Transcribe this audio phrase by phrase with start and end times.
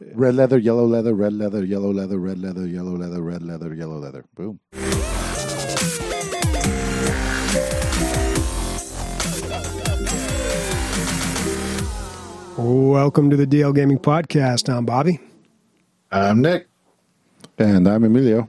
[0.00, 3.98] Red leather, yellow leather, red leather, yellow leather, red leather, yellow leather, red leather, yellow
[3.98, 4.24] leather.
[4.34, 4.58] Boom.
[12.56, 14.72] Welcome to the DL Gaming Podcast.
[14.72, 15.20] I'm Bobby,
[16.10, 16.68] I'm Nick.
[17.58, 18.48] And I'm Emilio.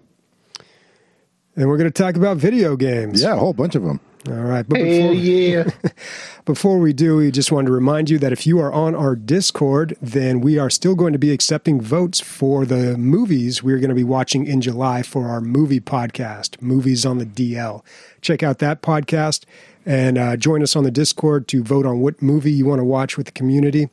[1.56, 3.22] and we're going to talk about video games.
[3.22, 4.00] Yeah, a whole bunch of them.
[4.28, 4.68] All right.
[4.68, 5.64] But Hell before, yeah.
[6.46, 9.16] before we do, we just wanted to remind you that if you are on our
[9.16, 13.90] Discord, then we are still going to be accepting votes for the movies we're going
[13.90, 17.84] to be watching in July for our movie podcast, Movies on the DL.
[18.22, 19.46] Check out that podcast
[19.86, 22.86] and uh, join us on the Discord to vote on what movie you want to
[22.86, 23.90] watch with the community.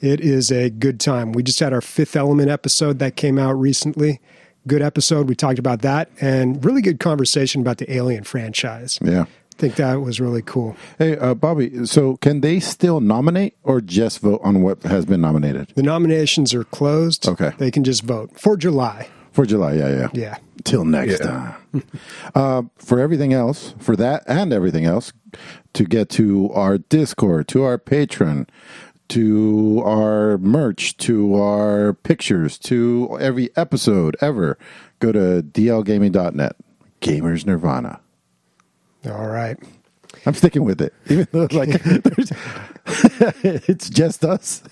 [0.00, 1.32] It is a good time.
[1.32, 4.20] We just had our Fifth Element episode that came out recently.
[4.66, 5.28] Good episode.
[5.28, 8.98] We talked about that and really good conversation about the Alien franchise.
[9.02, 9.24] Yeah.
[9.56, 10.76] I think that was really cool.
[10.98, 15.22] Hey, uh, Bobby, so can they still nominate or just vote on what has been
[15.22, 15.72] nominated?
[15.74, 17.26] The nominations are closed.
[17.26, 17.52] Okay.
[17.56, 19.08] They can just vote for July.
[19.32, 20.08] For July, yeah, yeah.
[20.12, 20.36] Yeah.
[20.64, 21.26] Till next Yeah.
[21.72, 21.82] time.
[22.34, 25.14] uh, for everything else, for that and everything else,
[25.72, 28.48] to get to our Discord, to our Patreon,
[29.08, 34.58] to our merch, to our pictures, to every episode ever,
[34.98, 36.56] go to dlgaming.net.
[37.00, 38.00] Gamers Nirvana.
[39.06, 39.56] All right.
[40.24, 42.32] I'm sticking with it, even though like there's,
[43.44, 44.62] it's just us.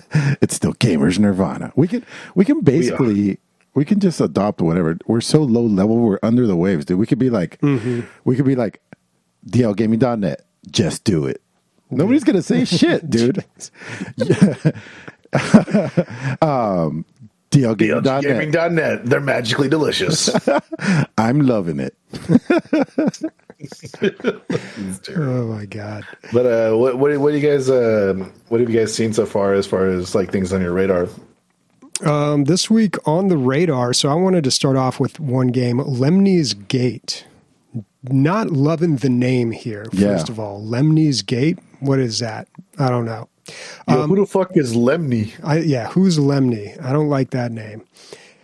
[0.41, 1.73] It's still gamers nirvana.
[1.77, 2.05] We can
[2.35, 3.39] we can basically
[3.75, 4.97] we, can just adopt whatever.
[5.07, 5.99] We're so low level.
[5.99, 6.99] We're under the waves, dude.
[6.99, 8.81] We could be like we could be like
[9.49, 10.45] dlgaming.net.
[10.71, 11.43] Just do it.
[11.91, 13.45] Nobody's gonna say shit, dude.
[16.43, 17.05] um,
[17.51, 18.23] dlgaming.net.
[18.23, 19.05] Gaming.net.
[19.05, 20.31] They're magically delicious.
[21.19, 21.97] I'm loving it.
[25.17, 26.05] Oh my God.
[26.33, 28.15] but uh, what, what what do you guys uh,
[28.49, 31.09] what have you guys seen so far as far as like things on your radar?
[32.05, 35.79] Um, this week on the radar, so I wanted to start off with one game,
[35.79, 37.25] Lemnis Gate.
[38.03, 40.09] Not loving the name here, Yeah.
[40.09, 40.63] first of all.
[40.63, 41.59] Lemnis Gate?
[41.81, 42.49] What is that?
[42.79, 43.29] I don't know.
[43.89, 45.33] Yo, who the fuck is Lemny?
[45.43, 46.77] I, yeah, who's Lemny?
[46.83, 47.83] I don't like that name.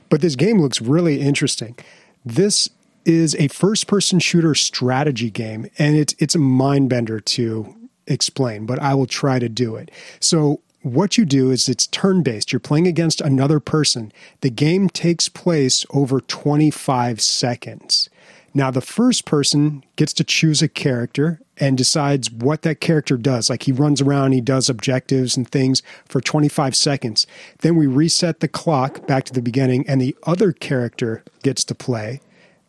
[0.09, 1.77] But this game looks really interesting.
[2.25, 2.69] This
[3.11, 7.75] is a first person shooter strategy game, and it's it's a mind bender to
[8.07, 9.91] explain, but I will try to do it.
[10.21, 12.53] So what you do is it's turn based.
[12.53, 14.13] You're playing against another person.
[14.41, 18.09] The game takes place over 25 seconds.
[18.53, 23.49] Now, the first person gets to choose a character and decides what that character does.
[23.49, 27.27] Like he runs around, he does objectives and things for 25 seconds.
[27.61, 31.75] Then we reset the clock back to the beginning, and the other character gets to
[31.75, 32.21] play,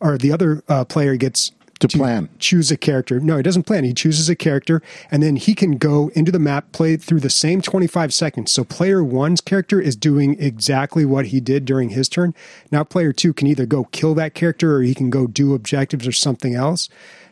[0.02, 2.28] or the other uh, player gets To plan.
[2.38, 3.18] choose a character.
[3.20, 3.84] No, he doesn't plan.
[3.84, 7.30] He chooses a character, and then he can go into the map, play through the
[7.30, 8.52] same 25 seconds.
[8.52, 12.34] So player one's character is doing exactly what he did during his turn.
[12.70, 16.06] Now player two can either go kill that character or he can go do objectives
[16.06, 16.88] or something else.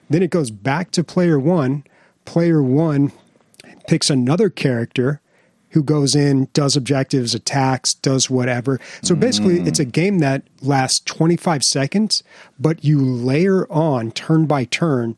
[0.08, 1.84] Then it goes back to player one.
[2.24, 3.12] Player one
[3.86, 5.20] picks another character
[5.70, 8.80] who goes in, does objectives, attacks, does whatever.
[9.02, 12.22] So basically, it's a game that lasts 25 seconds,
[12.58, 15.16] but you layer on turn by turn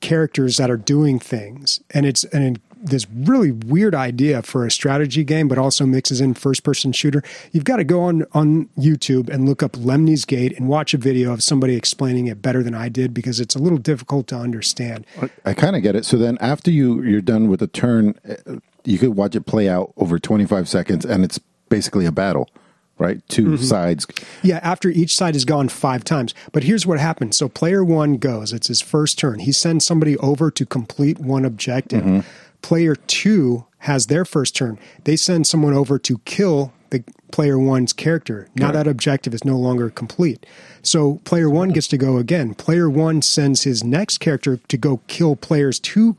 [0.00, 1.80] characters that are doing things.
[1.90, 6.34] And it's an this really weird idea for a strategy game, but also mixes in
[6.34, 7.22] first person shooter.
[7.52, 10.98] You've got to go on, on YouTube and look up Lemnis Gate and watch a
[10.98, 14.36] video of somebody explaining it better than I did because it's a little difficult to
[14.36, 15.06] understand.
[15.44, 16.04] I kind of get it.
[16.04, 19.68] So then, after you you're done with the turn, uh, you could watch it play
[19.68, 22.48] out over 25 seconds, and it's basically a battle,
[22.98, 23.26] right?
[23.28, 23.56] 2 mm-hmm.
[23.64, 24.06] sides.
[24.42, 26.34] Yeah, after each side has gone five times.
[26.52, 27.36] But here's what happens.
[27.36, 29.40] So player one goes, it's his first turn.
[29.40, 32.02] He sends somebody over to complete one objective.
[32.02, 32.20] Mm-hmm.
[32.62, 34.78] Player two has their first turn.
[35.04, 38.48] They send someone over to kill the player one's character.
[38.54, 40.44] Now that objective is no longer complete.
[40.82, 42.54] So player one gets to go again.
[42.54, 46.16] Player one sends his next character to go kill players two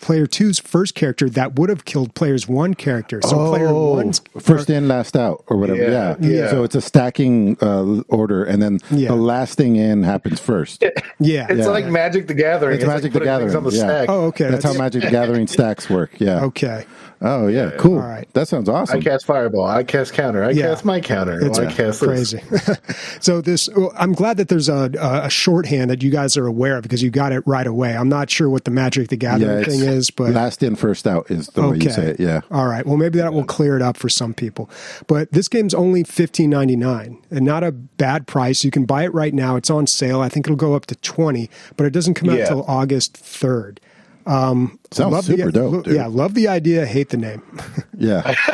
[0.00, 3.20] player two's first character that would have killed player's one character.
[3.22, 5.80] So player Oh, one's first in, last out, or whatever.
[5.82, 6.50] Yeah, Yeah, yeah.
[6.50, 9.08] So it's a stacking uh, order, and then Yeah.
[9.08, 10.82] the last thing in happens first.
[11.18, 11.46] yeah.
[11.48, 11.68] It's Yeah.
[11.68, 12.76] like Magic the Gathering.
[12.76, 13.78] It's Magic like the Gathering, on the yeah.
[13.78, 14.08] stack.
[14.08, 14.50] Oh, okay.
[14.50, 16.10] That's how Magic the Gathering stacks work.
[16.18, 16.44] Yeah.
[16.44, 16.84] Okay.
[17.22, 17.70] Oh, yeah.
[17.78, 17.94] Cool.
[18.00, 18.28] All right.
[18.34, 18.98] That sounds awesome.
[18.98, 19.64] I cast Fireball.
[19.64, 20.44] I cast Counter.
[20.44, 20.66] I Yeah.
[20.68, 21.40] cast my Counter.
[21.46, 22.40] It's I cast crazy.
[23.20, 26.76] so this, well, I'm glad that there's a, a shorthand that you guys are aware
[26.76, 27.96] of because you got it right away.
[27.96, 31.06] I'm not sure what the Magic the Gathering it's thing is, but last in, first
[31.06, 32.20] out is the way you say it.
[32.20, 32.40] Yeah.
[32.50, 32.84] All right.
[32.86, 34.68] Well, maybe that will clear it up for some people.
[35.06, 38.64] But this game's only fifteen ninety nine, and not a bad price.
[38.64, 39.56] You can buy it right now.
[39.56, 40.20] It's on sale.
[40.20, 42.46] I think it'll go up to twenty, but it doesn't come out Yeah.
[42.48, 43.80] till August third.
[44.26, 45.94] Um, Sounds love super the, dope, lo- dude.
[45.96, 47.42] Yeah, love the idea, hate the name.
[47.96, 48.34] Yeah.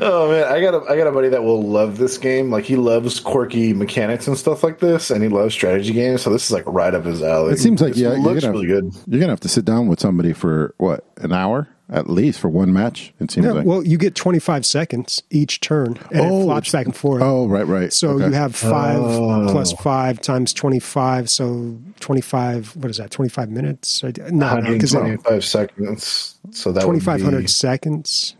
[0.00, 2.50] Oh man, I got a I got a buddy that will love this game.
[2.50, 6.22] Like he loves quirky mechanics and stuff like this, and he loves strategy games.
[6.22, 7.54] So this is like right up his alley.
[7.54, 8.92] It seems like This yeah, you're looks gonna really good.
[9.06, 12.48] You're gonna have to sit down with somebody for what an hour at least for
[12.48, 13.12] one match.
[13.20, 13.66] It seems Yeah, like.
[13.66, 17.22] well, you get 25 seconds each turn, and Oh, it flops back and forth.
[17.22, 17.92] oh, right, right.
[17.92, 18.26] So Okay.
[18.26, 19.46] you have five Oh.
[19.50, 21.28] plus five times 25.
[21.28, 24.02] So 25, what is that, 25 minutes?
[24.02, 26.36] I- No, because 125 seconds.
[26.52, 28.34] So that 2,500 be seconds.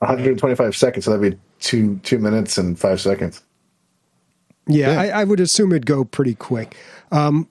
[0.00, 1.04] 125 seconds.
[1.04, 3.42] So that'd be two two minutes and five seconds.
[4.66, 5.00] Yeah, Yeah.
[5.16, 6.76] I, I would assume it'd go pretty quick.
[7.12, 7.48] Um,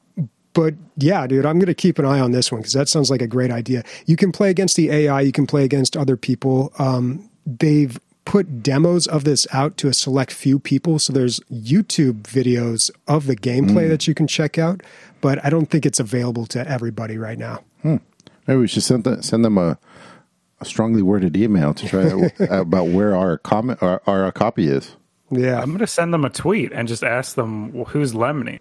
[0.54, 3.10] but yeah, dude, I'm going to keep an eye on this one because that sounds
[3.10, 3.84] like a great idea.
[4.06, 6.72] You can play against the AI, you can play against other people.
[6.80, 11.00] Um, they've put demos of this out to a select few people.
[11.00, 14.82] So there's YouTube videos of the gameplay that you can check out,
[15.22, 17.64] but I don't think it's available to everybody right now.
[18.48, 19.78] Maybe we should send them, send them a,
[20.60, 24.96] a strongly worded email to try out about where our comment our, our copy is.
[25.32, 25.60] Yeah.
[25.60, 28.60] I'm going to send them a tweet and just ask them well, who's Lemony.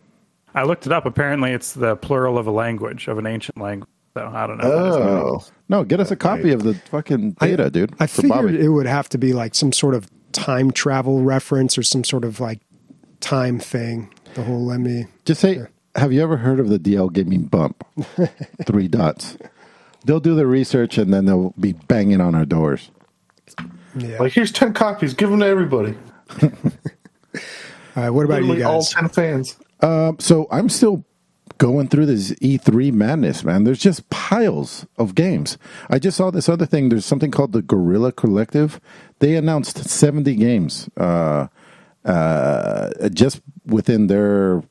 [0.55, 1.07] I looked it up.
[1.07, 3.89] Apparently, it's the plural of a language of an ancient language.
[4.15, 4.67] So I don't know.
[4.67, 5.11] if that is meaning.
[5.25, 7.95] Oh, No, get us a copy of the fucking data, dude.
[7.99, 8.61] I for figured Bobby.
[8.61, 12.25] it would have to be like some sort of time travel reference or some sort
[12.25, 12.61] of like
[13.21, 14.13] time thing.
[14.35, 15.07] The whole let me.
[15.25, 15.63] Just say,
[15.95, 17.87] have you ever heard of the DL gaming bump?
[18.67, 19.39] Three dots.
[20.05, 22.91] They'll do the research and then they'll be banging on our doors.
[23.97, 24.19] Yeah.
[24.19, 25.15] like here's 10 copies.
[25.15, 25.95] Give them to everybody.
[26.43, 26.51] All
[27.97, 28.11] right.
[28.11, 29.57] What about you Literally all 10 fans.
[29.82, 31.05] Um, so I'm still
[31.58, 33.64] going through this E3 madness, man.
[33.64, 35.58] There's just piles of games.
[35.90, 36.88] I just saw this other thing.
[36.88, 38.81] There's something called the Guerrilla Collective.
[39.19, 41.49] They announced 70 games uh,
[42.05, 44.62] uh, just within their.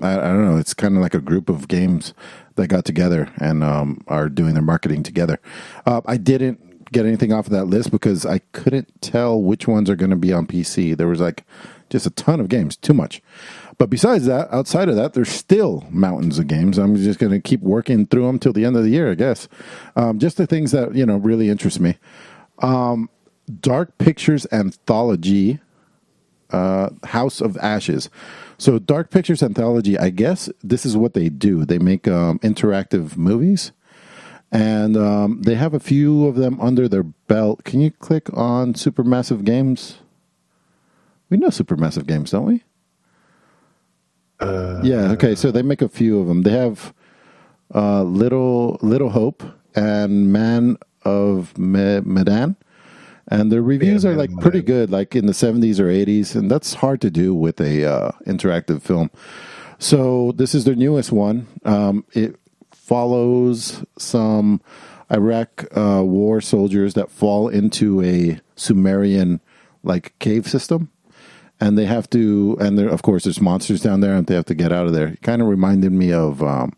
[0.00, 0.58] I, I don't know.
[0.58, 2.12] It's kind of like a group of games
[2.56, 5.40] that got together and um, are doing their marketing together.
[5.86, 9.90] Uh, I didn't get anything off of that list because I couldn't tell which ones
[9.90, 10.96] are going to be on PC.
[10.96, 11.44] There was like
[11.90, 13.22] just a ton of games, too much.
[13.78, 16.78] But besides that, outside of that, there's still mountains of games.
[16.78, 19.14] I'm just going to keep working through them till the end of the year, I
[19.14, 19.48] guess.
[19.96, 21.98] Um, just the things that you know really interest me.
[22.60, 23.10] Um,
[23.60, 25.60] Dark Pictures Anthology,
[26.50, 28.08] uh, House of Ashes.
[28.58, 31.66] So Dark Pictures Anthology, I guess this is what they do.
[31.66, 33.72] They make um, interactive movies,
[34.50, 37.64] and um, they have a few of them under their belt.
[37.64, 39.98] Can you click on Supermassive Games?
[41.28, 42.62] We know Supermassive Games, don't we?
[44.40, 45.12] Yeah.
[45.12, 45.34] Okay.
[45.34, 46.42] So they make a few of them.
[46.42, 46.92] They have
[47.74, 49.42] uh, Little Little Hope
[49.74, 52.56] and Man of Me- Medan,
[53.28, 56.50] and their reviews Yeah, are like pretty good, like in the seventies or eighties, and
[56.50, 59.10] that's hard to do with a uh, interactive film.
[59.78, 61.46] So this is their newest one.
[61.64, 62.36] Um, it
[62.72, 64.60] follows some
[65.10, 69.40] Iraq uh, war soldiers that fall into a Sumerian
[69.82, 70.90] like cave system
[71.60, 74.44] and they have to and there of course there's monsters down there and they have
[74.46, 75.08] to get out of there.
[75.08, 76.74] It kind of reminded me of um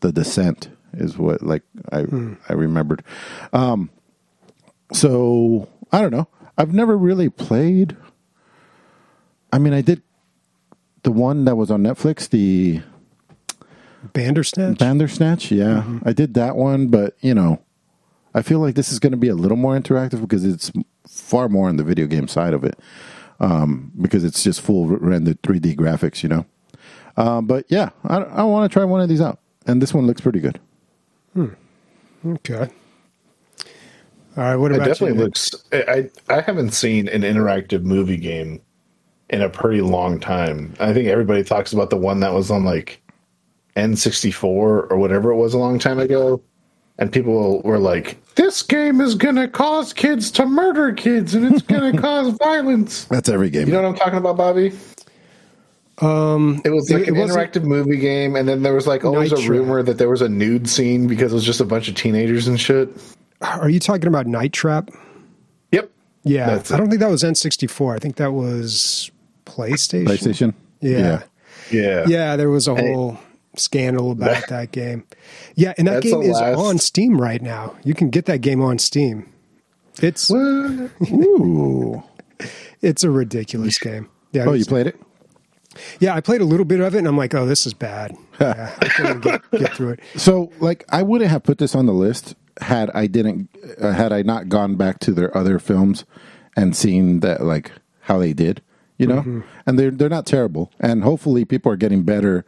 [0.00, 1.62] the descent is what like
[1.92, 2.04] i
[2.48, 3.02] i remembered.
[3.52, 3.90] Um
[4.92, 6.28] so i don't know.
[6.56, 7.96] I've never really played
[9.52, 10.02] i mean i did
[11.02, 12.80] the one that was on netflix the
[14.12, 14.78] Bandersnatch?
[14.78, 15.82] bandersnatch yeah.
[16.04, 17.62] I did that one but you know
[18.34, 20.70] i feel like this is going to be a little more interactive because it's
[21.08, 22.78] far more on the video game side of it
[23.40, 26.46] um, because it's just full rendered 3D graphics, you know.
[27.16, 30.06] Um, but yeah, I, I want to try one of these out, and this one
[30.06, 30.58] looks pretty good.
[32.26, 32.68] okay.
[34.36, 34.56] All right.
[34.56, 35.24] What about It definitely you?
[35.24, 35.50] looks.
[35.72, 38.60] I I haven't seen an interactive movie game
[39.30, 40.74] in a pretty long time.
[40.80, 43.00] I think everybody talks about the one that was on like
[43.76, 46.42] N64 or whatever it was a long time ago,
[46.98, 51.62] and people were like, "This game is gonna cause kids to murder kids, and it's
[51.62, 53.66] gonna cause violence." That's every game.
[53.68, 54.72] You know what I'm talking about, Bobby?
[55.98, 59.04] Um, it was like it an wasn't- interactive movie game, and then there was like
[59.04, 61.64] always Night a rumor that there was a nude scene because it was just a
[61.64, 62.88] bunch of teenagers and shit.
[63.40, 64.90] Are you talking about Night Trap?
[65.70, 65.90] Yep.
[66.24, 66.46] Yeah.
[66.46, 66.78] That's I it.
[66.78, 67.94] don't think that was N64.
[67.94, 69.10] I think that was
[69.46, 70.06] PlayStation.
[70.06, 70.54] PlayStation.
[70.80, 71.22] Yeah.
[71.70, 72.04] Yeah.
[72.08, 72.92] Yeah, there was a Hey.
[72.92, 73.18] whole
[73.56, 75.04] scandal about that game.
[75.54, 77.74] Yeah, and that That's game is last- on Steam right now.
[77.84, 79.28] You can get that game on Steam.
[80.02, 80.90] It's Ooh.
[82.80, 84.08] it's a ridiculous game.
[84.32, 85.00] Yeah, Oh, you played it?
[86.00, 88.16] yeah, I played a little bit of it, and I'm like, oh, this is bad.
[88.40, 90.00] Yeah, I couldn't get, get through it.
[90.16, 93.48] So, like, I wouldn't have put this on the list had I didn't,
[93.80, 96.04] uh, had I not gone back to their other films
[96.56, 97.70] and seen that, like,
[98.00, 98.60] how they did,
[98.98, 99.44] you know.
[99.66, 102.44] And they're they're not terrible, and hopefully people are getting better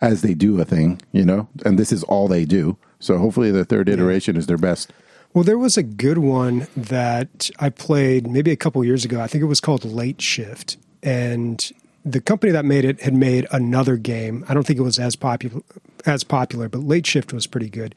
[0.00, 1.48] as they do a thing, you know.
[1.64, 2.76] And this is all they do.
[2.98, 4.92] So hopefully the third iteration is their best.
[5.34, 9.20] Well, there was a good one that I played maybe a couple years ago.
[9.20, 11.70] I think it was called Late Shift, and
[12.04, 14.44] the company that made it had made another game.
[14.48, 15.60] I don't think it was as popular
[16.06, 17.94] as popular, but Late Shift was pretty good.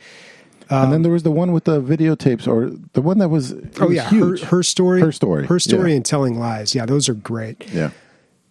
[0.70, 3.88] and then there was the one with the videotapes, or the one that was Oh
[3.88, 5.96] was yeah, her, her story, Her story, her story, yeah.
[5.98, 6.76] and telling lies.
[6.76, 7.64] Yeah, those are great.
[7.72, 7.92] yeah,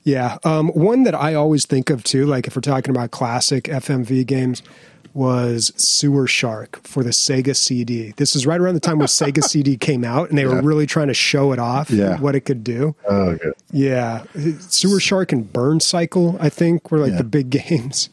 [0.09, 3.65] Yeah, um, one that I always think of too, like if we're talking about classic
[3.65, 4.63] FMV games,
[5.13, 8.15] was Sewer Shark for the Sega CD.
[8.17, 10.87] This is right around the time when Sega CD came out, and they were really
[10.87, 12.19] trying to show it off, Yeah.
[12.21, 12.95] what it could do.
[13.07, 13.53] Oh, good.
[13.71, 14.23] Yeah,
[14.61, 17.19] Sewer Shark and Burn Cycle, I think, were like Yeah.
[17.19, 18.09] the big games.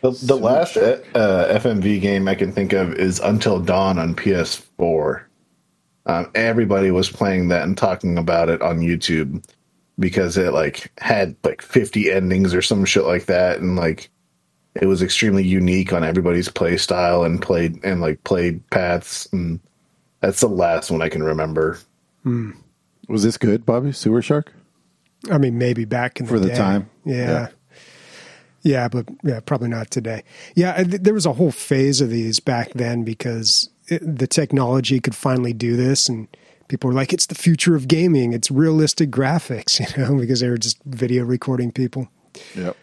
[0.00, 5.22] The, the last uh, FMV game I can think of is Until Dawn on PS4.
[6.06, 9.44] Um, everybody was playing that and talking about it on YouTube
[9.98, 14.10] because it like had like 50 endings or some shit like that, and like
[14.74, 19.28] it was extremely unique on everybody's play style and played and like played paths.
[19.32, 19.60] And
[20.20, 21.78] that's the last one I can remember.
[22.22, 22.52] Hmm.
[23.08, 23.92] was this good, Bobby?
[23.92, 24.52] Sewer Shark
[25.30, 26.54] I mean, maybe back in the for the day.
[26.56, 26.90] time.
[27.04, 27.48] Yeah.
[28.62, 28.88] yeah.
[28.88, 30.22] but yeah, probably not today.
[30.54, 35.00] Yeah, I- there was a whole phase of these back then because it, the technology
[35.00, 36.28] could finally do this, and
[36.72, 38.32] people were like, "It's the future of gaming.
[38.32, 42.08] It's realistic graphics," you know, because they were just video recording people.
[42.56, 42.76] Yep.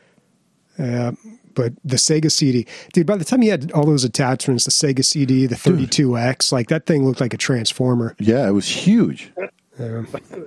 [0.77, 1.11] Uh,
[1.55, 5.03] but the Sega CD, dude, by the time you had all those attachments, the Sega
[5.03, 8.15] CD, the 32X, like that thing looked like a transformer.
[8.19, 9.33] Yeah, it was huge.
[9.37, 10.03] Yeah.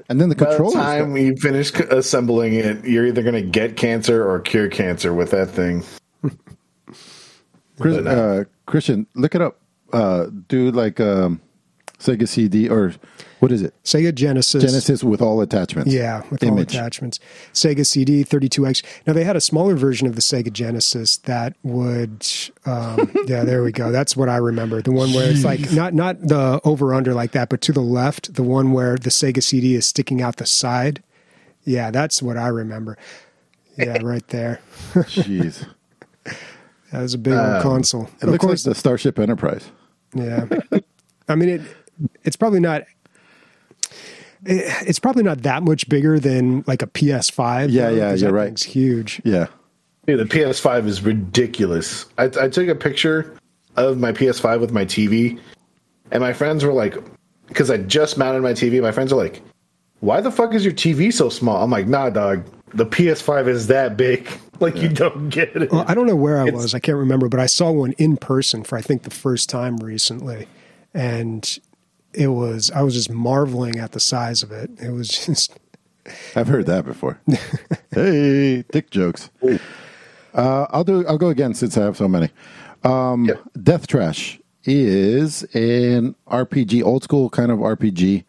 [0.09, 3.77] And then the By the time you finish assembling it, you're either going to get
[3.77, 5.85] cancer or cure cancer with that thing.
[7.81, 9.59] Chris, uh, Christian, look it up.
[9.93, 11.41] Uh, do like um,
[12.03, 12.95] Sega CD or
[13.39, 13.75] what is it?
[13.85, 14.63] Sega Genesis.
[14.63, 15.93] Genesis with all attachments.
[15.93, 17.21] Yeah, with all attachments.
[17.53, 18.85] Sega CD 32X.
[19.07, 22.27] Now they had a smaller version of the Sega Genesis that would
[22.67, 23.93] um, yeah, there we go.
[23.93, 24.83] That's what I remember.
[24.83, 27.81] The one where it's like not not the over under like that, but to the
[27.81, 31.03] left, the one where the Sega CD is sticking out the side.
[31.65, 32.99] Yeah, that's what I remember.
[33.79, 34.61] Yeah, right there.
[34.93, 35.67] Jeez.
[36.93, 38.03] That was a big old console.
[38.03, 39.71] Um, It looks like the Starship Enterprise.
[40.15, 40.45] Yeah,
[41.27, 41.63] I mean it.
[42.25, 42.83] It's probably not.
[44.45, 47.71] It's probably not that much bigger than like a PS5.
[47.71, 48.47] Yeah, though, yeah, 'cause you're right.
[48.47, 49.21] thing's huge.
[49.25, 49.47] Yeah.
[50.07, 52.07] Dude, the PS5 is ridiculous.
[52.19, 53.37] I, I took a picture
[53.77, 55.39] of my PS5 with my TV,
[56.11, 56.97] and my friends were like,
[57.47, 59.43] because I just mounted my TV, my friends are like,
[60.01, 61.63] why the fuck is your TV so small?
[61.63, 62.45] I'm like, nah, dog.
[62.75, 64.29] The PS5 is that big.
[64.61, 65.73] Like, you don't get it.
[65.73, 66.73] Well, I don't know where I It's- was.
[66.73, 69.77] I can't remember, but I saw one in person for I think the first time
[69.79, 70.47] recently,
[70.95, 71.59] and
[72.15, 74.71] it was I was just marveling at the size of it.
[74.81, 75.59] It was just
[76.37, 77.21] I've heard that before.
[77.93, 79.31] hey, dick jokes.
[80.35, 81.07] Uh, I'll do.
[81.07, 82.31] I'll go again since I have so many.
[82.85, 83.43] Um, Yep.
[83.63, 88.25] Death Trash is an RPG, old school kind of RPG.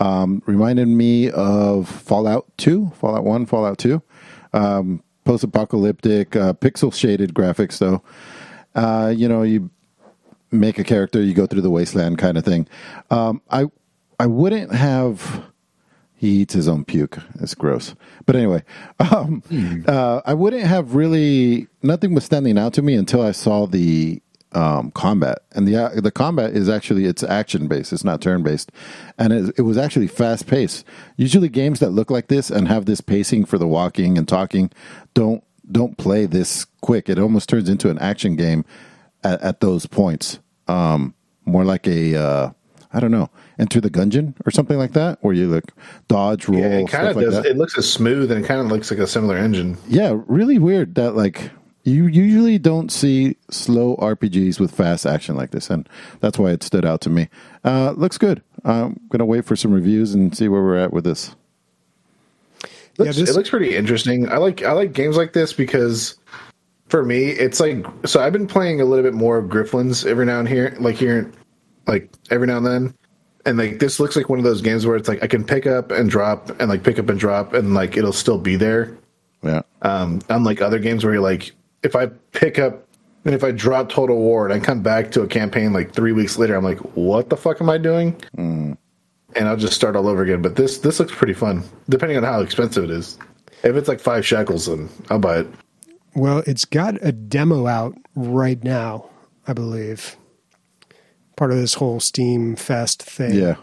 [0.00, 4.02] Um, reminded me of Fallout Two, Fallout One, Fallout Two.
[4.52, 8.02] Um, post-apocalyptic, uh, pixel shaded graphics, though.
[8.74, 9.70] Uh, you know, you
[10.52, 12.68] make a character, you go through the wasteland kind of thing.
[13.10, 13.66] Um, I
[14.18, 15.44] I wouldn't have.
[16.14, 17.18] He eats his own puke.
[17.40, 17.96] It's gross.
[18.26, 18.62] But anyway,
[19.00, 19.42] um,
[19.88, 24.22] uh, I wouldn't have really nothing was standing out to me until I saw the
[24.52, 27.92] um, combat, and the uh, the combat is actually it's action based.
[27.92, 28.70] It's not turn based,
[29.18, 30.84] and it, it was actually fast paced.
[31.16, 34.70] Usually, games that look like this and have this pacing for the walking and talking
[35.14, 37.08] don't don't play this quick.
[37.08, 38.64] It almost turns into an action game
[39.24, 40.38] at, at those points.
[40.68, 41.14] Um,
[41.44, 42.50] more like a uh,
[42.92, 45.72] I don't know, enter the gungeon or something like that, where you like
[46.08, 47.34] dodge, roll, Yeah, it kind stuff of does.
[47.34, 47.46] that.
[47.46, 49.76] It looks as smooth and it kind of looks like a similar engine.
[49.88, 51.50] yeah, really weird that like
[51.84, 55.88] you usually don't see slow RPGs with fast action like this, and
[56.20, 57.28] that's why it stood out to me.
[57.64, 58.40] Uh, looks good.
[58.64, 61.34] I'm gonna wait for some reviews and see where we're at with this.
[62.98, 64.28] Looks, this- it looks pretty interesting.
[64.28, 66.14] I like I like games like this because
[66.92, 70.26] for me it's like so I've been playing a little bit more of Griftlands every
[70.26, 71.32] now and here like here
[71.86, 72.94] like every now and then.
[73.44, 75.66] And like this looks like one of those games where it's like I can pick
[75.66, 78.96] up and drop and like pick up and drop and like it'll still be there.
[79.42, 82.86] Yeah, Um, unlike other games where you're like, if I pick up
[83.24, 86.12] and if I drop Total War and I come back to a campaign like three
[86.12, 88.14] weeks later, I'm like, what the fuck am I doing?
[89.34, 90.42] And I'll just start all over again.
[90.42, 93.18] But this this looks pretty fun, depending on how expensive it is.
[93.64, 95.46] If it's like five shekels, then I'll buy it.
[96.14, 99.08] Well, it's got a demo out right now,
[99.46, 100.16] I believe.
[101.36, 103.34] Part of this whole Steam Fest thing.
[103.34, 103.56] yeah.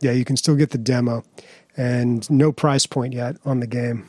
[0.00, 1.22] yeah, you can still get the demo,
[1.76, 4.08] and no price point yet on the game.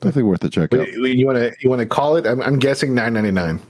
[0.00, 0.86] Definitely worth a check out.
[0.92, 2.26] You want to you want to call it?
[2.26, 3.60] I'm, I'm guessing nine ninety nine.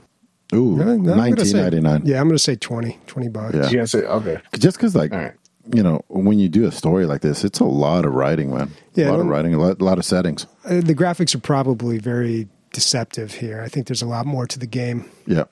[0.53, 2.03] Ooh, I'm gonna nineteen say- ninety nine.
[2.05, 3.55] Yeah, I'm going to say 20, 20 bucks.
[3.55, 3.67] Yeah.
[3.69, 4.41] You gonna say okay?
[4.59, 5.33] Just because, like, All right.
[5.73, 8.71] you know, when you do a story like this, it's a lot of writing, man.
[8.93, 10.45] Yeah, a lot of writing, a lot, a lot of settings.
[10.65, 13.61] Uh, the graphics are probably very deceptive here.
[13.61, 15.09] I think there's a lot more to the game.
[15.25, 15.45] Yeah.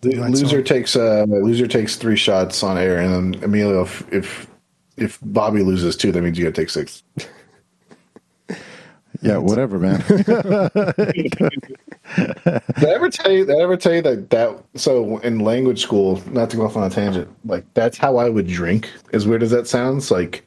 [0.00, 0.64] The loser on.
[0.64, 4.46] takes uh loser takes three shots on air, and then Emilio, if if,
[4.96, 7.02] if Bobby loses two, that means you got to take six.
[9.22, 10.04] Yeah, whatever, man.
[10.08, 11.32] Did
[12.16, 13.46] I ever tell you?
[13.46, 16.22] Did I ever tell you that that so in language school?
[16.30, 18.90] Not to go off on a tangent, like that's how I would drink.
[19.12, 20.46] As weird as that sounds, like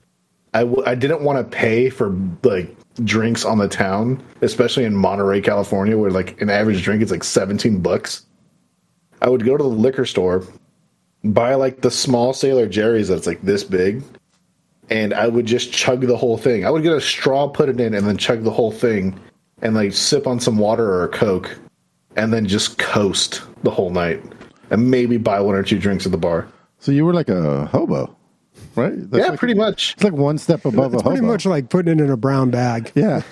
[0.54, 4.96] I w- I didn't want to pay for like drinks on the town, especially in
[4.96, 8.26] Monterey, California, where like an average drink is like seventeen bucks.
[9.22, 10.46] I would go to the liquor store,
[11.24, 14.04] buy like the small Sailor Jerry's that's like this big,
[14.90, 16.66] and I would just chug the whole thing.
[16.66, 19.20] I would get a straw, put it in, and then chug the whole thing,
[19.62, 21.58] and like sip on some water or a Coke,
[22.16, 24.24] and then just coast the whole night,
[24.70, 26.48] and maybe buy one or two drinks at the bar.
[26.80, 28.16] so you were like a hobo,
[28.76, 28.94] right?
[29.12, 29.94] That's yeah, like, pretty much.
[29.94, 31.16] It's like one step above It's a hobo.
[31.16, 32.92] pretty much like putting it in a brown bag.
[32.96, 33.22] yeah.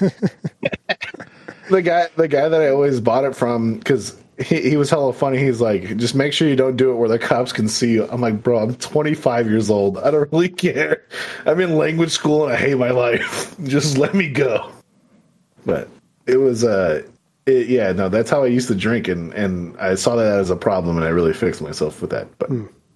[1.69, 5.11] The guy, the guy that I always bought it from, because he, he was hella
[5.11, 5.37] funny.
[5.37, 8.07] He's like, just make sure you don't do it where the cops can see you.
[8.09, 9.97] I'm like, bro, I'm 25 years old.
[9.97, 11.03] I don't really care.
[11.45, 13.53] I'm in language school and I hate my life.
[13.65, 14.71] just let me go.
[15.65, 15.89] But
[16.25, 17.03] it was, uh,
[17.45, 20.49] it, yeah, no, that's how I used to drink, and and I saw that as
[20.49, 22.27] a problem, and I really fixed myself with that.
[22.37, 22.49] But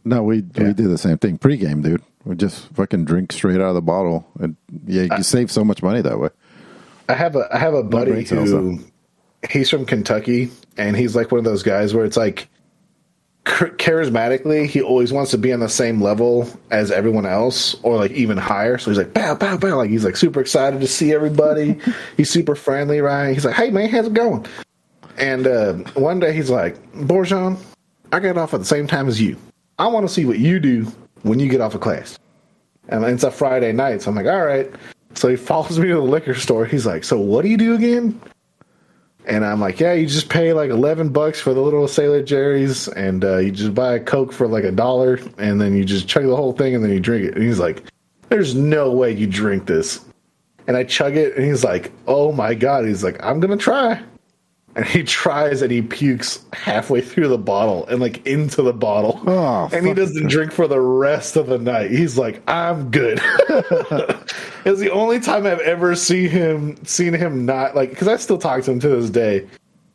[0.03, 0.63] No, we Yeah.
[0.67, 2.01] we did the same thing pregame, dude.
[2.25, 4.55] We just fucking drink straight out of the bottle, and
[4.86, 6.29] yeah, you save so much money that way.
[7.10, 8.79] I have a I have a buddy who
[9.50, 12.48] he's from Kentucky and he's like one of those guys where it's like
[13.43, 18.12] charismatically he always wants to be on the same level as everyone else or like
[18.12, 18.77] even higher.
[18.77, 19.77] So he's like bow bow bow.
[19.77, 21.79] Like he's like super excited to see everybody.
[22.17, 23.34] He's super friendly right?
[23.34, 24.46] He's like hey man how's it going?
[25.17, 27.58] And uh, one day he's like Borjan
[28.12, 29.38] I got off at the same time as you
[29.81, 30.83] I want to see what you do
[31.23, 32.19] when you get off of class
[32.91, 34.69] and it's a Friday night, so I'm like, all right.
[35.13, 36.65] So he follows me to the liquor store.
[36.65, 38.19] He's like, so what do you do again?
[39.25, 42.87] And I'm like, yeah, you just pay like 11 bucks for the little Sailor Jerry's,
[42.89, 46.07] and uh, you just buy a Coke for like a dollar, and then you just
[46.07, 47.35] chug the whole thing, and then you drink it.
[47.35, 47.83] And he's like,
[48.29, 50.03] there's no way you drink this.
[50.67, 52.85] And I chug it, and he's like, oh my God.
[52.85, 54.01] He's like, I'm going to try.
[54.75, 59.22] And he tries and he pukes halfway through the bottle and like into the bottle.
[59.27, 61.92] Oh, and he doesn't drink for the rest of the night.
[61.92, 63.20] He's like, I'm good.
[63.50, 68.38] it's the only time I've ever seen him seen him not like because I still
[68.38, 69.46] talk to him to this day.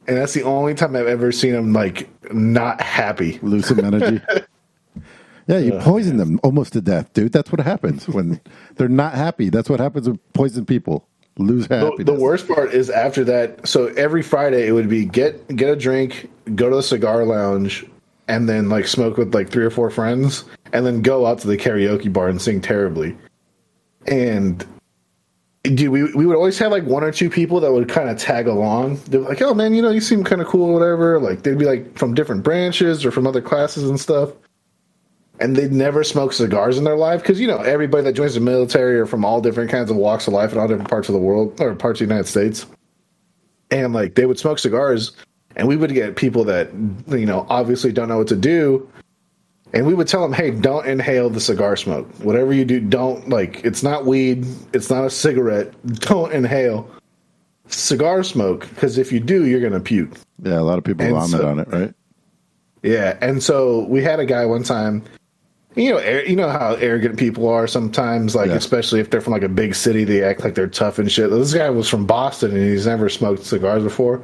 [0.09, 3.39] And that's the only time I've ever seen him like not happy.
[3.43, 4.23] Lose some energy.
[5.47, 7.33] yeah, you oh, poison them almost to death, dude.
[7.33, 8.41] That's what happens when
[8.77, 9.49] they're not happy.
[9.49, 11.09] That's what happens with poisoned people.
[11.39, 13.69] Lose The, the worst part is after that.
[13.69, 17.85] So every Friday it would be get get a drink, go to the cigar lounge,
[18.27, 21.47] and then like smoke with like three or four friends, and then go out to
[21.47, 23.17] the karaoke bar and sing terribly.
[24.07, 24.65] And
[25.63, 28.19] dude, we we would always have like one or two people that would kind of
[28.19, 28.97] tag along.
[29.07, 31.59] They're like, "Oh man, you know, you seem kind of cool, or whatever." Like they'd
[31.59, 34.31] be like from different branches or from other classes and stuff.
[35.39, 38.41] And they'd never smoke cigars in their life because you know everybody that joins the
[38.41, 41.13] military are from all different kinds of walks of life in all different parts of
[41.13, 42.65] the world or parts of the United States.
[43.71, 45.13] And like they would smoke cigars,
[45.57, 46.73] and we would get people that
[47.09, 48.89] you know obviously don't know what to do,
[49.75, 52.09] and we would tell them, "Hey, don't inhale the cigar smoke.
[52.23, 53.63] Whatever you do, don't like.
[53.65, 54.47] It's not weed.
[54.73, 55.75] It's not a cigarette.
[56.01, 56.89] Don't inhale
[57.69, 61.15] cigar smoke because if you do, you're gonna puke." yeah, a lot of people And
[61.15, 61.93] vomit so- on it, right?
[62.83, 65.03] Yeah, and so we had a guy one time.
[65.77, 68.35] You know, you know how arrogant people are sometimes.
[68.35, 68.55] Like, Yeah.
[68.55, 71.31] especially if they're from like a big city, they act like they're tough and shit.
[71.31, 74.23] This guy was from Boston and he's never smoked cigars before.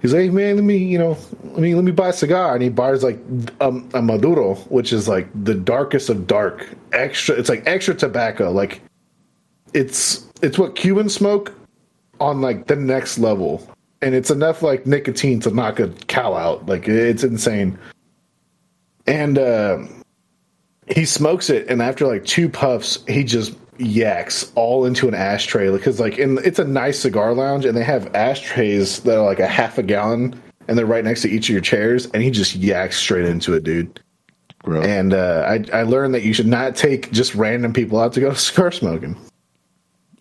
[0.00, 2.54] He's like, hey, man, let me, you know, let me let me buy a cigar,
[2.54, 3.20] and he buys like
[3.60, 7.36] um, a Maduro, which is like the darkest of dark, extra.
[7.36, 8.50] It's like extra tobacco.
[8.50, 8.80] Like,
[9.74, 11.52] it's it's what Cubans smoke
[12.18, 13.64] on like the next level,
[14.02, 16.66] and it's enough like nicotine to knock a cow out.
[16.66, 17.78] Like, it's insane.
[19.06, 19.78] And uh,
[20.94, 25.70] he smokes it, and after like two puffs, he just yaks all into an ashtray
[25.70, 29.40] because like in it's a nice cigar lounge, and they have ashtrays that are like
[29.40, 32.30] a half a gallon, and they're right next to each of your chairs, and he
[32.30, 34.00] just yaks straight into it, dude.
[34.62, 34.86] Gross.
[34.86, 38.20] And uh, I I learned that you should not take just random people out to
[38.20, 39.16] go to cigar smoking.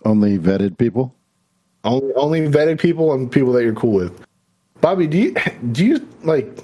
[0.06, 1.14] Only vetted people.
[1.84, 4.26] Only only vetted people and people that you're cool with.
[4.80, 5.36] Bobby, do you
[5.72, 6.60] do you like?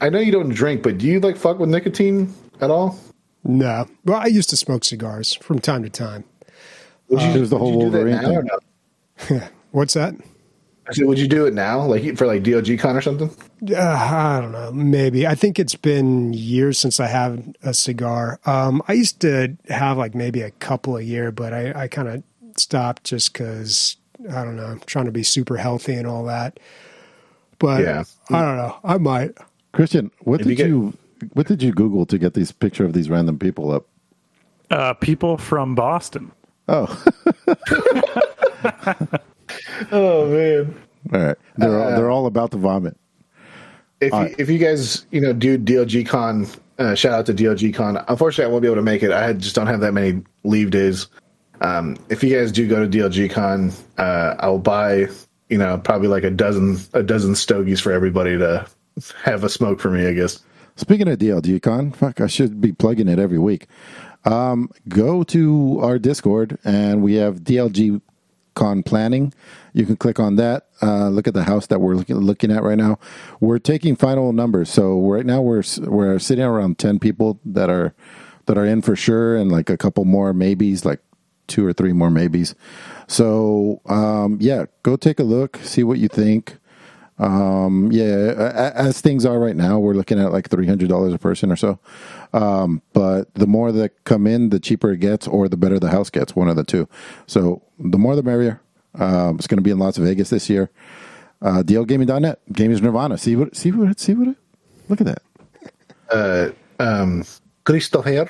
[0.00, 2.98] I know you don't drink, but do you like fuck with nicotine at all?
[3.44, 3.86] No.
[4.04, 6.24] Well, I used to smoke cigars from time to time.
[7.08, 9.40] Would you, There's the would whole you do that now or no?
[9.72, 10.14] What's that?
[10.88, 13.30] I said, would you do it now, like for like DLG Con or something?
[13.70, 14.72] Uh, I don't know.
[14.72, 15.26] Maybe.
[15.26, 18.40] I think it's been years since I have a cigar.
[18.46, 22.08] Um, I used to have like maybe a couple a year, but I, I kind
[22.08, 22.22] of
[22.56, 23.96] stopped just because
[24.30, 26.58] I don't know, trying to be super healthy and all that.
[27.60, 28.04] But Yeah.
[28.30, 28.76] I don't know.
[28.82, 29.32] I might.
[29.72, 30.98] Christian, what If did you you, get-
[31.32, 33.86] what did you Google to get these picture of these random people up?
[34.70, 36.32] Uh, people from Boston.
[36.68, 36.86] Oh,
[39.90, 40.74] Oh man.
[41.12, 41.36] all right.
[41.56, 42.96] They're all, Uh, they're all about to vomit.
[44.00, 46.46] If All you, if you guys you know do DLG Con,
[46.78, 48.02] uh, shout out to DLG Con.
[48.08, 49.12] Unfortunately, I won't be able to make it.
[49.12, 51.06] I just don't have that many leave days.
[51.60, 55.08] Um, if you guys do go to DLG Con, uh, I'll buy
[55.50, 58.66] you know probably like a dozen a dozen stogies for everybody to
[59.22, 60.06] have a smoke for me.
[60.06, 60.40] I guess.
[60.76, 63.66] Speaking of DLG Con, fuck, I should be plugging it every week.
[64.24, 68.00] Um, go to our Discord and we have DLG
[68.54, 69.32] Con planning.
[69.72, 70.66] You can click on that.
[70.82, 72.98] Uh, look at the house that we're looking, looking at right now.
[73.40, 74.70] We're taking final numbers.
[74.70, 77.94] So right now we're we're sitting around ten people that are
[78.46, 81.00] that are in for sure, and like a couple more maybes, like
[81.46, 82.54] two or three more maybes.
[83.06, 86.58] So um, yeah, go take a look, see what you think.
[87.22, 91.18] Um, yeah, as things are right now, we're looking at like three hundred dollars a
[91.18, 91.78] person or so.
[92.32, 95.90] Um, but the more that come in, the cheaper it gets, or the better the
[95.90, 96.34] house gets.
[96.34, 96.88] One of the two.
[97.26, 98.60] So the more the merrier.
[98.96, 100.70] Um, it's going to be in Las Vegas this year.
[101.40, 103.16] Uh, DLGaming.net, Gamers Nirvana.
[103.16, 103.56] See what?
[103.56, 104.00] See what?
[104.00, 104.36] See what?
[104.88, 105.22] Look at that.
[106.10, 107.24] Uh, um,
[107.64, 108.28] Christopher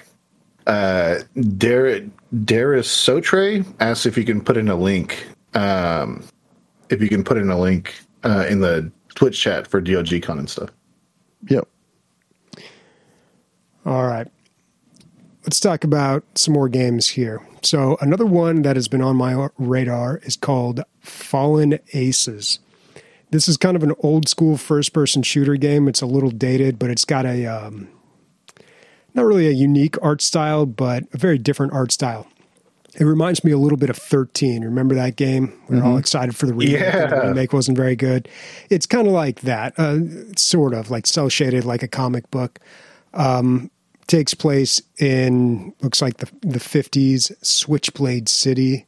[0.66, 1.18] uh,
[1.56, 2.00] Dar-
[2.44, 5.26] Darius Sotre asks if you can put in a link.
[5.54, 6.24] Um,
[6.90, 7.94] if you can put in a link
[8.24, 10.70] uh, in the Twitch chat for DLG Con and stuff.
[11.48, 11.68] Yep.
[13.84, 14.28] All right.
[15.44, 17.44] Let's talk about some more games here.
[17.62, 22.60] So, another one that has been on my radar is called Fallen Aces.
[23.30, 25.88] This is kind of an old school first person shooter game.
[25.88, 27.88] It's a little dated, but it's got a um,
[29.14, 32.26] not really a unique art style, but a very different art style.
[33.00, 34.64] It reminds me a little bit of 13.
[34.64, 35.58] Remember that game?
[35.68, 36.80] We were all excited for the remake.
[36.82, 38.28] and The remake wasn't very good.
[38.68, 40.00] It's kind of like that, uh,
[40.36, 42.58] sort of like cell shaded, like a comic book
[44.08, 48.86] takes place in looks like the the 50s Switchblade City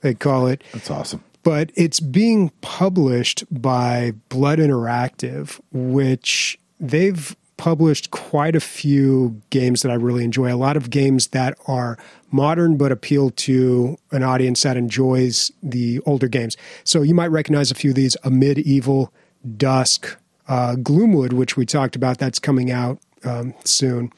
[0.00, 1.22] they call it That's awesome.
[1.44, 9.90] but it's being published by Blood Interactive which they've published quite a few games that
[9.90, 11.96] I really enjoy a lot of games that are
[12.30, 17.70] modern but appeal to an audience that enjoys the older games so you might recognize
[17.70, 19.12] a few of these Amid Evil
[19.56, 20.16] dusk
[20.48, 24.12] uh, gloomwood which we talked about that's coming out um, soon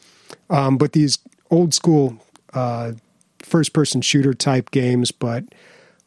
[0.50, 1.18] um, but these
[1.50, 2.18] old school
[2.54, 2.92] uh,
[3.40, 5.44] first person shooter type games, but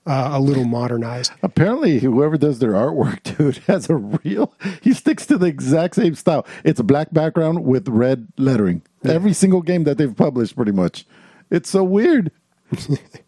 [0.06, 1.32] uh, a little modernized.
[1.44, 4.54] Apparently, whoever does their artwork, dude, has a real.
[4.82, 6.46] He sticks to the exact same style.
[6.64, 8.82] It's a black background with red lettering.
[9.04, 11.06] Every single game that they've published, pretty much.
[11.52, 12.32] It's so weird.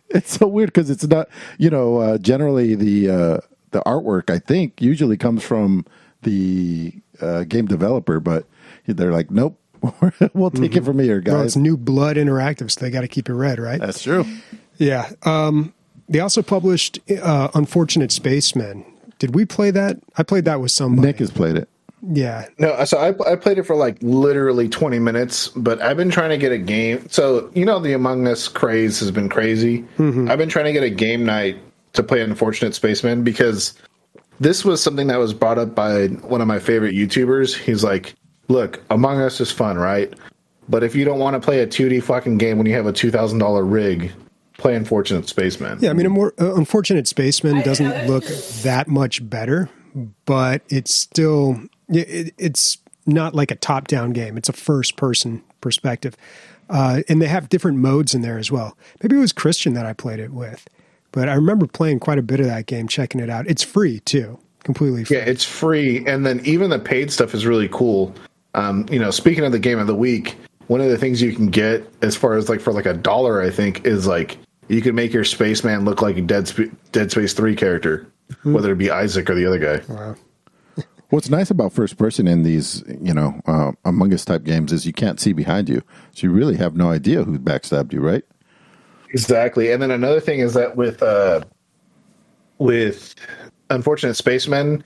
[0.10, 1.30] it's so weird because it's not.
[1.58, 3.38] You know, uh, generally the uh,
[3.72, 5.86] the artwork I think usually comes from
[6.22, 8.46] the uh, game developer, but
[8.88, 9.60] they're like, nope,
[10.34, 11.34] we'll take it from here, guys.
[11.34, 13.80] Well, it's new Blood Interactive, so they got to keep it red, right?
[13.80, 14.26] That's true.
[14.78, 15.10] Yeah.
[15.24, 15.74] Um,
[16.10, 18.86] they also published uh, Unfortunate Spacemen.
[19.20, 20.00] Did we play that?
[20.18, 21.08] I played that with somebody.
[21.08, 21.70] Nick has played it.
[22.12, 22.48] Yeah.
[22.58, 26.32] No, so I, I played it for like literally 20 minutes, but I've been trying
[26.32, 27.08] to get a game.
[27.10, 29.86] So, you know, the Among Us craze has been crazy.
[30.00, 31.58] I've been trying to get a game night
[31.94, 33.74] to play Unfortunate Spaceman because
[34.40, 37.56] this was something that was brought up by one of my favorite YouTubers.
[37.56, 38.16] He's like,
[38.50, 40.14] look, Among Us is fun, right?
[40.68, 42.94] But if you don't want to play a 2D fucking game when you have a
[42.94, 44.12] $2,000 rig,
[44.58, 45.78] play Unfortunate Spaceman.
[45.82, 48.26] Yeah, I mean, a more uh, unfortunate spaceman doesn't look
[48.64, 49.70] that much better,
[50.26, 51.62] but it's still
[51.96, 54.38] it, it- it's not like a top-down game.
[54.38, 56.16] It's a first-person perspective,
[56.70, 58.78] uh, and they have different modes in there as well.
[59.02, 60.68] Maybe it was Christian that I played it with,
[61.12, 63.46] but I remember playing quite a bit of that game, checking it out.
[63.48, 65.18] It's free too, completely free.
[65.18, 68.14] Yeah, it's free, and then even the paid stuff is really cool.
[68.56, 71.34] Um, you know, speaking of the game of the week, one of the things you
[71.36, 74.38] can get as far as like for like a dollar, I think, is like
[74.70, 78.08] you can make your spaceman look like a Dead Sp- Dead Space Three character,
[78.44, 79.82] whether it be Isaac or the other guy.
[79.94, 80.16] Wow.
[81.14, 84.88] What's nice about first person in these, you know, uh, Among Us type games is
[84.88, 88.24] you can't see behind you, so you really have no idea who backstabbed you, right?
[89.10, 89.72] Exactly.
[89.72, 91.44] And then another thing is that with uh
[92.58, 93.14] with
[93.70, 94.84] Unfortunate Spacemen,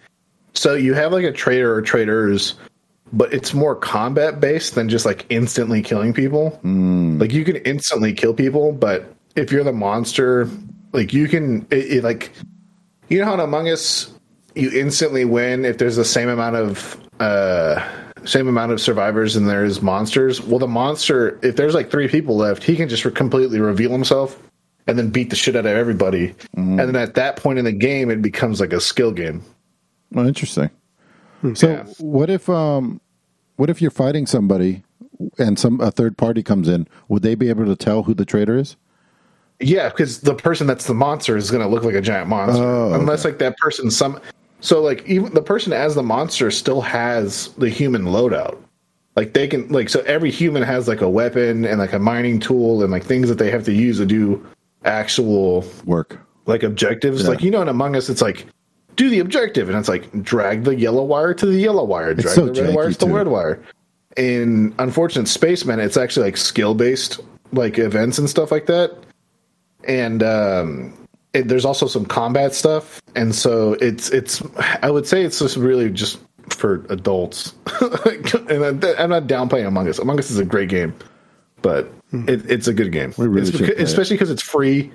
[0.54, 2.56] so you have like a trader or traders,
[3.13, 6.60] but it's more combat based than just like instantly killing people.
[7.20, 10.50] Like you can instantly kill people, but if you're the monster,
[10.92, 12.34] like you can it, it, like
[13.08, 14.12] you know how in Among Us
[14.58, 17.82] you instantly win if there's the same amount of uh
[18.26, 20.41] same amount of survivors and there's monsters.
[20.41, 23.91] Well, the monster, if there's like three people left, he can just re- completely reveal
[23.91, 24.38] himself
[24.86, 26.34] and then beat the shit out of everybody.
[26.56, 29.43] And then at that point in the game, it becomes like a skill game.
[30.15, 30.70] Oh, interesting.
[31.54, 31.84] So Yeah.
[32.00, 33.00] what if um
[33.56, 34.84] what if you're fighting somebody
[35.39, 36.88] and some a third party comes in?
[37.08, 38.76] Would they be able to tell who the traitor is?
[39.60, 42.63] Yeah, because the person that's the monster is going to look like a giant monster,
[42.63, 44.20] Oh, unless like that person some.
[44.60, 48.58] So like even the person as the monster still has the human loadout.
[49.15, 52.39] Like they can like so every human has like a weapon and like a mining
[52.39, 54.46] tool and like things that they have to use to do
[54.86, 56.20] actual Work.
[56.46, 57.24] like objectives.
[57.24, 57.30] Yeah.
[57.30, 58.46] Like you know in Among Us, it's like
[58.96, 62.36] do the objective, and it's like drag the yellow wire to the yellow wire, drag
[62.36, 63.63] so the red wire to the red wire.
[64.17, 67.20] In Unfortunate Spaceman, it's actually like skill based
[67.54, 68.91] like events and stuff like that,
[69.84, 71.07] and um,
[71.38, 74.41] it, there's also some combat stuff, and so it's it's
[74.82, 76.19] I would say it's just really just
[76.50, 77.54] for adults,
[78.50, 80.00] and I'm I'm not downplaying Among Us.
[80.00, 80.93] Among Us is a great game,
[81.62, 82.28] but hmm.
[82.28, 83.88] it, it's a good game, We really It's should beca- play it.
[83.88, 84.91] especially because it's free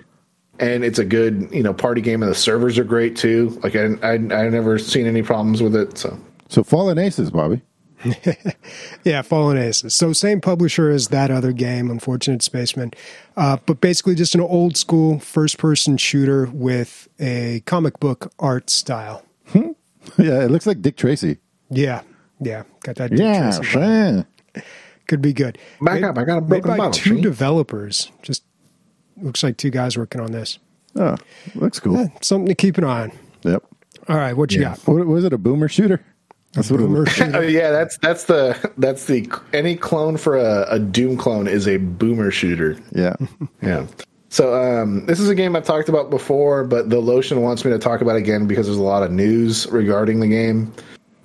[0.59, 3.75] and it's a good you know party game and the servers are great too like
[3.75, 6.19] i i, I never seen any problems with it so
[6.51, 7.63] So Fallen Aces, Bobby.
[9.05, 9.95] Yeah, Fallen Aces.
[9.95, 12.93] So same publisher as that other game, Unfortunate Spaceman,
[13.37, 18.71] uh, but basically just an old school first person shooter with a comic book art
[18.71, 19.25] style.
[19.55, 21.39] Yeah, it looks like Dick Tracy.
[21.71, 22.03] Yeah,
[22.41, 23.11] yeah, got that.
[23.11, 24.27] Dick Yeah, Tracy vibe.
[24.55, 24.63] sure.
[25.09, 25.59] could be good.
[25.81, 27.21] Back up, I got a made broken by bottle, two see?
[27.23, 28.11] developers.
[28.23, 28.45] Just
[29.17, 30.59] looks like two guys working on this.
[30.97, 31.17] Oh,
[31.55, 32.13] looks cool.
[32.21, 33.13] Something to keep an eye on.
[33.45, 33.65] Yep.
[34.09, 34.79] All right, what you got?
[34.81, 35.33] What was it?
[35.33, 36.05] A boomer shooter?
[36.53, 37.37] That's what it Boomer shooter.
[37.39, 41.67] oh yeah that's that's the that's the any clone for a, a doom clone is
[41.67, 43.17] a boomer shooter Yeah.
[43.63, 43.87] yeah
[44.29, 47.71] so um this is a game i've talked about before but the lotion wants me
[47.71, 50.73] to talk about again because there's a lot of news regarding the game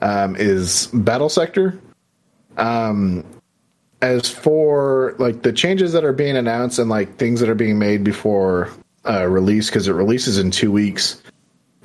[0.01, 1.77] um is battle sector
[2.57, 3.23] um
[4.01, 7.79] as for like the changes that are being announced and like things that are being
[7.79, 8.69] made before
[9.09, 11.19] uh, release because it releases in two weeks.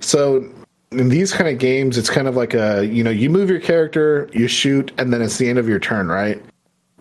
[0.01, 0.45] So
[0.93, 3.61] in these kind of games, it's kind of like a you know you move your
[3.61, 6.43] character, you shoot, and then it's the end of your turn, right?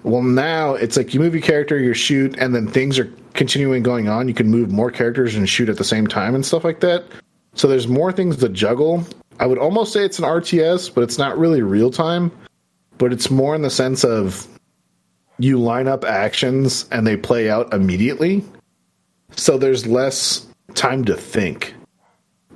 [0.04, 3.84] Well, now it's like you move your character, you shoot, and then things are continuing
[3.84, 4.28] going on.
[4.28, 7.04] You can move more characters and shoot at the same time and stuff like that.
[7.54, 9.06] So there's more things to juggle.
[9.40, 12.32] I would almost say it's an RTS, but it's not really real time.
[12.98, 14.48] But it's more in the sense of
[15.40, 18.44] you line up actions and they play out immediately.
[19.36, 21.74] So there's less time to think.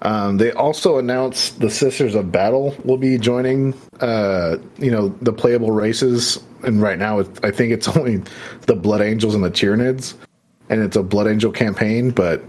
[0.05, 5.33] Um, they also announced the Sisters of Battle will be joining, uh, you know, the
[5.33, 6.43] playable races.
[6.63, 8.21] And right now, I think it's only
[8.67, 10.13] the Blood Angels and the Tyranids,
[10.69, 12.11] and it's a Blood Angel campaign.
[12.11, 12.43] But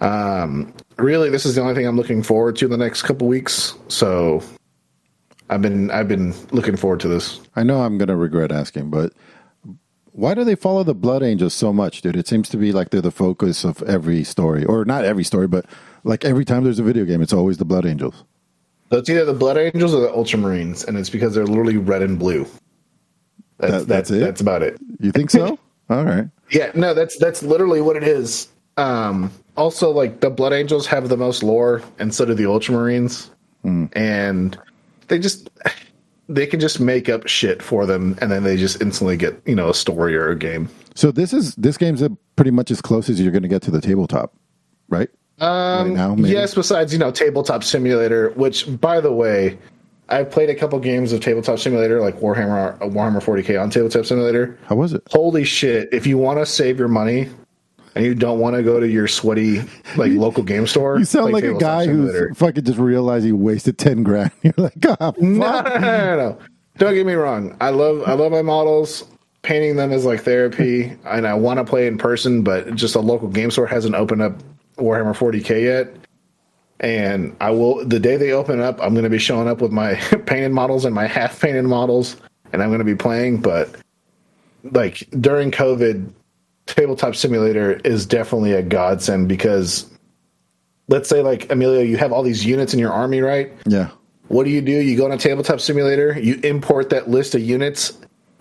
[0.00, 3.28] um, really, this is the only thing I'm looking forward to in the next couple
[3.28, 3.76] weeks.
[3.86, 4.42] So
[5.48, 7.40] I've been I've been looking forward to this.
[7.54, 9.12] I know I'm going to regret asking, but
[10.10, 12.16] why do they follow the Blood Angels so much, dude?
[12.16, 15.46] It seems to be like they're the focus of every story, or not every story,
[15.46, 15.64] but
[16.04, 18.24] like every time there's a video game, it's always the Blood Angels.
[18.90, 22.02] So it's either the Blood Angels or the Ultramarines, and it's because they're literally red
[22.02, 22.46] and blue.
[23.58, 24.20] That's That- that's it?
[24.20, 24.78] That's about it.
[25.00, 25.58] You think so?
[25.90, 26.28] All right.
[26.50, 28.48] Yeah, no, that's that's literally what it is.
[28.76, 33.28] Um, also, like the Blood Angels have the most lore, and so do the Ultramarines,
[33.64, 34.56] and
[35.08, 35.50] they just
[36.28, 39.54] they can just make up shit for them, and then they just instantly get you
[39.54, 40.68] know a story or a game.
[40.94, 43.62] So this is this game's a pretty much as close as you're going to get
[43.62, 44.34] to the tabletop,
[44.88, 45.08] right?
[45.40, 46.16] Um, right now?
[46.16, 49.58] Yes, besides you know tabletop simulator, which by the way,
[50.08, 54.58] I've played a couple games of tabletop simulator like Warhammer Warhammer 40k on tabletop simulator.
[54.66, 55.02] How was it?
[55.10, 55.88] Holy shit!
[55.92, 57.28] If you want to save your money
[57.94, 59.60] and you don't want to go to your sweaty
[59.96, 63.78] like local game store, You sound like a guy who fucking just realized he wasted
[63.78, 64.32] ten grand.
[64.42, 65.18] You're like, fuck.
[65.20, 66.38] no, no, no, no, no.
[66.78, 67.56] Don't get me wrong.
[67.60, 69.04] I love I love my models.
[69.42, 73.00] Painting them is like therapy, and I want to play in person, but just a
[73.00, 74.34] local game store hasn't opened up
[74.78, 75.94] Warhammer 40k yet.
[76.80, 79.72] And I will the day they open up, I'm going to be showing up with
[79.72, 79.94] my
[80.26, 82.16] painted models and my half painted models,
[82.52, 83.40] and I'm going to be playing.
[83.40, 83.74] But
[84.62, 86.12] like during COVID,
[86.66, 89.90] tabletop simulator is definitely a godsend because
[90.88, 93.52] let's say like Emilio, you have all these units in your army, right?
[93.66, 93.90] Yeah.
[94.28, 94.72] What do you do?
[94.72, 97.98] You go on a tabletop simulator, you import that list of units.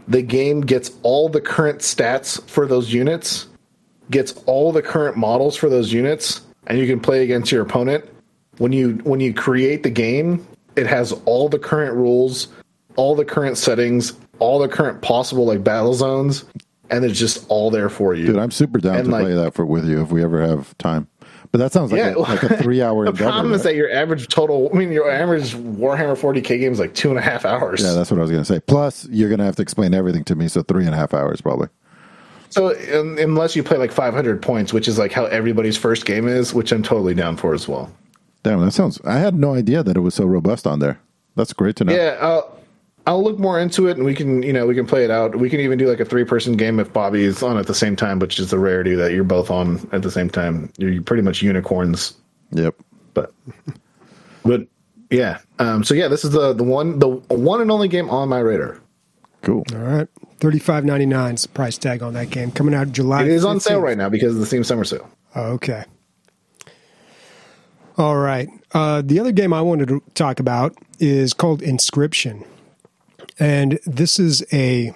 [0.07, 3.47] The game gets all the current stats for those units,
[4.11, 8.05] gets all the current models for those units, and you can play against your opponent.
[8.57, 12.47] When you when you create the game, it has all the current rules,
[12.95, 16.45] all the current settings, all the current possible like battle zones,
[16.89, 18.25] and it's just all there for you.
[18.27, 20.41] Dude, I'm super down And, to like- play that for with you if we ever
[20.45, 21.07] have time.
[21.53, 23.29] But that sounds like, Yeah, a, like a three hour The endeavor.
[23.31, 23.71] problem is right?
[23.71, 27.17] that your average total, I mean, your average Warhammer 40k game is like two and
[27.17, 27.81] a half hours.
[27.81, 28.59] yeah, that's what I was going to say.
[28.59, 31.13] Plus, you're going to have to explain everything to me, so three and a half
[31.13, 31.69] hours probably.
[32.49, 36.27] So um, unless you play like 500 points, which is like how everybody's first game
[36.27, 37.91] is, which I'm totally down for as well.
[38.43, 39.01] Damn, that sounds.
[39.05, 40.99] I had no idea that it was so robust on there.
[41.35, 41.93] That's great to know.
[41.93, 42.57] Yeah, I'll,
[43.05, 45.35] I'll look more into it, and we can, you know, we can play it out.
[45.35, 48.19] We can even do like a three-person game if Bobby's on at the same time,
[48.19, 50.71] which is a rarity that you're both on at the same time.
[50.77, 52.13] You're pretty much unicorns,
[52.51, 52.75] Yep.
[53.13, 53.33] but,
[54.43, 54.67] but
[55.09, 55.39] yeah.
[55.59, 58.39] Um, so yeah, this is the the one the one and only game on my
[58.39, 58.79] radar.
[59.41, 59.63] Cool.
[59.73, 60.07] All right.
[60.39, 62.51] Thirty five ninety nine is the price tag on that game.
[62.51, 63.23] Coming out July.
[63.23, 65.09] It is on sale right now because of the Steam Summer Sale.
[65.35, 65.85] Oh, okay.
[67.97, 68.47] All right.
[68.73, 72.45] Uh, the other game I wanted to talk about is called Inscryption,
[73.39, 74.93] and this is a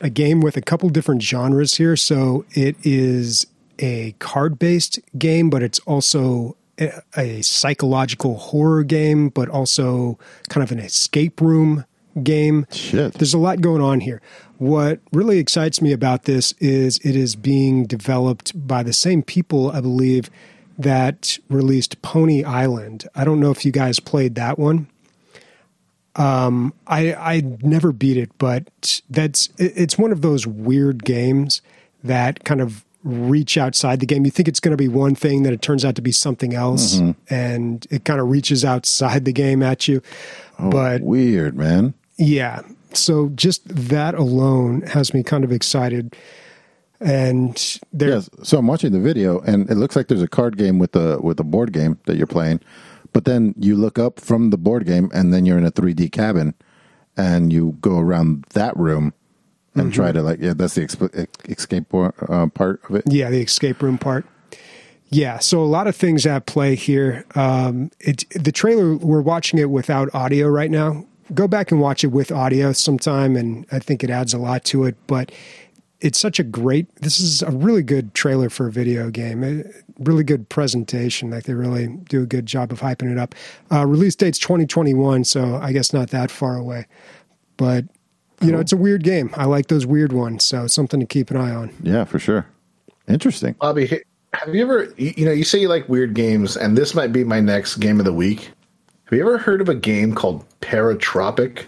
[0.00, 1.96] a game with a couple different genres here.
[1.96, 3.46] So it is
[3.78, 10.64] a card based game, but it's also a, a psychological horror game, but also kind
[10.64, 11.84] of an escape room
[12.22, 12.66] game.
[12.70, 13.14] Shit.
[13.14, 14.20] There's a lot going on here.
[14.58, 19.70] What really excites me about this is it is being developed by the same people,
[19.70, 20.28] I believe,
[20.78, 23.06] that released Pony Island.
[23.14, 24.88] I don't know if you guys played that one.
[26.16, 31.62] Um, I I never beat it, but that's it's one of those weird games
[32.02, 34.24] that kind of reach outside the game.
[34.24, 36.52] You think it's going to be one thing, that it turns out to be something
[36.54, 40.02] else, and it kind of reaches outside the game at you.
[40.58, 41.94] but Weird, man.
[42.20, 42.62] Yeah.
[42.92, 46.14] So just that alone has me kind of excited.
[47.00, 48.28] And there, Yes.
[48.42, 51.18] So I'm watching the video, and it looks like there's a card game with the
[51.22, 52.60] with a board game that you're playing.
[53.12, 56.12] But then you look up from the board game, and then you're in a 3D
[56.12, 56.54] cabin,
[57.16, 59.14] and you go around that room
[59.74, 63.04] and try to like yeah, that's the exp- escape por- uh, part of it.
[63.06, 64.26] yeah, the escape room part.
[65.08, 67.24] Yeah, so a lot of things at play here.
[67.34, 71.06] Um, it the trailer we're watching it without audio right now.
[71.34, 74.64] Go back and watch it with audio sometime, and I think it adds a lot
[74.66, 74.96] to it.
[75.06, 75.32] But
[76.00, 76.94] it's such a great.
[76.96, 79.44] This is a really good trailer for a video game.
[79.44, 79.64] A
[79.98, 81.30] really good presentation.
[81.30, 83.34] Like they really do a good job of hyping it up.
[83.70, 86.86] Uh, release date's 2021, so I guess not that far away.
[87.56, 87.84] But
[88.40, 89.30] you know, it's a weird game.
[89.34, 91.70] I like those weird ones, so something to keep an eye on.
[91.82, 92.46] Yeah, for sure.
[93.06, 93.54] Interesting.
[93.60, 93.86] Bobby,
[94.32, 97.12] have you ever, you you know, you say you like weird games, and this might
[97.12, 98.50] be my next game of the week.
[99.10, 101.64] Have you ever heard of a game called Paratropic?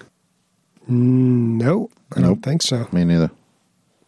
[0.86, 2.28] No, I Nope.
[2.28, 2.86] don't think so.
[2.92, 3.32] Me neither.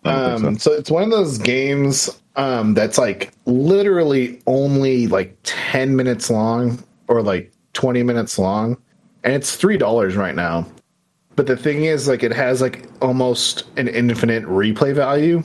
[0.04, 0.70] Um, so.
[0.70, 6.80] so it's one of those games um, that's like literally only like 10 minutes long
[7.08, 8.76] or like 20 minutes long.
[9.24, 10.64] And it's $3 right now.
[11.34, 15.42] But the thing is, like, it has like almost an infinite replay value.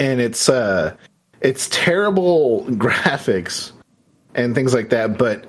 [0.00, 0.94] And it's, uh,
[1.40, 3.72] it's terrible graphics
[4.34, 5.16] and things like that.
[5.16, 5.46] But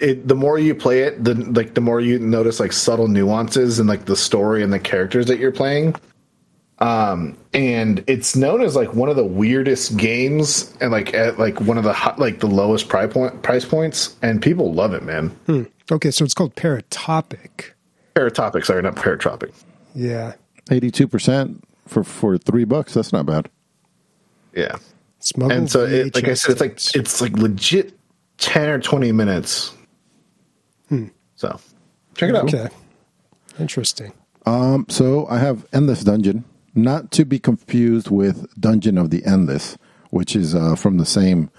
[0.00, 3.78] it, the more you play it, the like, the more you notice like subtle nuances
[3.78, 5.94] and like the story and the characters that you're playing
[6.78, 11.58] um, and it's known as like one of the weirdest games and like at like
[11.60, 15.02] one of the hot, like the lowest price point price points and people love it
[15.02, 15.62] man hmm.
[15.90, 17.70] Okay, so it's called Paratopic.
[18.14, 19.52] paratopic sorry not paratropic
[19.94, 20.34] Yeah.
[20.70, 22.94] Eighty-two percent for for three bucks.
[22.94, 23.48] That's not bad.
[24.54, 24.76] yeah
[25.20, 27.98] Smuggled and so it, like i said it's like it's like legit
[28.38, 29.72] 10 or 20 minutes
[31.36, 31.60] so
[32.14, 32.68] check it out okay.
[33.58, 34.12] Interesting.
[34.88, 36.44] So I have Endless Dungeon,
[36.74, 39.76] not to be confused with Dungeon of the Endless,
[40.10, 41.50] which is uh, from the same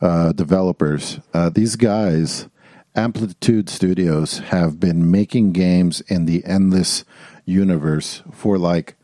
[0.00, 1.20] uh, developers.
[1.32, 2.48] Uh, these guys,
[2.94, 7.04] Amplitude Studios, have been making games in the Endless
[7.44, 8.96] universe for like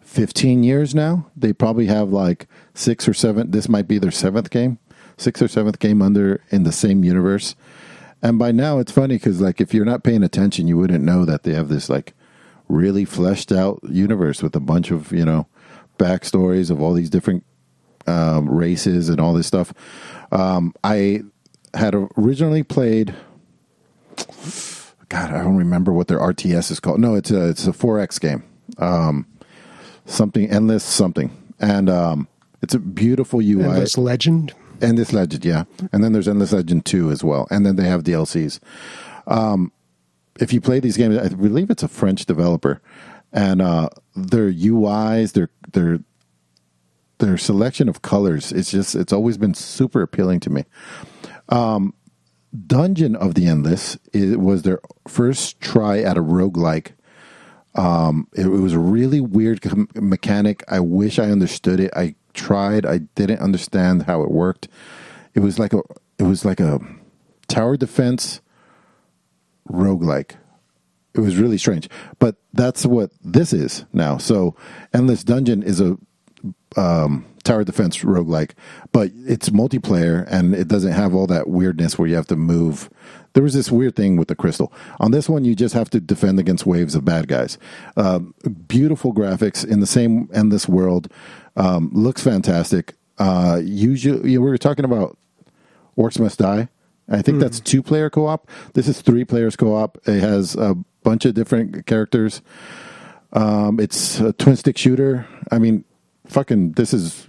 [0.00, 1.30] 15 years now.
[1.36, 3.50] They probably have like six or seven.
[3.50, 4.78] This might be their seventh game,
[5.16, 7.54] sixth or seventh game under in the same universe.
[8.22, 11.24] And by now, it's funny because like if you're not paying attention, you wouldn't know
[11.24, 12.14] that they have this like
[12.68, 15.46] really fleshed out universe with a bunch of you know
[15.98, 17.44] backstories of all these different
[18.06, 19.74] um, races and all this stuff.
[20.30, 21.22] Um, I
[21.74, 23.14] had originally played.
[25.08, 27.00] God, I don't remember what their RTS is called.
[27.00, 28.44] No, it's a it's a 4X game.
[28.78, 29.26] Um,
[30.06, 32.28] something endless something, and um,
[32.62, 33.64] it's a beautiful UI.
[33.64, 34.54] Endless Legend.
[34.82, 35.64] Endless Legend, yeah.
[35.92, 37.46] And then there's Endless Legend 2 as well.
[37.50, 38.60] And then they have DLCs.
[39.26, 39.72] Um,
[40.40, 42.80] if you play these games, I believe it's a French developer.
[43.32, 46.00] And uh, their UIs, their their
[47.18, 50.64] their selection of colors, it's just it's always been super appealing to me.
[51.48, 51.94] Um,
[52.66, 56.92] Dungeon of the Endless it was their first try at a roguelike.
[57.74, 59.60] Um, it, it was a really weird
[59.94, 60.62] mechanic.
[60.68, 61.90] I wish I understood it.
[61.96, 62.86] I tried.
[62.86, 64.68] I didn't understand how it worked.
[65.34, 65.82] It was like a
[66.18, 66.80] it was like a
[67.48, 68.40] tower defense
[69.68, 70.36] roguelike.
[71.14, 71.88] It was really strange.
[72.18, 74.18] But that's what this is now.
[74.18, 74.56] So
[74.94, 75.98] Endless Dungeon is a
[76.76, 78.52] um, tower defense roguelike,
[78.92, 82.88] but it's multiplayer and it doesn't have all that weirdness where you have to move.
[83.34, 84.72] There was this weird thing with the crystal.
[85.00, 87.58] On this one, you just have to defend against waves of bad guys.
[87.96, 88.34] Um,
[88.68, 91.10] beautiful graphics in the same endless world.
[91.56, 92.94] Um, looks fantastic.
[93.18, 95.18] Uh, usually, you know, we were talking about
[95.96, 96.68] Orcs Must Die.
[97.08, 98.48] I think that's two player co op.
[98.74, 99.98] This is three players co op.
[100.06, 102.40] It has a bunch of different characters.
[103.32, 105.26] Um, it's a twin stick shooter.
[105.50, 105.84] I mean,
[106.26, 107.28] fucking, this is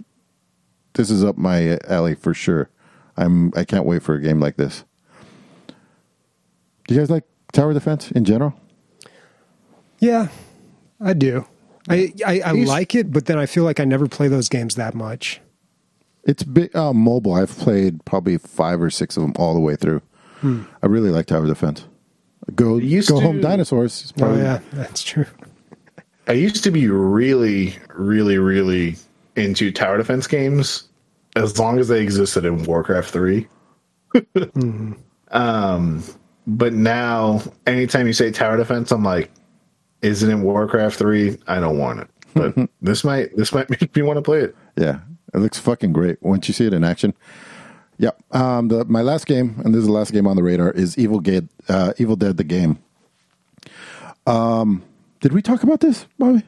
[0.94, 2.70] this is up my alley for sure.
[3.16, 4.84] I'm I can't wait for a game like this.
[6.86, 8.54] Do you guys like tower defense in general?
[9.98, 10.28] Yeah,
[11.00, 11.46] I do.
[11.88, 14.74] I I, I like it, but then I feel like I never play those games
[14.76, 15.40] that much.
[16.24, 17.34] It's big, uh, mobile.
[17.34, 20.00] I've played probably five or six of them all the way through.
[20.82, 21.86] I really like tower defense.
[22.54, 24.02] Go used go home dinosaurs.
[24.02, 25.26] is Oh yeah, that's true.
[26.26, 28.96] I used to be really, really, really
[29.36, 30.88] into tower defense games
[31.36, 33.48] as long as they existed in Warcraft 3.
[35.34, 36.04] Um,
[36.46, 39.30] but now, anytime you say tower defense, I'm like,
[40.04, 41.38] is it in Warcraft 3?
[41.46, 42.08] I don't want it.
[42.34, 44.56] But this might this might make me want to play it.
[44.76, 45.00] Yeah,
[45.32, 47.14] it looks fucking great once you see it in action.
[47.98, 48.10] Yeah.
[48.32, 50.98] Um, the, my last game, and this is the last game on the radar, is
[50.98, 51.48] Evil Dead.
[51.68, 52.78] Uh, Evil Dead, the game.
[54.26, 54.82] Um,
[55.20, 56.42] did we talk about this, Bobby?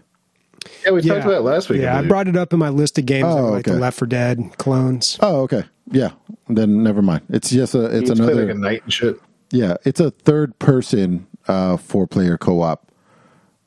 [0.85, 1.83] Yeah, we talked about it last week.
[1.83, 2.09] Yeah, I believe.
[2.09, 3.81] brought it up in my list of games, Oh, like the okay.
[3.81, 5.17] Left for Dead clones.
[5.21, 5.63] Oh, okay.
[5.93, 6.11] Yeah.
[6.49, 7.23] Then never mind.
[7.29, 7.85] It's just a.
[7.85, 8.47] It's You just play another.
[8.47, 9.21] like a knight and shit.
[9.53, 12.91] Yeah, it's a third person uh, four player co op,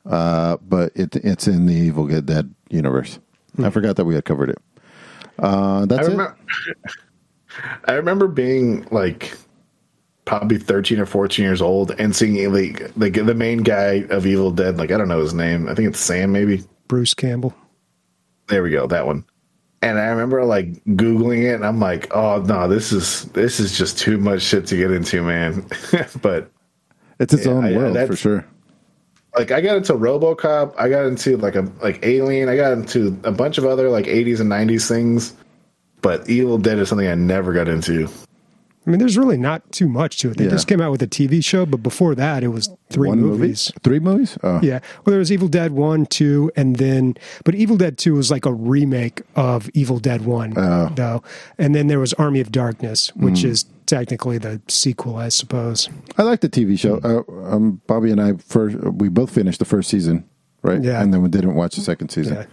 [0.06, 3.18] uh, but it, it's in the Evil Dead universe.
[3.62, 4.58] I forgot that we had covered it.
[5.42, 6.18] Uh, I that's it.
[7.86, 9.36] I remember being like
[10.24, 14.50] probably 13 or 14 years old and seeing like, like the main guy of Evil
[14.52, 15.68] Dead, like I don't know his name.
[15.68, 16.62] I think it's Sam maybe.
[16.88, 17.54] Bruce Campbell.
[18.48, 19.24] There we go, that one.
[19.82, 23.76] And I remember like googling it and I'm like, "Oh no, this is this is
[23.78, 25.66] just too much shit to get into, man."
[26.22, 26.50] but
[27.18, 28.46] It's its Yeah, own I- world that's- for sure.
[29.36, 33.18] Like I got into RoboCop, I got into like a like Alien, I got into
[33.24, 35.34] a bunch of other like 80s and 90s things,
[36.02, 38.08] but Evil Dead is something I never got into.
[38.86, 40.38] I mean, there's really not too much to it.
[40.38, 40.50] They Yeah.
[40.50, 43.70] just came out with a TV show, but before that, it was three One movies.
[43.74, 43.80] movie?
[43.84, 44.38] Three movies?
[44.42, 44.58] Oh.
[44.62, 44.78] Yeah.
[45.04, 47.14] Well, there was Evil Dead 1, 2, and then,
[47.44, 50.90] but Evil Dead 2 was like a remake of Evil Dead 1, Oh.
[50.96, 51.22] though.
[51.58, 53.48] And then there was Army of Darkness, which Hmm.
[53.48, 55.88] is technically the sequel, I suppose.
[56.16, 57.00] I like the TV show.
[57.04, 57.22] Uh,
[57.54, 60.24] um, Bobby and I first we both finished the first season,
[60.62, 60.82] right?
[60.82, 61.02] Yeah.
[61.02, 62.34] and then we didn't watch the second season.
[62.34, 62.44] Yeah.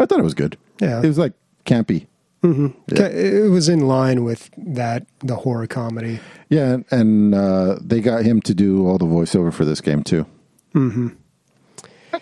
[0.00, 0.56] I thought it was good.
[0.80, 1.00] Yeah.
[1.00, 1.32] it was like
[1.64, 2.06] campy.
[2.44, 3.06] Yeah.
[3.08, 6.20] It was in line with that, the horror comedy.
[6.48, 10.04] Yeah, and, and uh, they got him to do all the voiceover for this game
[10.04, 10.26] too.
[10.72, 11.08] Hmm.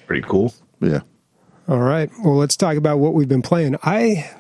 [0.07, 0.55] Pretty cool.
[0.81, 1.01] Yeah,
[1.69, 2.11] All right.
[2.23, 3.77] Well, let's talk about what we've been playing.
[3.83, 4.31] I,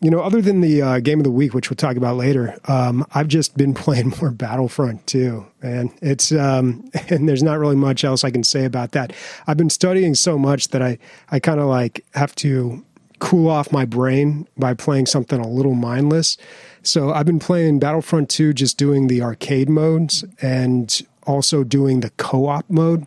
[0.00, 2.58] you know, other than the uh, game of the week, which we'll talk about later,
[2.64, 7.76] um, I've just been playing more Battlefront 2, and It's um, and there's not really
[7.76, 9.12] much else I can say about that.
[9.46, 10.98] I've been studying so much that I
[11.30, 12.84] I kind of like have to
[13.22, 16.36] cool off my brain by playing something a little mindless.
[16.82, 22.10] So I've been playing Battlefront 2, just doing the arcade modes and also doing the
[22.10, 23.06] co-op mode.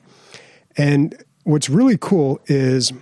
[0.78, 2.93] And what's really cool is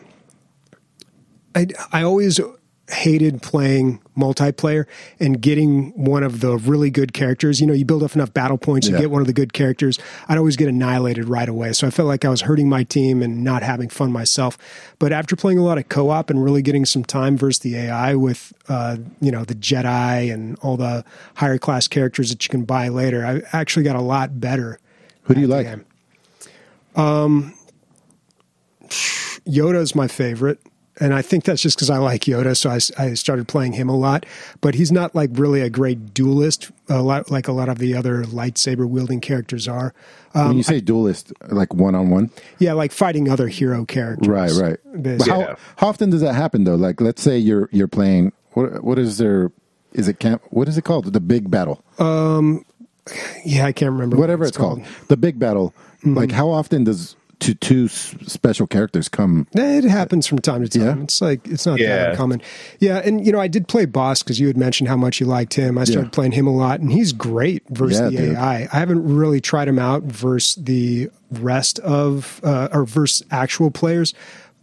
[1.53, 2.39] I, I always
[2.89, 4.85] hated playing multiplayer
[5.19, 7.59] and getting one of the really good characters.
[7.61, 9.01] You know, you build up enough battle points, you Yeah.
[9.01, 9.99] get one of the good characters.
[10.27, 11.73] I'd always get annihilated right away.
[11.73, 14.57] So I felt like I was hurting my team and not having fun myself.
[14.99, 17.75] But after playing a lot of co op and really getting some time versus the
[17.75, 21.03] AI with, uh, you know, the Jedi and all the
[21.35, 24.79] higher class characters that you can buy later, I actually got a lot better.
[25.23, 25.65] who do you like?
[25.65, 25.85] game.
[29.45, 30.59] Yoda is my favorite.
[31.03, 33.89] And I think that's just because I like Yoda, so I, I started playing him
[33.89, 34.25] a lot.
[34.61, 37.93] But he's not like really a great duelist, a lot like a lot of the
[37.93, 39.93] other lightsaber wielding characters are.
[40.31, 44.29] when Um, you say duelist, like one on one, Yeah, like fighting other hero characters.
[44.29, 44.77] right, right.
[44.95, 45.55] But how, Yeah.
[45.75, 46.75] how often does that happen though?
[46.75, 48.31] Like, let's say you're you're playing.
[48.53, 49.51] What what is there?
[49.91, 50.41] Is it camp?
[50.51, 51.11] What is it called?
[51.11, 51.83] The big battle.
[51.99, 52.63] Um,
[53.45, 54.81] Yeah, I can't remember Whatever what it's called.
[55.09, 55.73] The big battle.
[55.99, 56.15] Mm-hmm.
[56.15, 59.47] Like, how often does to two special characters come?
[59.53, 60.97] It happens from time to time.
[60.99, 61.03] Yeah?
[61.03, 61.95] It's like it's not Yeah.
[61.95, 62.41] that uncommon.
[62.79, 65.25] Yeah, and you know, I did play Bossk because you had mentioned how much you
[65.25, 65.77] liked him.
[65.77, 66.11] I started Yeah.
[66.11, 68.35] playing him a lot, and he's great versus Yeah, the dude.
[68.37, 68.67] AI.
[68.71, 74.13] I haven't really tried him out versus the rest of uh, or versus actual players,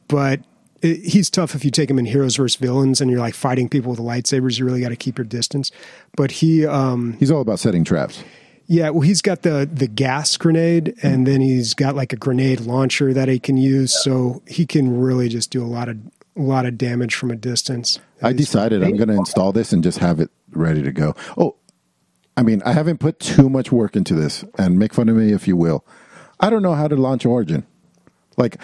[0.09, 0.41] but
[0.83, 3.91] he's tough if you take him in heroes versus villains and you're like fighting people
[3.91, 4.59] with lightsabers.
[4.59, 5.70] You really got to keep your distance.
[6.16, 8.24] But he, um, He's all about setting traps.
[8.73, 12.61] Yeah, well, he's got the the gas grenade, and then he's got like a grenade
[12.61, 15.97] launcher that he can use, so he can really just do a lot of
[16.37, 17.99] a lot of damage from a distance.
[18.23, 21.16] I decided I'm going to install this and just have it ready to go.
[21.37, 21.57] Oh,
[22.37, 25.33] I mean, I haven't put too much work into this, and make fun of me
[25.33, 25.85] if you will.
[26.39, 27.66] I don't know how to launch Origin.
[28.37, 28.57] Like,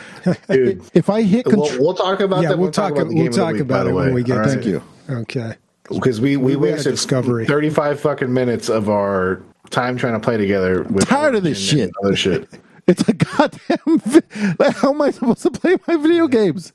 [0.48, 0.82] Dude.
[0.94, 2.59] if I hit We'll, control, we'll talk about Yeah, that.
[2.59, 4.22] we'll talk- the we'll game of the talk week, about by the it when we
[4.22, 4.48] get to right?
[4.50, 4.82] thank you.
[5.11, 5.54] Okay.
[5.90, 7.44] because we, we, We had wasted discovery.
[7.46, 10.82] 35 fucking minutes of our time trying to play together.
[10.84, 11.90] With Tired of this shit.
[12.02, 12.48] Other shit.
[12.88, 13.98] It's a goddamn.
[13.98, 16.72] vi- Like, how am I supposed to play my video games?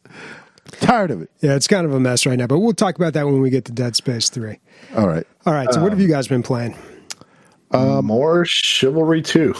[0.71, 1.29] Tired of it.
[1.39, 3.49] Yeah, it's kind of a mess right now, but we'll talk about that when we
[3.49, 4.59] get to Dead Space 3.
[4.97, 5.25] All right.
[5.45, 6.75] All right, so what have you guys been playing?
[7.71, 9.55] Uh, More Chivalry 2.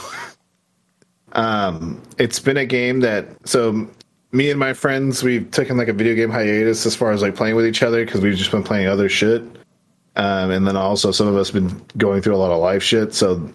[1.34, 3.88] Um, it's been a game that so
[4.34, 7.36] me and my friends we've taken like a video game hiatus as far as like
[7.36, 9.42] playing with each other because we've just been playing other shit.
[10.16, 12.84] Um, and then also some of us have been going through a lot of life
[12.84, 13.14] shit.
[13.14, 13.50] So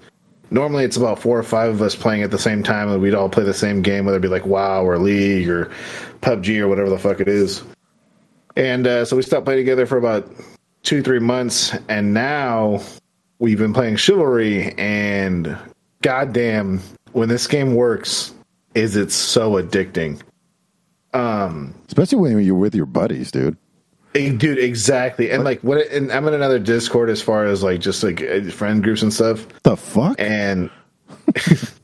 [0.51, 3.15] normally it's about four or five of us playing at the same time, and we'd
[3.15, 5.71] all play the same game, whether it be like WoW or League or
[6.23, 7.63] PUBG or whatever the fuck it is.
[8.57, 10.31] And uh, so we stopped playing together for about
[10.83, 12.81] two, three months, and now
[13.39, 15.59] we've been playing Chivalry, and
[16.01, 16.81] goddamn,
[17.13, 18.33] when this game works,
[18.75, 20.21] is it so addicting?
[21.89, 23.57] Especially when you're with your buddies, dude.
[24.17, 25.31] Eh, Dude, exactly.
[25.31, 25.87] And like, what?
[25.89, 29.12] And I'm in another Discord as far as like just like eh, friend groups and
[29.12, 29.47] stuff.
[29.62, 30.17] The fuck?
[30.19, 30.71] and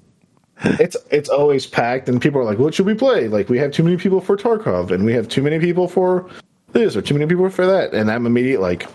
[0.64, 3.72] it's it's always packed and people are like what should we play like we have
[3.72, 6.28] too many people for tarkov and we have too many people for
[6.72, 8.86] this or too many people for that and i'm immediate like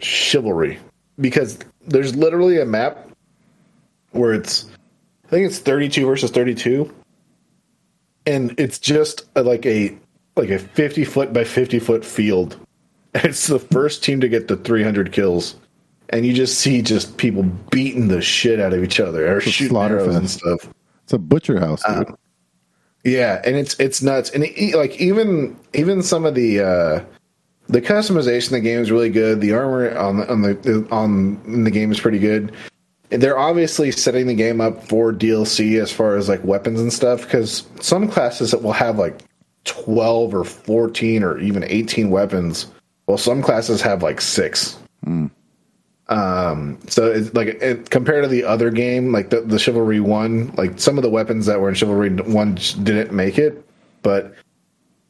[0.00, 0.78] chivalry
[1.20, 3.08] because there's literally a map
[4.10, 4.66] where it's
[5.26, 6.92] i think it's 32 versus 32
[8.26, 9.96] and it's just a, like a
[10.36, 12.58] like a 50 foot by 50 foot field
[13.14, 15.56] it's the first team to get the 300 kills
[16.10, 19.42] and you just see just people beating the shit out of each other or a
[19.42, 20.68] shooting arrows and stuff.
[21.04, 22.14] It's a butcher house, dude.
[23.04, 24.30] Yeah, and it's it's nuts.
[24.30, 27.04] And it, like even even some of the uh,
[27.68, 29.40] the customization of the game is really good.
[29.40, 32.52] The armor on the, on the on in the game is pretty good.
[33.10, 37.22] They're obviously setting the game up for DLC as far as like weapons and stuff
[37.22, 39.22] because some classes that will have like
[39.64, 42.66] twelve or fourteen or even eighteen weapons.
[43.06, 44.78] Well, some classes have like six.
[46.08, 50.52] Um, so it's like it, compared to the other game, like the, the Chivalry one,
[50.56, 53.66] like some of the weapons that were in Chivalry one didn't make it,
[54.02, 54.34] but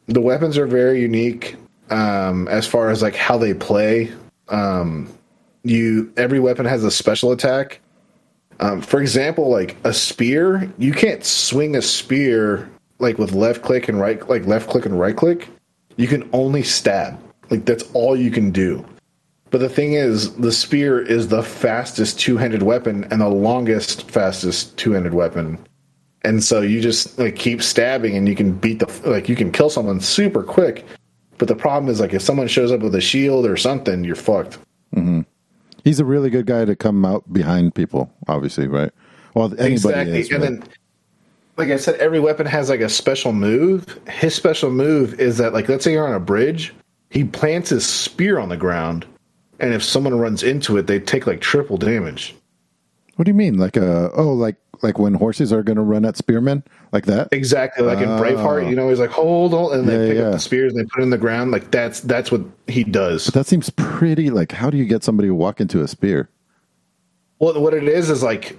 [0.07, 1.57] the weapons are very unique
[1.91, 4.13] um, as far as like how they play.
[4.49, 5.13] Um,
[5.65, 7.81] you every weapon has a special attack.
[8.61, 12.71] Um, for example, like a spear, you can't swing a spear
[13.01, 15.49] like with left click and right, like left click and right click.
[15.97, 17.19] You can only stab.
[17.51, 18.85] Like that's all you can do.
[19.51, 24.77] But the thing is, the spear is the fastest two-handed weapon and the longest, fastest
[24.77, 25.59] two-handed weapon.
[26.23, 29.53] And so you just like keep stabbing, and you can beat the like you can
[29.53, 30.85] kill someone super quick.
[31.39, 34.17] But the problem is, like if someone shows up with a shield or something, you're
[34.17, 34.59] fucked.
[34.97, 35.27] Mhm.
[35.85, 38.91] He's a really good guy to come out behind people, obviously, right?
[39.35, 40.21] Well, anybody exactly.
[40.21, 40.31] is.
[40.31, 40.65] and but- then,
[41.59, 44.01] like I said, every weapon has like a special move.
[44.09, 46.73] His special move is that, like, let's say you're on a bridge,
[47.15, 49.07] he plants his spear on the ground,
[49.61, 52.35] and if someone runs into it, they take like triple damage.
[53.17, 53.57] what do you mean?
[53.57, 57.29] Like a oh, like like when horses are going to run at spearmen, like that?
[57.31, 58.69] Exactly, like in Braveheart, oh.
[58.69, 60.25] you know, he's like, "Hold on," and they Yeah, pick yeah.
[60.25, 61.53] up the spears and they put it in the ground.
[61.53, 63.29] Like that's that's what he does.
[63.29, 64.31] That seems pretty.
[64.31, 66.29] Like, how do you get somebody to walk into a spear?
[67.39, 68.59] Well, what it is is like,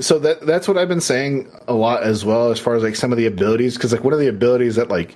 [0.00, 2.96] so that that's what I've been saying a lot as well, as far as like
[2.96, 5.14] some of the abilities, because like one of the abilities that like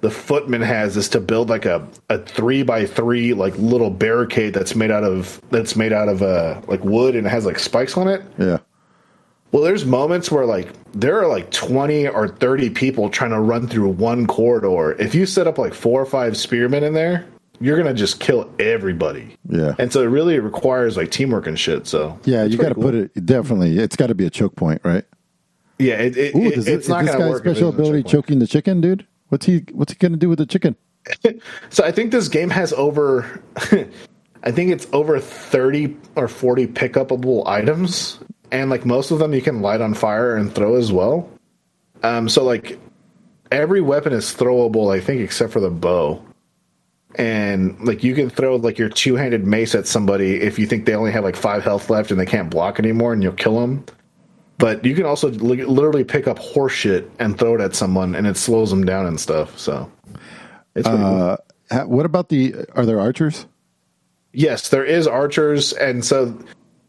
[0.00, 4.54] the footman has is to build like a, a three by three like little barricade
[4.54, 7.58] that's made out of that's made out of uh like wood and it has like
[7.58, 8.22] spikes on it.
[8.38, 8.58] Yeah.
[9.50, 13.66] Well, there's moments where like there are like 20 or 30 people trying to run
[13.66, 14.92] through one corridor.
[15.00, 17.26] If you set up like four or five spearmen in there,
[17.60, 19.36] you're gonna just kill everybody.
[19.48, 19.74] Yeah.
[19.78, 21.86] And so it really requires like teamwork and shit.
[21.86, 23.78] So Yeah, you got to pretty put it definitely.
[23.78, 25.04] It's got to be a choke point, right?
[25.78, 27.42] Yeah, it, it, Ooh, it- it's it, not this gonna guy's work.
[27.42, 29.06] special ability choking the chicken, dude?
[29.28, 30.76] What's he What's he to do with the chicken?
[31.70, 33.42] So I think this game has over,
[34.42, 38.18] I think it's over thirty or forty pickupable items,
[38.50, 41.30] and like most of them you can light on fire and throw as well.
[42.02, 42.78] Um, so like
[43.50, 46.22] every weapon is throwable, I think, except for the bow.
[47.14, 50.94] And like you can throw like your two-handed mace at somebody if you think they
[50.94, 53.84] only have like five health left and they can't block anymore, and you'll kill them.
[54.58, 58.14] But you can also li- literally pick up horse shit and throw it at someone,
[58.14, 59.56] and it slows them down and stuff.
[59.58, 59.90] So
[60.74, 61.20] It's pretty cool.
[61.22, 61.36] Uh,
[61.70, 62.54] ha- what about the?
[62.74, 63.46] Are there archers?
[64.32, 66.36] Yes, there is archers, and so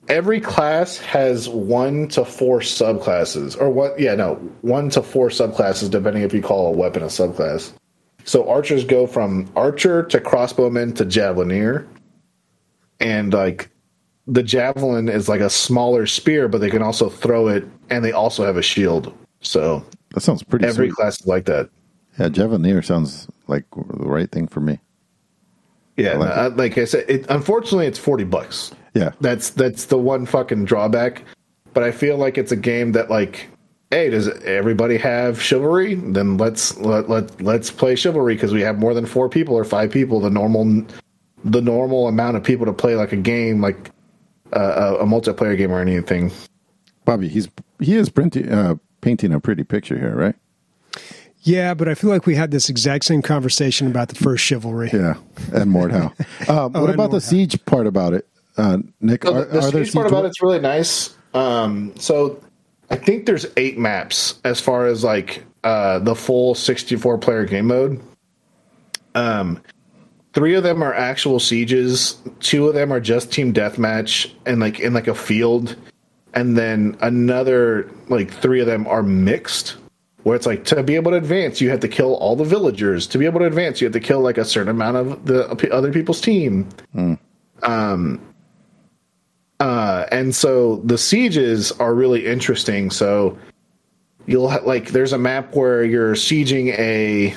[0.09, 3.99] every class has one to four subclasses, or what?
[3.99, 7.71] Yeah, no, one to four subclasses, depending if you call a weapon a subclass.
[8.25, 11.87] So archers go from archer to crossbowman to javelineer,
[12.99, 13.69] and like
[14.31, 18.11] the javelin is like a smaller spear, but they can also throw it, and they
[18.11, 19.13] also have a shield.
[19.41, 20.65] So That sounds pretty.
[20.65, 20.95] every sweet.
[20.95, 21.69] class is like that.
[22.19, 24.79] Yeah, Javelineer sounds like the right thing for me.
[25.97, 28.71] Yeah, like uh, no, I- like I said, it, unfortunately, it's forty bucks.
[28.95, 31.23] Yeah, That's that's the one fucking drawback.
[31.73, 33.47] But I feel like it's a game that like,
[33.91, 35.93] hey, does everybody have chivalry?
[35.95, 39.63] Then let's let, let let's play chivalry because we have more than four people or
[39.63, 40.19] five people.
[40.19, 40.83] The normal
[41.45, 43.91] the normal amount of people to play like a game like
[44.53, 46.31] uh, a, a multiplayer game or anything.
[47.05, 47.47] Bobby, he's
[47.79, 50.35] he is printing uh, painting a pretty picture here, right?
[51.41, 54.89] Yeah, but I feel like we had this exact same conversation about the first chivalry.
[54.91, 55.15] Yeah,
[55.53, 56.11] and Mordhau.
[56.49, 58.27] Um, Oh, what and about the siege part about it,
[58.57, 59.23] uh, Nick?
[59.23, 61.15] So are, the, the are there speed part siege about it's really nice.
[61.33, 62.43] Um, so
[62.89, 67.67] I think there's eight maps as far as like uh, the full 64 player game
[67.67, 68.01] mode.
[69.15, 69.61] Um,
[70.33, 72.17] three of them are actual sieges.
[72.39, 75.75] Two of them are just team deathmatch and like in like a field,
[76.33, 79.77] and then another like three of them are mixed.
[80.23, 83.07] Where it's like to be able to advance, you have to kill all the villagers.
[83.07, 85.69] To be able to advance, you have to kill like a certain amount of the
[85.71, 86.67] other people's team.
[87.63, 88.21] Um.
[89.61, 92.89] Uh, and so the sieges are really interesting.
[92.91, 93.37] So
[94.25, 97.35] you'll ha- like there's a map where you're sieging a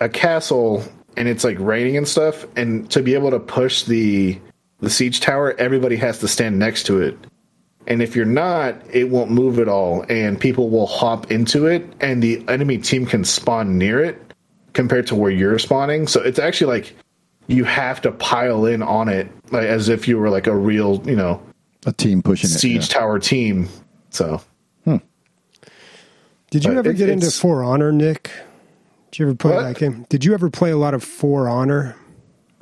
[0.00, 0.82] a castle
[1.18, 2.46] and it's like raining and stuff.
[2.56, 4.38] And to be able to push the
[4.80, 7.18] the siege tower, everybody has to stand next to it.
[7.88, 11.84] And if you're not, it won't move at all, and people will hop into it,
[12.00, 14.20] and the enemy team can spawn near it
[14.74, 16.06] compared to where you're spawning.
[16.06, 16.94] So it's actually like
[17.48, 21.02] you have to pile in on it, like as if you were like a real,
[21.06, 21.42] you know,
[21.86, 22.58] a team pushing it?
[22.58, 22.98] siege yeah.
[23.00, 23.68] tower team.
[24.10, 24.40] So
[24.84, 24.98] hmm.
[26.50, 28.30] Did you But ever it- get into For Honor, Nick?
[29.10, 29.62] Did you ever play What?
[29.62, 30.06] that game?
[30.08, 31.96] Did you ever play a lot of For Honor?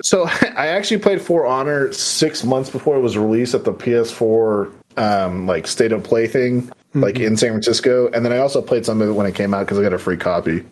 [0.01, 4.73] So I actually played For Honor six months before it was released at the PS4
[4.97, 8.85] um, like state of play thing, like in San Francisco, and then I also played
[8.85, 10.65] some of it when it came out because I got a free copy.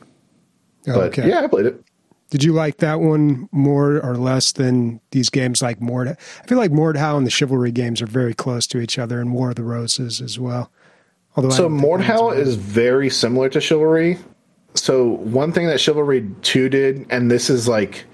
[0.85, 1.29] But okay.
[1.29, 1.83] yeah, I played it.
[2.31, 6.07] Did you like that one more or less than these games like Mord?
[6.07, 9.31] I feel like Mordhau and the Chivalry games are very close to each other, and
[9.31, 10.71] War of the Roses as well.
[11.35, 14.17] Although So Mordhau is very similar to Chivalry.
[14.75, 18.05] So one thing that Chivalry 2 did, and this is like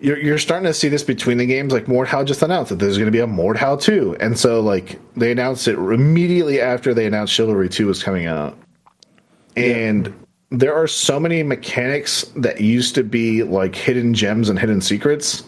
[0.00, 1.72] you're you're starting to see this between the games.
[1.72, 4.98] Like Mordhau just announced that there's going to be a Mordhau 2, and so like
[5.16, 8.58] they announced it immediately after they announced Chivalry 2 was coming out.
[9.56, 10.12] And
[10.50, 15.44] there are so many mechanics that used to be like hidden gems and hidden secrets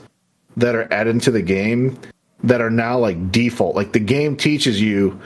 [0.56, 1.98] that are added to the game
[2.42, 3.76] that are now like default.
[3.76, 5.18] Like the game teaches you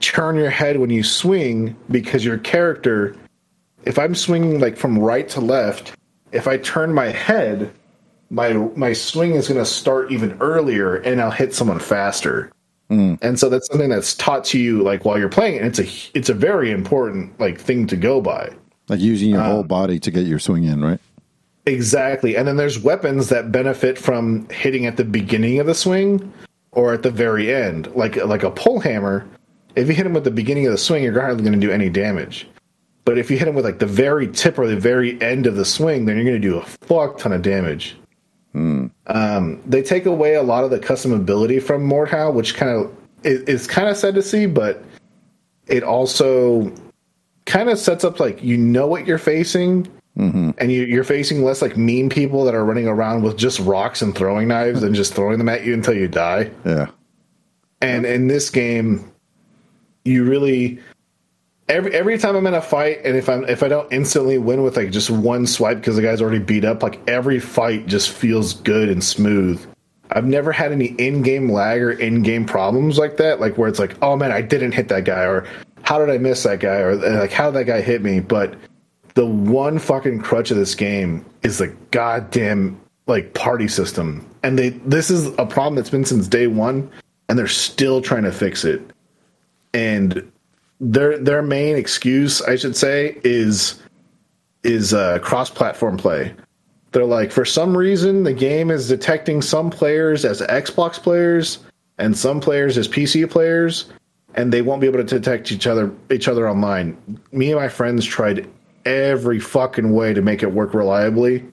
[0.00, 3.14] turn your head when you swing because your character
[3.84, 5.92] if i'm swinging like from right to left
[6.32, 7.70] if i turn my head
[8.30, 12.50] my my swing is going to start even earlier and i'll hit someone faster
[13.22, 15.86] and so that's something that's taught to you like while you're playing and it's a
[16.18, 18.50] it's a very important like thing to go by
[18.88, 21.00] Like using your Uh, whole body to get your swing in, right?
[21.64, 22.36] Exactly.
[22.36, 26.30] And then there's weapons that benefit from hitting at the beginning of the swing
[26.72, 27.86] or at the very end.
[27.94, 29.24] Like like a pole hammer,
[29.76, 31.72] if you hit him at the beginning of the swing, you're hardly going to do
[31.72, 32.46] any damage.
[33.04, 35.56] But if you hit him with like the very tip or the very end of
[35.56, 37.96] the swing, then you're going to do a fuck ton of damage.
[38.54, 42.94] Um, they take away a lot of the custom ability from Mordhau, which kind of
[43.24, 44.84] is, is kind of sad to see, but
[45.66, 46.72] it also
[47.46, 49.88] kind of sets up like you know what you're facing
[50.58, 54.02] and you, you're facing less like mean people that are running around with just rocks
[54.02, 56.50] and throwing knives and just throwing them at you until you die.
[56.64, 56.88] Yeah.
[57.80, 59.10] And in this game,
[60.04, 60.78] you really
[61.72, 64.62] every every time I'm in a fight, and if I'm if I don't instantly win
[64.62, 68.10] with like just one swipe because the guy's already beat up, like every fight just
[68.10, 69.64] feels good and smooth.
[70.10, 73.96] I've never had any in-game lag or in-game problems like that, like where it's like,
[74.02, 75.46] oh man, I didn't hit that guy, or
[75.82, 78.20] how did I miss that guy, or like how did that guy hit me?
[78.20, 78.54] But
[79.14, 84.70] the one fucking crutch of this game is the goddamn like party system, and they
[84.70, 86.90] this is a problem that's been since day one,
[87.28, 88.82] and they're still trying to fix it.
[89.74, 90.30] And
[90.82, 93.80] their their main excuse, I should say, is
[94.64, 96.34] is uh, cross-platform play.
[96.90, 101.58] They're like, for some reason, the game is detecting some players as Xbox players
[101.98, 103.86] and some players as PC players,
[104.34, 106.96] and they won't be able to detect each other each other online.
[107.30, 108.48] Me and my friends tried
[108.84, 111.44] every fucking way to make it work reliably,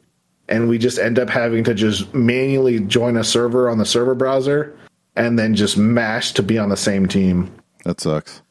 [0.49, 4.15] and we just end up having to just manually join a server on the server
[4.15, 4.75] browser
[5.15, 7.51] and then just mash to be on the same team.
[7.83, 8.41] That sucks.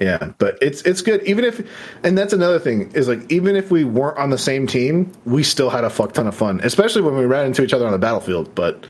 [0.00, 1.22] Yeah, but it's it's good.
[1.24, 1.60] Even if,
[2.02, 5.42] and that's another thing is like even if we weren't on the same team, we
[5.42, 7.92] still had a fuck ton of fun, especially when we ran into each other on
[7.92, 8.54] the battlefield.
[8.54, 8.88] But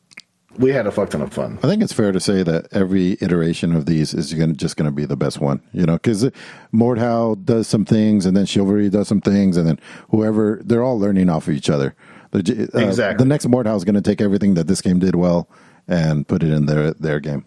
[0.58, 1.58] we had a fuck ton of fun.
[1.62, 4.86] I think it's fair to say that every iteration of these is gonna, just going
[4.86, 6.30] to be the best one, you know, because
[6.72, 9.80] Mordhau does some things, and then Chivalry does some things, and then
[10.10, 11.94] whoever they're all learning off of each other.
[12.30, 13.24] The, uh, Exactly.
[13.24, 15.48] The next Mordhau is going to take everything that this game did well
[15.88, 17.44] and put it in their their game.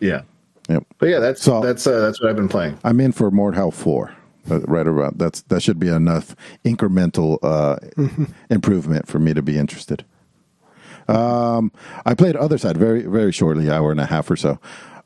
[0.00, 0.22] Yeah,
[0.70, 0.84] Yep.
[0.98, 2.78] but yeah, that's So- that's uh, that's what I've been playing.
[2.84, 4.12] I'm in for Mordhau four.
[4.50, 7.76] uh, Right around that's that should be enough incremental uh,
[8.50, 10.04] improvement for me to be interested.
[11.08, 11.72] Um,
[12.06, 14.58] I played Othercide very very shortly, hour and a half or so.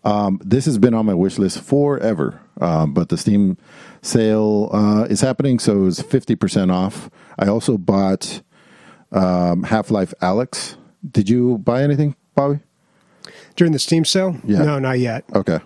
[0.05, 3.57] Um, this has been on my wish list forever, um, but the Steam
[4.03, 7.09] sale uh, is happening, so it's fifty percent off.
[7.39, 8.43] I also bought
[9.13, 10.77] um, Half-Life: Alyx.
[11.11, 12.61] Did you buy anything, Bobby?
[13.57, 14.37] During the Steam sale?
[14.45, 14.63] Yeah.
[14.63, 15.25] No, not yet.
[15.35, 15.61] Okay.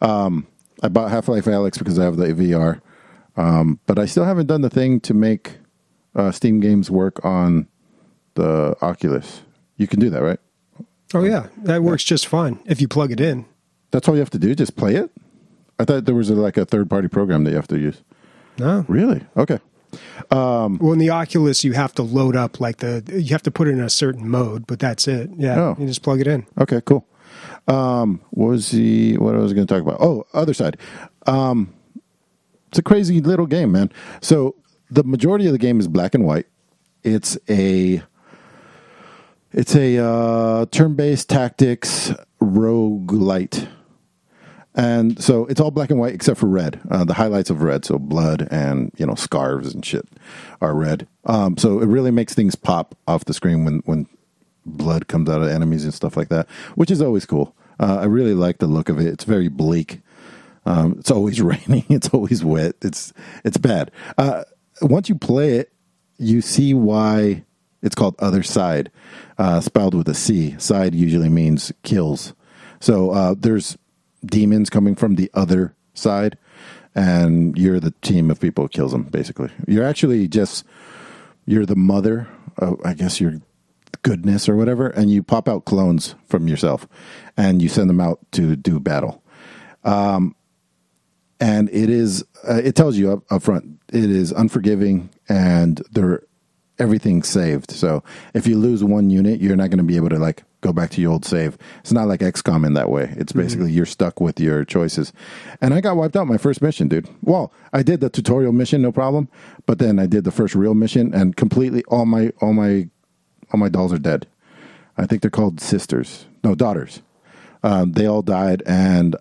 [0.00, 0.46] Um,
[0.82, 2.80] I bought Half-Life: Alyx because I have the VR,
[3.36, 5.58] um, but I still haven't done the thing to make
[6.14, 7.68] uh, Steam games work on
[8.34, 9.42] the Oculus.
[9.76, 10.38] You can do that, right?
[11.14, 11.48] Oh, yeah.
[11.58, 13.46] That works just fine if you plug it in.
[13.90, 14.54] That's all you have to do.
[14.54, 15.10] Just play it.
[15.78, 18.02] I thought there was a, like a third party program that you have to use.
[18.58, 18.84] No.
[18.88, 19.24] Really?
[19.36, 19.58] Okay.
[20.30, 23.66] Well, in the Oculus, you have to load up like the, you have to put
[23.66, 25.30] it in a certain mode, but that's it.
[25.36, 25.58] Yeah.
[25.58, 25.76] Oh.
[25.78, 26.46] You just plug it in.
[26.58, 26.80] Okay.
[26.84, 27.04] Cool.
[27.70, 30.00] Um, what was the what I was going to talk about?
[30.00, 30.74] Oh, Othercide.
[31.26, 31.72] Um,
[32.68, 33.92] it's a crazy little game, man.
[34.20, 34.56] So
[34.90, 36.46] the majority of the game is black and white.
[37.04, 38.02] It's a
[39.52, 43.68] it's a uh, turn-based tactics roguelite.
[44.74, 46.80] And so it's all black and white except for red.
[46.88, 50.08] Uh, the highlights of red, so blood and you know scarves and shit,
[50.60, 51.06] are red.
[51.24, 54.06] Um, so it really makes things pop off the screen when when
[54.66, 57.54] blood comes out of enemies and stuff like that, which is always cool.
[57.80, 59.06] Uh, I really like the look of it.
[59.06, 60.02] It's very bleak.
[60.66, 61.86] Um, it's always raining.
[61.88, 62.76] It's always wet.
[62.82, 63.12] It's
[63.44, 63.90] it's bad.
[64.16, 64.44] Uh,
[64.82, 65.72] once you play it,
[66.18, 67.44] you see why
[67.82, 68.88] it's called Othercide,
[69.38, 70.54] uh, spelled with a C.
[70.58, 72.34] Cide usually means kills.
[72.78, 73.78] So uh, there's
[74.24, 76.36] demons coming from the other side,
[76.94, 79.04] and you're the team of people who kills them.
[79.04, 80.64] Basically, you're actually just
[81.46, 82.28] you're the mother.
[82.58, 83.40] Of, I guess you're
[84.02, 86.86] goodness or whatever, and you pop out clones from yourself,
[87.36, 89.22] and you send them out to do battle.
[89.84, 90.34] Um,
[91.40, 96.22] and it is uh, it tells you up, up front it is unforgiving and they're
[96.78, 97.70] everything's saved.
[97.70, 100.72] So if you lose one unit you're not going to be able to like go
[100.72, 101.56] back to your old save.
[101.80, 103.14] It's not like xcom in that way.
[103.16, 105.12] It's basically you're stuck with your choices.
[105.60, 107.08] And i got wiped out my first mission dude.
[107.22, 109.28] Well i did the tutorial mission no problem
[109.66, 112.88] but then i did the first real mission and completely all my all my
[113.52, 114.26] all my dolls are dead
[114.96, 117.02] i think they're called sisters no daughters
[117.62, 119.16] um, they all died and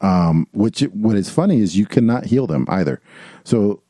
[0.00, 3.00] um, which what is funny is you cannot heal them either.
[3.44, 3.82] So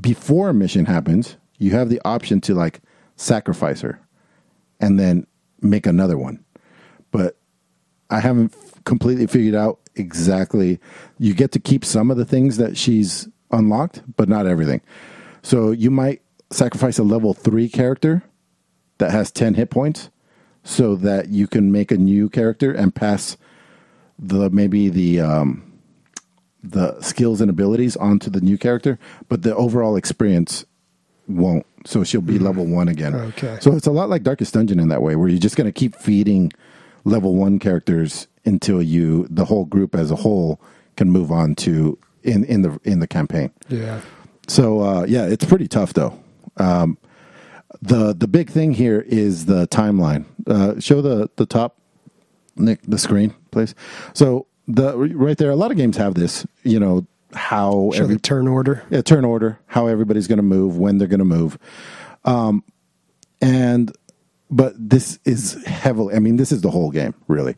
[0.00, 2.80] before a mission happens, you have the option to like
[3.16, 4.00] sacrifice her
[4.80, 5.26] and then
[5.60, 6.44] make another one.
[7.10, 7.36] But
[8.10, 8.54] I haven't
[8.84, 10.78] completely figured out exactly.
[11.18, 14.80] You get to keep some of the things that she's unlocked, but not everything.
[15.42, 18.22] So you might sacrifice a level three character
[18.98, 20.10] that has 10 hit points
[20.64, 23.36] so that you can make a new character and pass
[24.18, 25.66] the maybe the um,
[26.62, 30.64] the skills and abilities onto the new character, but the overall experience
[31.28, 31.66] won't.
[31.84, 33.14] So she'll be level one again.
[33.14, 33.58] Okay.
[33.60, 35.72] So it's a lot like Darkest Dungeon in that way, where you're just going to
[35.72, 36.52] keep feeding
[37.04, 40.60] level one characters until you the whole group as a whole
[40.96, 43.52] can move on to in in the in the campaign.
[43.68, 44.00] Yeah.
[44.48, 46.18] So uh, yeah, it's pretty tough though.
[46.56, 46.98] Um,
[47.82, 50.24] the the big thing here is the timeline.
[50.46, 51.78] Uh, show the the top,
[52.56, 53.74] Nick, the screen, please.
[54.14, 56.46] So the right there, a lot of games have this.
[56.62, 58.82] You know how Show every turn order.
[58.90, 61.58] yeah, turn order, how everybody's going to move, when they're going to move.
[62.24, 62.64] Um,
[63.40, 63.92] and,
[64.50, 67.56] but this is heavily, I mean, this is the whole game, really.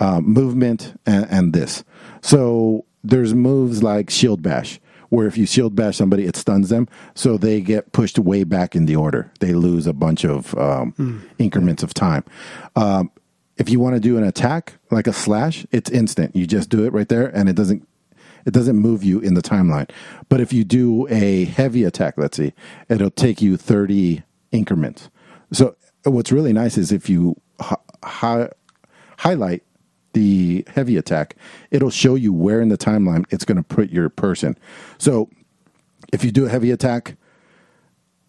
[0.00, 1.84] Um, movement and, and this.
[2.20, 4.80] So there's moves like Shield Bash,
[5.14, 6.88] where if you Shield Bash somebody, it stuns them.
[7.14, 9.30] So they get pushed way back in the order.
[9.40, 12.24] They lose a bunch of um, increments of time.
[12.76, 13.10] Um,
[13.56, 16.34] if you want to do an attack like a slash, it's instant.
[16.34, 17.86] You just do it right there, and it doesn't
[18.44, 19.88] it doesn't move you in the timeline.
[20.28, 22.52] But if you do a heavy attack, let's see,
[22.90, 25.08] it'll take you 30 increments.
[25.52, 28.50] So what's really nice is if you hi- hi-
[29.18, 29.62] highlight
[30.14, 31.36] the heavy attack,
[31.70, 34.56] it'll show you where in the timeline it's going to put your person.
[34.98, 35.28] So
[36.12, 37.16] if you do a heavy attack,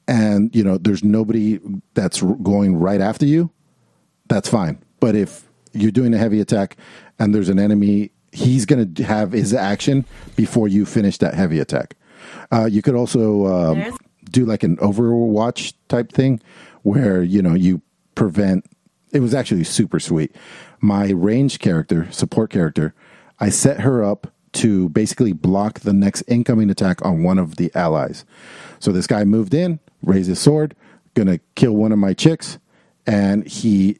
[0.07, 1.59] and you know there's nobody
[1.93, 3.49] that's going right after you,
[4.27, 4.83] that's fine.
[4.99, 6.77] But if you're doing a heavy attack
[7.19, 10.05] and there's an enemy, he's going to have his action
[10.35, 11.95] before you finish that heavy attack.
[12.51, 13.97] Uh, you could also um,
[14.31, 16.41] do like an Overwatch type thing
[16.83, 17.81] where you know you
[18.15, 18.65] prevent.
[19.15, 20.35] It was actually super sweet.
[20.81, 22.93] My range character, support character,
[23.39, 27.71] I set her up to basically block the next incoming attack on one of the
[27.73, 28.25] allies.
[28.79, 30.75] So this guy moved in, raised his sword,
[31.13, 32.59] gonna kill one of my chicks,
[33.07, 33.99] and he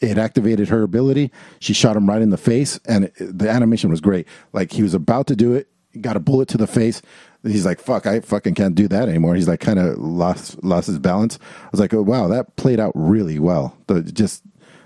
[0.00, 1.32] it activated her ability.
[1.58, 4.28] She shot him right in the face, and it, the animation was great.
[4.52, 5.66] Like he was about to do it,
[6.00, 7.02] got a bullet to the face.
[7.46, 10.86] He's like, "Fuck, I fucking can't do that anymore." He's like, kind of lost lost
[10.88, 11.38] his balance.
[11.64, 14.42] I was like, "Oh wow, that played out really well." The just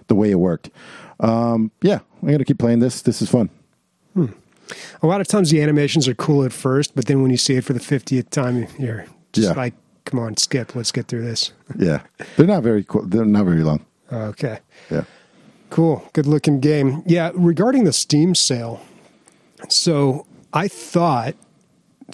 [0.09, 0.71] the way it worked.
[1.21, 3.03] Um, yeah, I'm gonna keep playing this.
[3.03, 3.51] This is fun.
[5.03, 7.57] A lot of times the animations are cool at first, but then when you see
[7.57, 9.55] it for the 50th time, you're just Yeah.
[9.55, 10.77] like, come on, skip.
[10.77, 11.53] Let's get through this.
[11.79, 12.03] Yeah,
[12.37, 13.05] they're not very cool.
[13.07, 13.85] They're not very long.
[14.13, 14.59] Okay.
[14.91, 15.05] Yeah.
[15.71, 16.09] Cool.
[16.13, 17.03] Good looking game.
[17.07, 17.31] Yeah.
[17.35, 18.81] Regarding the Steam sale,
[19.69, 21.35] so I thought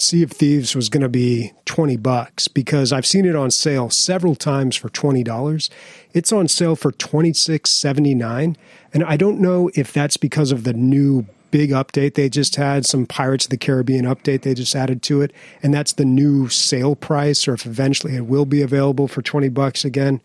[0.01, 3.89] Sea of Thieves was going to be 20 bucks because I've seen it on sale
[3.89, 5.69] several times for $20.
[6.13, 8.55] It's on sale for 26.79
[8.93, 12.85] and I don't know if that's because of the new big update they just had,
[12.85, 15.31] some Pirates of the Caribbean update they just added to it,
[15.63, 19.49] and that's the new sale price or if eventually it will be available for 20
[19.49, 20.21] bucks again.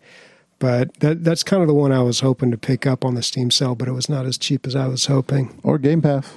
[0.59, 3.23] But that that's kind of the one I was hoping to pick up on the
[3.23, 5.59] Steam sale, but it was not as cheap as I was hoping.
[5.63, 6.31] Or Game Pass.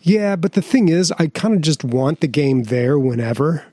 [0.00, 3.64] Yeah, but the thing is, I kind of just want the game there whenever,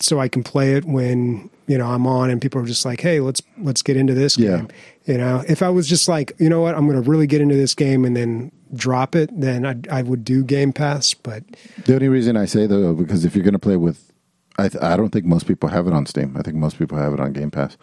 [0.00, 3.00] so I can play it when you know I'm on and people are just like,
[3.00, 4.56] "Hey, let's let's get into this Yeah.
[4.58, 4.68] game."
[5.06, 7.40] You know, if I was just like, you know what, I'm going to really get
[7.40, 11.14] into this game and then drop it, then I I would do Game Pass.
[11.14, 11.44] But
[11.86, 14.12] The only reason I say though, because if you're going to play with,
[14.58, 16.36] I th- I don't think most people have it on Steam.
[16.36, 17.76] I think most people have it on Game Pass.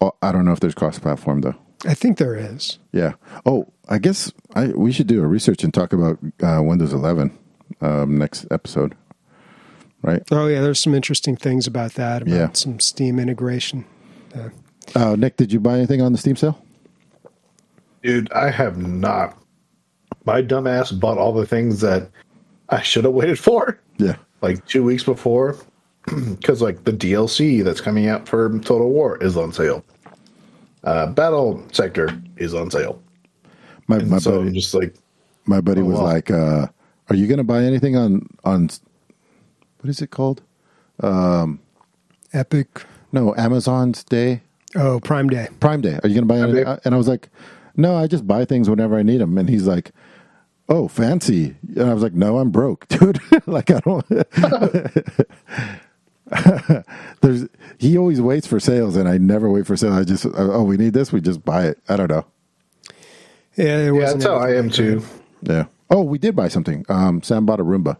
[0.00, 1.54] Oh, I don't know if there's cross platform though.
[1.84, 2.78] I think there is.
[2.92, 3.14] Yeah.
[3.44, 7.36] Oh, I guess I we should do a research and talk about uh, Windows 11
[7.80, 8.94] um, next episode.
[10.02, 10.22] Right.
[10.30, 12.48] Oh yeah, there's some interesting things about that about Yeah.
[12.52, 13.84] some Steam integration.
[14.94, 16.62] Uh, Nick, did you buy anything on the Steam sale?
[18.02, 19.36] Dude, I have not.
[20.24, 22.08] My dumbass bought all the things that
[22.68, 24.16] I should have waited for, Yeah.
[24.42, 25.56] like two weeks before,
[26.06, 29.84] because like the DLC that's coming out for Total War is on sale.
[30.86, 33.02] Uh, Battle Sector is on sale,
[33.88, 34.94] My my so I'm buddy, just like,
[35.44, 36.04] my buddy Oh, was wow.
[36.04, 36.66] like, uh,
[37.10, 38.70] "Are you going to buy anything on on
[39.80, 40.42] what is it called?
[42.32, 42.84] Epic.
[43.12, 44.42] No, Amazon's Day,
[44.74, 45.48] Oh, Prime Day.
[45.60, 45.98] Prime Day.
[46.02, 46.80] Are you going to buy Prime anything?" Day?
[46.84, 47.28] And I was like,
[47.76, 49.90] "No, I just buy things whenever I need them." And he's like,
[50.68, 53.18] "Oh, fancy." And I was like, "No, I'm broke, dude.
[53.46, 54.06] like I don't."
[57.20, 57.46] There's
[57.78, 59.96] he always waits for sales, and I never wait for sales.
[59.96, 61.78] I just oh, we need this, we just buy it.
[61.88, 62.26] I don't know.
[63.56, 65.02] Yeah, it yeah, wasn't that's how I am too.
[65.42, 65.66] Yeah.
[65.88, 66.84] Oh, we did buy something.
[66.88, 67.96] Um, Sam bought a Roomba.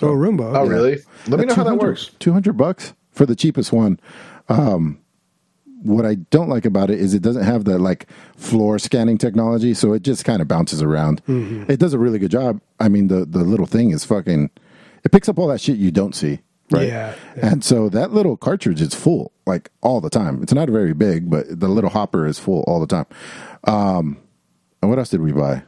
[0.00, 0.56] Oh, Roomba.
[0.56, 0.70] Oh, okay.
[0.70, 0.98] really?
[1.26, 2.10] Let me know how that works.
[2.18, 3.98] Two hundred bucks for the cheapest one.
[4.48, 5.00] Um,
[5.82, 9.74] what I don't like about it is it doesn't have the like floor scanning technology,
[9.74, 11.20] so it just kind of bounces around.
[11.68, 12.60] It does a really good job.
[12.80, 14.50] I mean, the the little thing is fucking.
[15.04, 16.40] It picks up all that shit you don't see.
[16.74, 16.88] Right.
[16.88, 17.52] Yeah, yeah.
[17.52, 20.42] And so that little cartridge is full like all the time.
[20.42, 23.06] It's not very big, but the little hopper is full all the time.
[23.64, 24.18] Um,
[24.82, 25.62] and what else did we buy?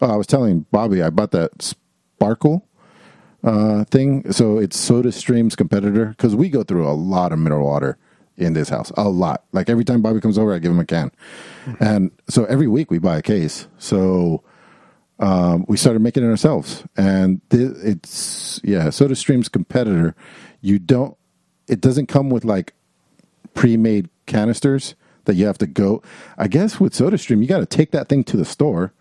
[0.00, 2.62] Oh, I was telling Bobby I bought that Spärkel
[3.44, 4.30] uh, thing.
[4.32, 7.98] So it's SodaStream's competitor because we go through a lot of mineral water
[8.36, 9.44] in this house, a lot.
[9.52, 11.10] Like every time Bobby comes over, I give him a can,
[11.80, 13.68] and so every week we buy a case.
[13.78, 14.42] So
[15.18, 20.14] um, we started making it ourselves, and th- it's yeah, SodaStream's competitor.
[20.60, 21.16] You don't.
[21.68, 22.74] It doesn't come with like
[23.54, 24.94] pre-made canisters
[25.24, 26.02] that you have to go.
[26.38, 28.92] I guess with SodaStream, you got to take that thing to the store,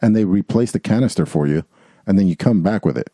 [0.00, 1.64] and they replace the canister for you,
[2.06, 3.08] and then you come back with it.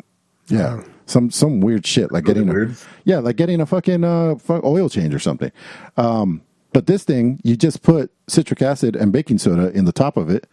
[0.48, 2.70] Yeah, some some weird shit like Really getting weird.
[2.72, 5.52] a yeah, like getting a fucking uh, oil change or something.
[5.96, 6.42] Um,
[6.72, 10.28] but this thing, you just put citric acid and baking soda in the top of
[10.30, 10.46] it.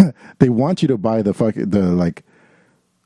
[0.38, 2.24] they want you to buy the fuck the like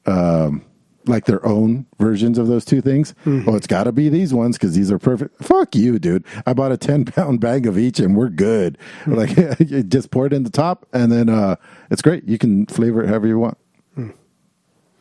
[0.06, 0.64] um
[1.08, 3.14] like their own versions of those two things.
[3.26, 5.40] Oh, it's got to be these ones because these are perfect.
[5.44, 6.24] Fuck you, dude.
[6.46, 8.76] I bought a ten pound bag of each, and we're good.
[9.06, 11.56] Like, you just pour it in the top, and then uh,
[11.92, 12.24] it's great.
[12.24, 13.56] You can flavor it however you want.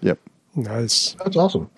[0.02, 0.20] Yep,
[0.56, 1.16] Nice.
[1.24, 1.72] That's awesome.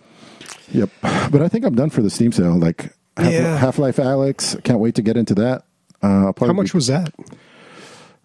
[0.71, 0.89] yep.
[1.01, 2.57] But I think I'm done for the Steam sale.
[2.57, 3.57] Like Yeah.
[3.57, 5.63] Half-Life: Alyx, can't wait to get into that.
[6.01, 7.13] Uh, How much was that?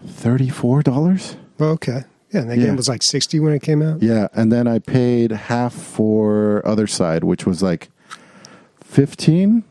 [0.05, 1.37] thirty four dollars?
[1.37, 2.05] Oh, okay.
[2.31, 2.67] Yeah, and that Yeah.
[2.67, 4.03] game was like 60 when it came out.
[4.03, 7.91] Yeah, and then I paid half for Othercide, which was like
[8.83, 9.65] fifteen.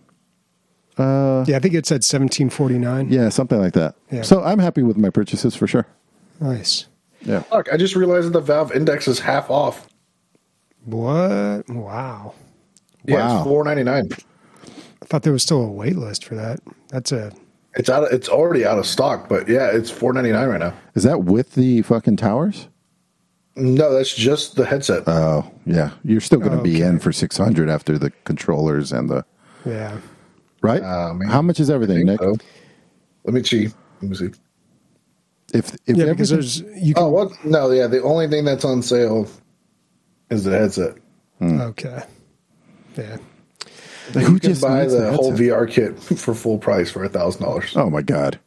[0.98, 3.10] Uh, yeah, I think it said seventeen forty nine.
[3.10, 3.96] Yeah, something like that.
[4.12, 4.22] Yeah.
[4.24, 5.88] So I'm happy with my purchases for sure.
[6.40, 6.88] Nice.
[7.22, 7.40] Yeah.
[7.42, 9.88] Fuck, I just realized that the Valve Index is half off.
[10.86, 11.70] What?
[11.70, 12.34] Wow.
[13.06, 13.38] Yeah, Wow.
[13.38, 14.10] it's four ninety nine.
[15.02, 16.60] I thought there was still a wait list for that.
[16.90, 17.32] That's a
[17.76, 18.04] It's out.
[18.04, 20.74] Of, it's already out of stock, but yeah, it's four ninety nine right now.
[20.96, 22.68] Is that with the fucking towers?
[23.56, 25.04] No, that's just the headset.
[25.08, 25.92] Oh, yeah.
[26.04, 26.86] You're still going to be Okay.
[26.88, 29.26] in for 600 after the controllers and the
[29.66, 29.98] yeah.
[30.62, 30.82] right?
[30.82, 31.28] Uh, man.
[31.28, 32.22] How much is everything, Nick?
[32.22, 32.38] so.
[33.26, 33.68] Let me see.
[34.02, 34.30] Let me see.
[35.54, 37.44] If if Yeah, because everything- there's you can Oh, what?
[37.46, 37.88] No, yeah.
[37.88, 39.28] The only thing that's on sale
[40.30, 40.96] is the headset.
[41.42, 42.04] okay.
[42.98, 43.18] Yeah.
[44.14, 45.48] Who you can just buy needs the, whole headset?
[45.48, 47.76] VR kit for full price for a thousand dollars.
[47.76, 48.40] Oh my god,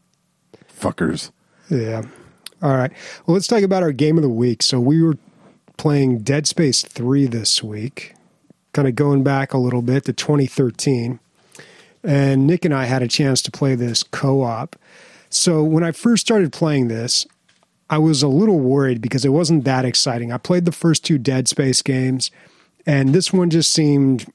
[0.69, 1.31] fuckers!
[1.69, 2.03] Yeah.
[2.63, 2.93] All right.
[3.27, 4.63] Well, let's talk about our game of the week.
[4.63, 5.19] So we were
[5.77, 8.15] playing Dead Space 3 this week,
[8.73, 11.21] kind of going back a little bit to 2013.
[12.03, 14.77] And Nick and I had a chance to play this co op.
[15.29, 17.27] So when I first started playing this,
[17.91, 20.33] I was a little worried because it wasn't that exciting.
[20.33, 22.31] I played the first two Dead Space games,
[22.87, 24.27] and this one just seemed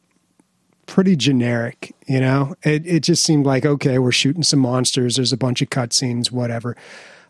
[0.90, 2.56] pretty generic, you know?
[2.64, 6.32] It it just seemed like, okay, we're shooting some monsters, there's a bunch of cutscenes,
[6.32, 6.76] whatever.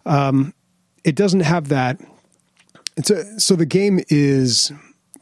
[0.05, 0.53] Um,
[1.03, 1.99] it doesn't have that.
[2.95, 4.71] It's a, so the game is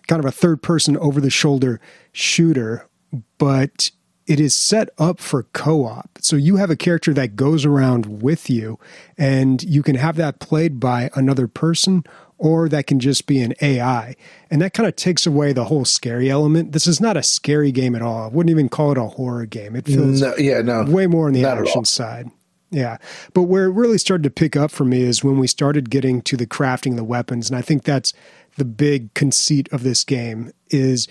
[0.08, 1.82] kind of a third person over the shoulder
[2.12, 2.88] shooter,
[3.40, 3.90] but
[4.28, 6.20] it is set up for co-op.
[6.22, 8.78] So you have a character that goes around with you
[9.18, 12.04] and you can have that played by another person
[12.38, 14.16] or that can just be an AI.
[14.52, 16.72] And that kind of takes away the whole scary element.
[16.72, 18.24] This is not a scary game at all.
[18.26, 19.76] I wouldn't even call it a horror game.
[19.76, 21.68] It feels No, yeah, no, way more on the not at all.
[21.68, 22.30] action side.
[22.70, 22.98] Yeah.
[23.34, 26.22] But where it really started to pick up for me is when we started getting
[26.24, 27.50] to the crafting of the weapons.
[27.50, 28.14] And I think that's
[28.58, 31.08] the big conceit of this game is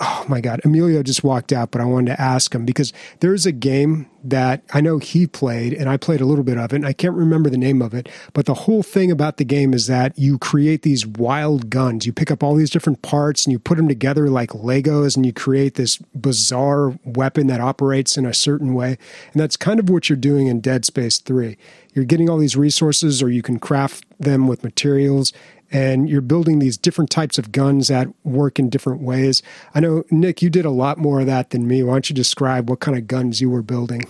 [0.00, 3.44] oh my god, Emilio just walked out, but I wanted to ask him because there's
[3.44, 6.76] a game that I know he played and I played a little bit of it
[6.76, 9.74] and I can't remember the name of it, but the whole thing about the game
[9.74, 12.06] is that you create these wild guns.
[12.06, 15.24] You pick up all these different parts and you put them together like Legos and
[15.24, 18.98] you create this bizarre weapon that operates in a certain way.
[19.32, 21.56] And that's kind of what you're doing in Dead Space 3.
[21.92, 25.32] You're getting all these resources or you can craft them with materials
[25.70, 29.42] and you're building these different types of guns that work in different ways.
[29.74, 31.82] I know, Nick, you did a lot more of that than me.
[31.82, 34.02] Why don't you describe what kind of guns you were building?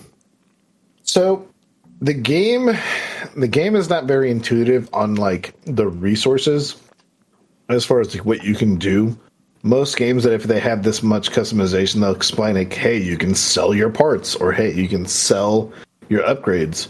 [1.03, 1.47] So
[2.01, 2.71] the game
[3.35, 6.81] the game is not very intuitive on like the resources
[7.69, 9.17] as far as like what you can do.
[9.63, 13.35] Most games that if they have this much customization, they'll explain like, hey, you can
[13.35, 15.71] sell your parts or hey, you can sell
[16.09, 16.87] your upgrades.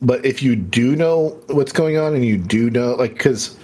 [0.00, 3.58] But if you do know what's going on and you do know like cuz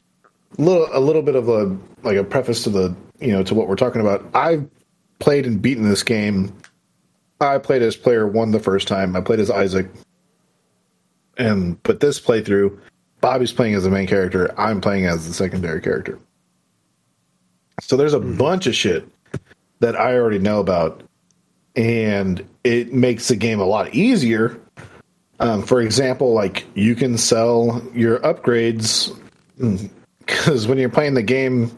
[0.58, 3.68] little a little bit of a like a preface to the you know to what
[3.68, 4.24] we're talking about.
[4.34, 4.68] I've
[5.18, 6.52] played and beaten this game.
[7.40, 9.16] I played as player one the first time.
[9.16, 9.88] I played as Isaac,
[11.38, 12.78] and but this playthrough,
[13.20, 14.52] Bobby's playing as the main character.
[14.58, 16.18] I'm playing as the secondary character.
[17.80, 19.08] So there's a bunch of shit
[19.80, 21.02] that I already know about,
[21.76, 24.60] and it makes the game a lot easier.
[25.38, 29.16] Um, for example, like you can sell your upgrades
[30.30, 31.76] because when you're playing the game,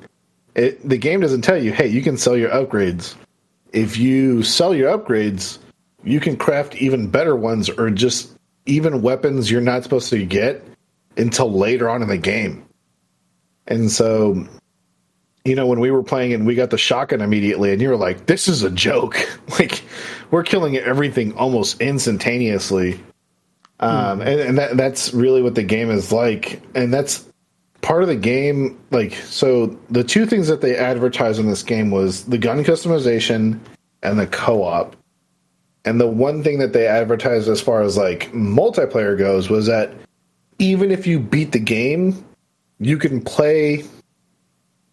[0.54, 3.14] it, the game doesn't tell you, hey, you can sell your upgrades.
[3.72, 5.58] If you sell your upgrades,
[6.04, 8.36] you can craft even better ones or just
[8.66, 10.64] even weapons you're not supposed to get
[11.16, 12.64] until later on in the game.
[13.66, 14.46] And so,
[15.44, 17.96] you know, when we were playing and we got the shotgun immediately, and you were
[17.96, 19.16] like, this is a joke.
[19.58, 19.82] like,
[20.30, 23.00] we're killing everything almost instantaneously.
[23.80, 26.62] Um, and, and that, that's really what the game is like.
[26.74, 27.26] And that's
[27.82, 31.90] part of the game like so the two things that they advertised in this game
[31.90, 33.58] was the gun customization
[34.02, 34.96] and the co-op.
[35.84, 39.92] And the one thing that they advertised as far as like multiplayer goes was that
[40.58, 42.24] even if you beat the game
[42.78, 43.84] you can play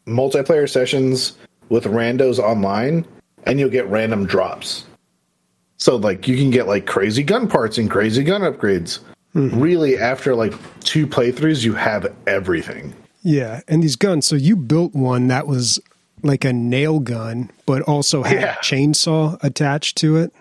[0.07, 1.37] multiplayer sessions
[1.69, 3.05] with randos online
[3.43, 4.85] and you'll get random drops.
[5.77, 8.99] So like you can get like crazy gun parts and crazy gun upgrades
[9.33, 10.53] really after like
[10.83, 14.25] two playthroughs you have everything Yeah, and these guns.
[14.25, 15.79] So you built one that was
[16.23, 18.53] like a nail gun, but also had Yeah.
[18.53, 20.33] a chainsaw attached to it.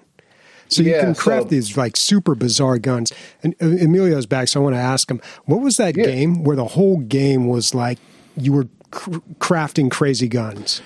[0.68, 3.12] So you Yeah, can craft so- these like super bizarre guns.
[3.43, 6.05] And uh, Emilio's back, so I want to ask him, what was that Yeah.
[6.07, 7.99] game where the whole game was like
[8.36, 10.80] you were cr- crafting crazy guns?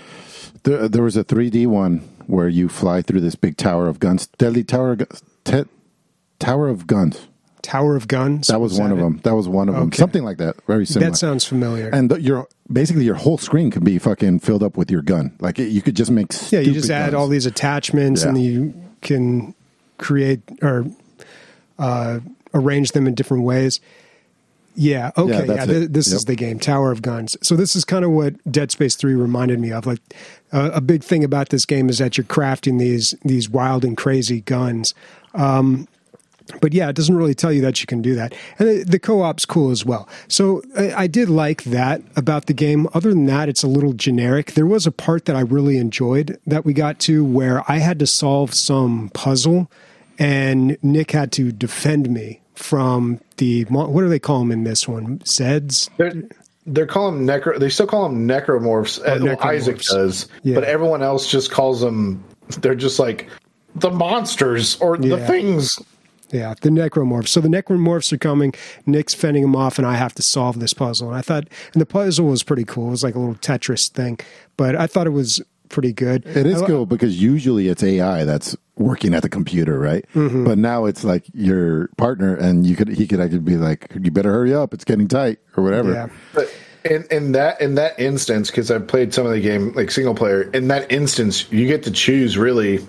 [0.64, 4.28] There, there was a 3D one where you fly through this big tower of guns,
[4.38, 5.02] deadly tower, of
[5.44, 5.64] te-
[6.38, 7.26] tower of guns.
[7.62, 8.48] Tower of Guns.
[8.48, 9.02] That was one of it?
[9.02, 9.20] them.
[9.24, 9.92] That was one of them.
[9.92, 10.56] Something like that.
[10.66, 11.10] Very similar.
[11.10, 11.88] That sounds familiar.
[11.90, 15.36] and the, your basically your whole screen could be fucking filled up with your gun.
[15.40, 17.14] Like it, you could just make yeah, you just add guns.
[17.14, 19.54] all these attachments, and you can
[19.98, 20.84] create or
[21.78, 22.20] uh,
[22.54, 23.80] arrange them in different ways.
[24.74, 25.10] Yeah.
[25.18, 25.32] Okay.
[25.40, 25.40] Yeah.
[25.42, 26.16] that's th- this Yep.
[26.16, 27.36] is the game, Tower of Guns.
[27.42, 29.84] So this is kind of what Dead Space Three reminded me of.
[29.86, 30.00] Like
[30.50, 33.96] uh, a big thing about this game is that you're crafting these these wild and
[33.96, 34.94] crazy guns.
[35.34, 35.88] Um,
[36.60, 38.34] but yeah, it doesn't really tell you that you can do that.
[38.58, 40.08] And the, the co-op's cool as well.
[40.28, 42.88] So I, I did like that about the game.
[42.94, 44.52] Other than that, it's a little generic.
[44.52, 47.98] There was a part that I really enjoyed that we got to where I had
[48.00, 49.70] to solve some puzzle,
[50.18, 54.86] and Nick had to defend me from the what do they call them in this
[54.86, 55.18] one?
[55.20, 55.88] Zeds.
[55.96, 56.12] They're,
[56.66, 57.58] they're calling them necro.
[57.58, 59.00] They still call them necromorphs.
[59.00, 60.54] Uh, well, Isaac does, Yeah.
[60.54, 62.22] but everyone else just calls them.
[62.60, 63.28] They're just like
[63.74, 65.78] the monsters or the things.
[66.32, 67.28] Yeah, the necromorphs.
[67.28, 68.54] So the necromorphs are coming.
[68.86, 71.08] Nick's fending them off, and I have to solve this puzzle.
[71.08, 72.88] And I thought, and the puzzle was pretty cool.
[72.88, 74.18] It was like a little Tetris thing,
[74.56, 76.24] but I thought it was pretty good.
[76.26, 80.04] It is I- cool because usually it's AI that's working at the computer, right?
[80.14, 80.44] Mm-hmm.
[80.44, 84.10] But now it's like your partner, and you could he could actually be like, "You
[84.10, 85.92] better hurry up, it's getting tight," or whatever.
[85.92, 86.08] Yeah.
[86.34, 86.54] But
[86.84, 90.14] in, in that in that instance, because I've played some of the game like single
[90.14, 92.80] player, in that instance, you get to choose really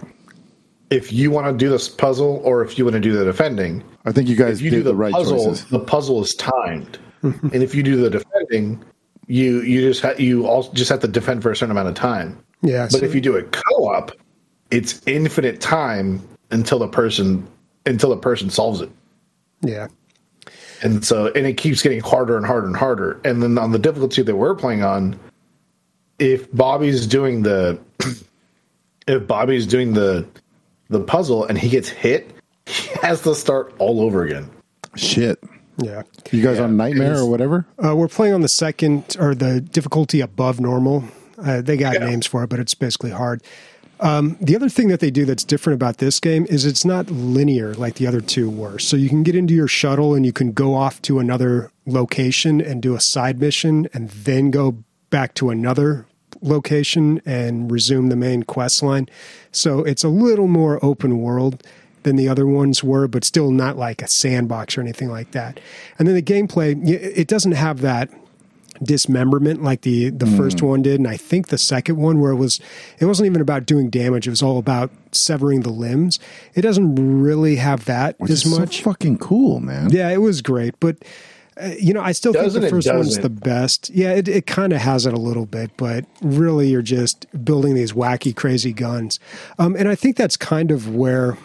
[0.94, 3.84] if you want to do this puzzle or if you want to do the defending.
[4.06, 5.66] I think you guys If you do the, the right puzzle, choices.
[5.66, 8.84] the puzzle is timed, and if you do the defending,
[9.28, 11.96] you you just ha- you also just have to defend for a certain amount of
[11.96, 12.38] time.
[12.62, 14.12] Yeah, But so- if you do it co-op,
[14.72, 16.22] it's infinite time
[16.52, 17.48] until the person
[17.86, 18.90] until the person solves it.
[19.62, 19.88] Yeah.
[20.84, 23.20] And so, and it keeps getting harder and harder and harder.
[23.24, 25.18] And then on the difficulty that we're playing on,
[26.20, 27.80] if Bobby's doing the,
[29.08, 30.28] if Bobby's doing the,
[30.94, 32.32] the puzzle and he gets hit,
[32.66, 34.50] he has to start all over again.
[34.96, 35.44] Shit.
[35.78, 36.04] Yeah.
[36.32, 37.66] You guys on Nightmare or whatever?
[37.84, 41.04] Uh, we're playing on the second or the difficulty above normal.
[41.44, 42.06] Uh, they got Yeah.
[42.06, 43.42] names for it, but it's basically hard.
[44.00, 47.10] Um, the other thing that they do that's different about this game is it's not
[47.10, 48.78] linear like the other two were.
[48.78, 52.60] So you can get into your shuttle and you can go off to another location
[52.62, 54.78] and do a side mission and then go
[55.10, 56.06] back to another
[56.42, 59.10] location and resume the main quest line.
[59.52, 61.64] So it's a little more open world
[62.04, 65.60] than the other ones were, but still not like a sandbox or anything like that.
[65.98, 68.10] And then the gameplay, it doesn't have that
[68.82, 70.36] dismemberment like the the hmm.
[70.36, 72.60] first one did and I think the second one where it was
[73.00, 76.20] it wasn't even about doing damage it was all about severing the limbs
[76.56, 79.92] it doesn't really have that Which as much so fucking cool, man.
[79.92, 80.98] yeah it was great but
[81.62, 84.46] uh, you know I still Doesn't think the first one's the best yeah it, it
[84.46, 88.74] kind of has it a little bit but really you're just building these wacky crazy
[88.74, 89.20] guns
[89.60, 91.38] um, and I think that's kind of where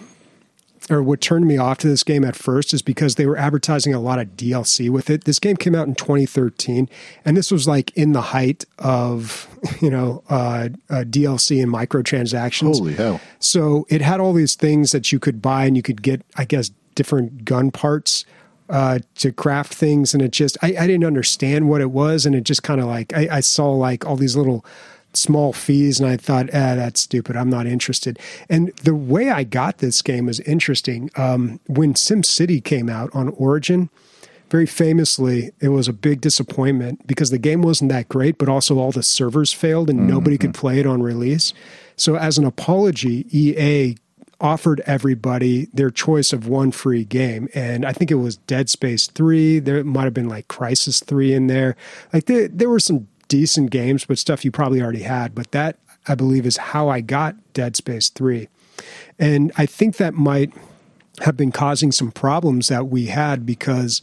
[0.90, 3.94] or what turned me off to this game at first is because they were advertising
[3.94, 5.24] a lot of DLC with it.
[5.24, 6.88] This game came out in 2013,
[7.24, 9.48] and this was like in the height of
[9.80, 12.78] you know uh, uh, DLC and microtransactions.
[12.78, 13.20] Holy hell.
[13.38, 16.44] So it had all these things that you could buy, and you could get, I
[16.44, 18.24] guess, different gun parts
[18.68, 20.14] uh, to craft things.
[20.14, 22.86] And it just, I, I didn't understand what it was, and it just kind of
[22.86, 24.64] like I, I saw like all these little
[25.14, 27.36] small fees, and I thought, ah, that's stupid.
[27.36, 28.18] I'm not interested.
[28.48, 31.10] And the way I got this game was interesting.
[31.16, 33.90] Um, when SimCity came out on Origin.
[34.50, 38.78] Very famously, it was a big disappointment because the game wasn't that great, but also
[38.78, 41.52] all the servers failed and nobody could play it on release.
[41.96, 43.96] So, as an apology, EA
[44.40, 47.48] offered everybody their choice of one free game.
[47.54, 49.58] And I think it was Dead Space 3.
[49.58, 51.76] There might have been like Crysis 3 in there.
[52.12, 55.34] Like, there, there were some decent games, but stuff you probably already had.
[55.34, 55.76] But that,
[56.06, 58.48] I believe, is how I got Dead Space 3.
[59.18, 60.52] And I think that might
[61.20, 64.02] have been causing some problems that we had because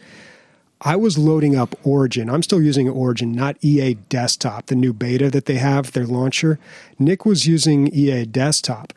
[0.82, 2.30] I was loading up Origin.
[2.30, 6.60] I'm still using Origin, not EA Desktop, the new beta that they have, their launcher.
[7.00, 8.92] Nick was using EA Desktop.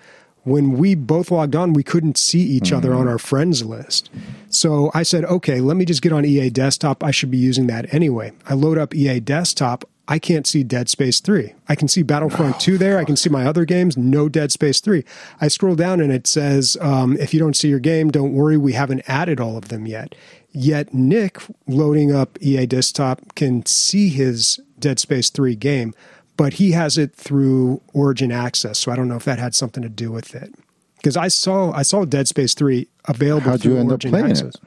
[0.48, 4.10] When we both logged on, we couldn't see each other on our friends list.
[4.48, 7.04] So I said, okay, let me just get on EA Desktop.
[7.04, 8.32] I should be using that anyway.
[8.46, 9.84] I load up EA Desktop.
[10.10, 11.52] I can't see Dead Space 3.
[11.68, 12.96] I can see Battlefront 2 there.
[12.96, 13.98] I can see my other games.
[13.98, 15.04] No Dead Space 3.
[15.38, 18.56] I scroll down and it says, um, if you don't see your game, don't worry.
[18.56, 20.14] We haven't added all of them yet.
[20.50, 25.92] Yet Nick, loading up EA Desktop, can see his Dead Space 3 game,
[26.39, 28.78] but he has it through Origin Access.
[28.78, 30.55] So I don't know if that had something to do with it.
[30.97, 34.10] Because I saw I saw Dead Space 3 available How'd through you end up Origin
[34.10, 34.55] playing Access.
[34.55, 34.60] it?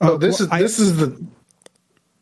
[0.00, 1.22] Oh, uh, this well, is I- this is the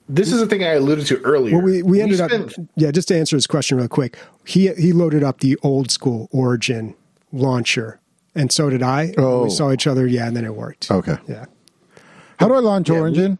[0.08, 1.54] this is the thing I alluded to earlier.
[1.56, 2.30] Well, we, we ended up,
[2.76, 4.16] yeah, just to answer his question real quick,
[4.46, 6.94] he, he loaded up the old school Origin
[7.30, 8.00] launcher,
[8.34, 9.12] and so did I.
[9.18, 9.44] Oh.
[9.44, 10.90] We saw each other, yeah, and then it worked.
[10.90, 11.18] Okay.
[11.28, 11.44] Yeah.
[12.38, 13.38] How do I launch Yeah, we- Origin?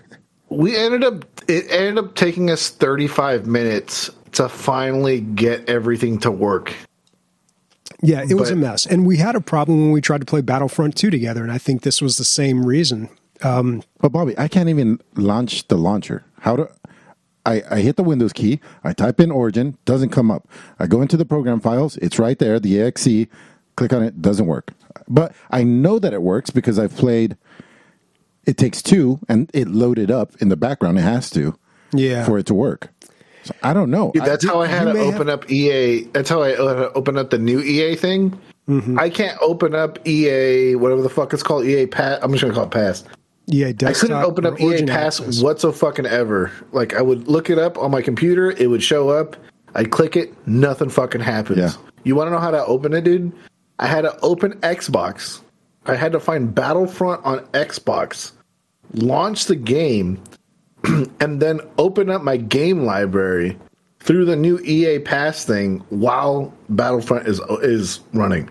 [0.50, 6.30] we ended up it ended up taking us 35 minutes to finally get everything to
[6.30, 6.74] work
[8.02, 8.86] Yeah, it was a mess.
[8.86, 11.58] And we had a problem when we tried to play Battlefront 2 together, and I
[11.58, 13.08] think this was the same reason.
[13.42, 16.24] Um, but Bobby, I can't even launch the launcher.
[16.40, 16.68] How do
[17.46, 20.46] I, I hit the Windows key, I type in Origin, doesn't come up.
[20.78, 23.26] I go into the program files, it's right there, the exe,
[23.76, 24.72] click on it, doesn't work.
[25.08, 27.36] But I know that it works because I've played
[28.46, 30.98] It Takes Two and it loaded up in the background.
[30.98, 31.56] It has to
[31.92, 32.24] Yeah.
[32.24, 32.88] for it to work.
[33.50, 34.12] So I don't know.
[34.12, 36.02] Dude, that's I, how I had to open up EA.
[36.12, 38.38] That's how I uh, open up the new EA thing.
[38.68, 38.98] Mm-hmm.
[38.98, 42.20] I can't open up EA, whatever the fuck it's called, EA Pass.
[42.22, 43.04] I'm just gonna call it Pass.
[43.46, 45.42] Yeah, I couldn't open up EA Pass access.
[45.42, 46.52] whatso fucking ever.
[46.72, 49.36] Like I would look it up on my computer, it would show up.
[49.74, 51.58] I'd click it, nothing fucking happens.
[51.58, 51.72] Yeah.
[52.04, 53.32] You want to know how to open it, dude?
[53.78, 55.40] I had to open Xbox.
[55.86, 58.32] I had to find Battlefront on Xbox,
[58.94, 60.22] launch the game,
[61.20, 63.58] and then open up my game library
[64.00, 68.50] through the new EA Pass thing while Battlefront is is running.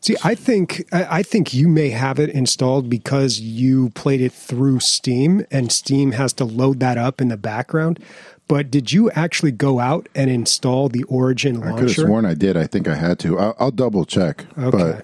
[0.00, 4.32] See, I think I I think you may have it installed because you played it
[4.32, 7.98] through Steam, and Steam has to load that up in the background.
[8.46, 11.74] But did you actually go out and install the Origin launcher?
[11.74, 12.56] I could have sworn I did.
[12.56, 13.38] I think I had to.
[13.38, 14.46] I'll, I'll double check.
[14.56, 15.02] Okay.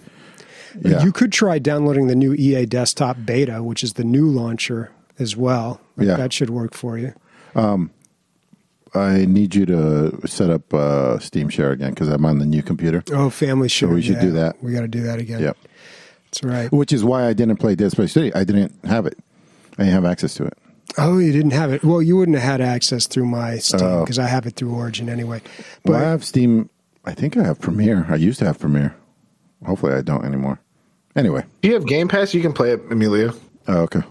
[0.74, 1.05] But yeah.
[1.05, 5.36] You could try downloading the new EA Desktop Beta, which is the new launcher as
[5.36, 5.81] well.
[5.97, 6.16] Like, Yeah.
[6.16, 7.15] That should work for you.
[8.97, 12.62] I need you to set up uh, Steam Share again because I'm on the new
[12.62, 13.03] computer.
[13.12, 13.89] Oh, family share.
[13.89, 14.21] we should yeah.
[14.21, 14.62] do that.
[14.62, 15.41] We got to do that again.
[15.43, 15.57] Yep.
[16.27, 16.73] That's right.
[16.73, 18.33] Which is why I didn't play Dead Space 3.
[18.35, 19.19] I didn't have it.
[19.79, 20.57] I didn't have access to it.
[20.97, 21.83] Oh, you didn't have it.
[21.83, 24.01] Well, you wouldn't have had access through my Steam Oh.
[24.05, 25.41] because I have it through Origin anyway.
[25.83, 26.71] But But I have Steam.
[27.05, 28.07] I think I have Premier.
[28.09, 28.95] I used to have Premier.
[29.66, 30.61] Hopefully, I don't anymore.
[31.16, 31.45] Anyway.
[31.62, 33.35] If you have Game Pass, you can play it, Emilio.
[33.66, 34.03] Oh, okay.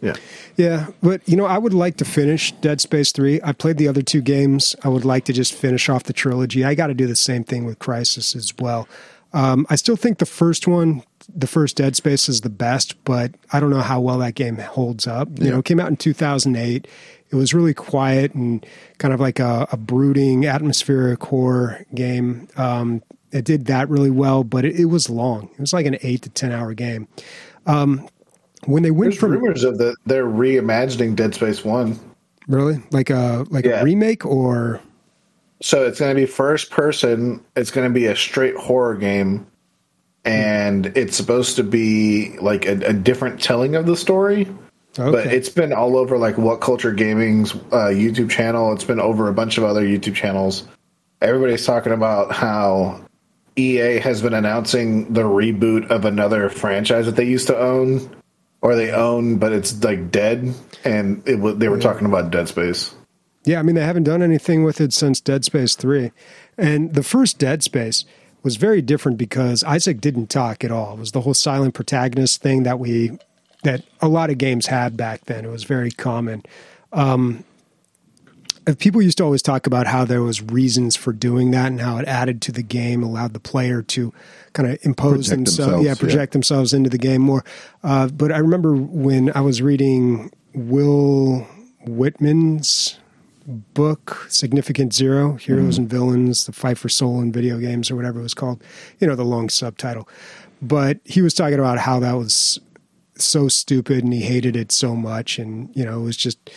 [0.00, 0.14] Yeah.
[0.56, 3.40] Yeah, but you know, I would like to finish Dead Space 3.
[3.42, 4.76] I played the other two games.
[4.84, 6.64] I would like to just finish off the trilogy.
[6.64, 8.86] I got to do the same thing with Crysis as well.
[9.32, 11.02] Um, I still think the first one,
[11.34, 14.56] the first Dead Space, is the best, but I don't know how well that game
[14.58, 15.28] holds up.
[15.38, 15.50] You Yeah.
[15.52, 16.86] know, it came out in 2008.
[17.30, 18.64] It was really quiet and
[18.96, 22.48] kind of like a, a brooding, atmospheric horror game.
[22.56, 23.02] Um,
[23.32, 25.50] it did that really well, but it, it was long.
[25.52, 27.06] It was like an eight to 10 hour game.
[27.66, 28.08] Um,
[28.66, 31.98] when they went There's from rumors of that they're reimagining Dead Space One.
[32.48, 32.82] Really?
[32.90, 33.80] Like a like Yeah.
[33.80, 34.80] a remake or
[35.60, 37.44] So it's going to be first person.
[37.56, 39.46] It's going to be a straight horror game,
[40.24, 44.46] and it's supposed to be like a, a different telling of the story.
[44.96, 48.72] But it's been all over like What Culture Gaming's uh, YouTube channel.
[48.72, 50.64] It's been over a bunch of other YouTube channels.
[51.22, 53.00] Everybody's talking about how
[53.56, 58.10] EA has been announcing the reboot of another franchise that they used to own,
[58.60, 60.54] or they own, but it's like dead.
[60.84, 62.94] And it they were talking about Dead Space.
[63.44, 66.12] Yeah, I mean they haven't done anything with it since Dead Space 3.
[66.56, 68.04] And the first Dead Space
[68.42, 70.94] was very different because Isaac didn't talk at all.
[70.94, 73.18] It was the whole silent protagonist thing that we
[73.64, 75.44] that a lot of games had back then.
[75.44, 76.44] It was very common.
[76.92, 77.44] Um
[78.76, 81.98] people used to always talk about how there was reasons for doing that and how
[81.98, 84.12] it added to the game, allowed the player to
[84.52, 85.94] kind of impose Project themselves, themselves, yeah, yeah.
[85.94, 87.44] project themselves into the game more.
[87.82, 91.46] Uh, but I remember when I was reading Will
[91.86, 92.98] Whitman's
[93.46, 98.20] book, Significant Zero, Heroes and Villains, The Fight for Soul in Video Games, or whatever
[98.20, 98.62] it was called,
[98.98, 100.08] you know, the long subtitle.
[100.60, 102.60] But he was talking about how that was
[103.16, 105.38] so stupid and he hated it so much.
[105.38, 106.50] And, you know, it was just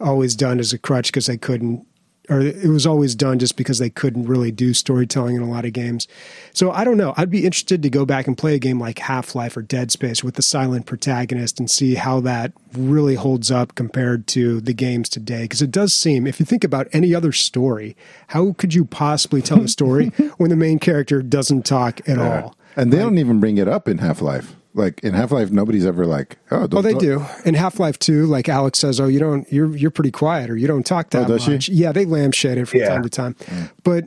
[0.00, 1.86] always done as a crutch because they couldn't,
[2.28, 5.64] or it was always done just because they couldn't really do storytelling in a lot
[5.64, 6.08] of games.
[6.52, 7.14] So I don't know.
[7.16, 9.90] I'd be interested to go back and play a game like Half Life or Dead
[9.90, 14.74] Space with the silent protagonist and see how that really holds up compared to the
[14.74, 15.42] games today.
[15.42, 17.96] Because it does seem, if you think about any other story,
[18.28, 20.06] how could you possibly tell a story
[20.36, 22.56] when the main character doesn't talk at all?
[22.74, 24.54] And they don't even bring it up in Half Life.
[24.76, 27.24] Like in Half Life, nobody's ever like, oh, Oh, they do.
[27.44, 30.56] In Half Life Two, like Alyx says, "Oh, you don't, you're you're pretty quiet, or
[30.56, 31.52] you don't talk that Oh, does she?
[31.52, 32.88] much." Yeah, they lampshade it from Yeah.
[32.90, 33.36] time to time,
[33.84, 34.04] but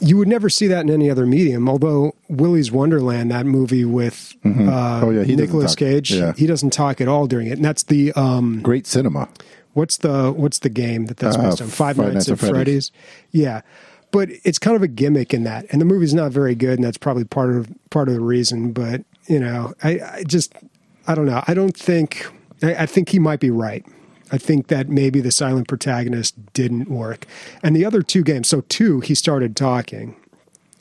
[0.00, 1.66] you would never see that in any other medium.
[1.68, 5.74] Although Willy's Wonderland, that movie with uh, Oh, yeah, he Nicolas.
[5.74, 6.34] Cage, Yeah.
[6.36, 9.28] he doesn't talk at all during it, and that's the um, Great cinema.
[9.72, 11.68] what's the what's the game that that's Uh, based on?
[11.68, 12.50] Five, Nights, at Freddy's.
[12.50, 12.92] Freddy's.
[13.30, 13.62] Yeah,
[14.10, 16.84] but it's kind of a gimmick in that, and the movie's not very good, and
[16.84, 18.72] that's probably part of part of the reason.
[18.72, 20.54] But you know, I, I just
[21.06, 21.42] I don't know.
[21.46, 22.26] I don't think
[22.62, 23.84] I, I think he might be right.
[24.30, 27.26] I think that maybe the silent protagonist didn't work,
[27.62, 28.48] and the other two games.
[28.48, 30.16] So two, he started talking,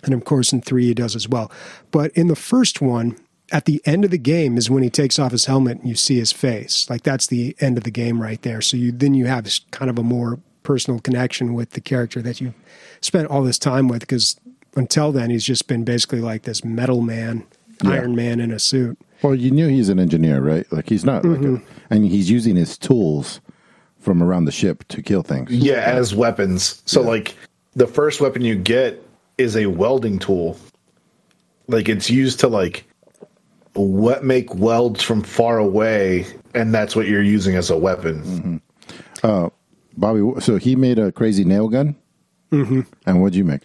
[0.03, 1.51] and of course in three he does as well.
[1.91, 3.17] But in the first one,
[3.51, 5.95] at the end of the game is when he takes off his helmet and you
[5.95, 6.89] see his face.
[6.89, 8.61] Like that's the end of the game right there.
[8.61, 12.39] So you then you have kind of a more personal connection with the character that
[12.39, 12.53] you
[13.01, 14.39] spent all this time with because
[14.75, 17.45] until then, he's just been basically like this metal man,
[17.83, 17.91] Yeah.
[17.91, 18.99] Iron Man in a suit.
[19.21, 20.65] Well, you knew he's an engineer, right?
[20.71, 21.65] Like he's not like, a, mm-hmm.
[21.89, 23.41] and he's using his tools
[23.99, 25.51] from around the ship to kill things.
[25.51, 26.81] Yeah, as weapons.
[26.85, 27.35] So like
[27.75, 29.01] the first weapon you get
[29.37, 30.57] is a welding tool.
[31.67, 32.85] Like it's used to like
[33.73, 38.23] what make welds from far away, and that's what you're using as a weapon.
[38.23, 38.57] Mm-hmm.
[39.23, 39.49] Uh,
[39.97, 41.95] Bobby, so he made a crazy nail gun.
[42.51, 42.81] Mm-hmm.
[43.05, 43.61] And what'd you make?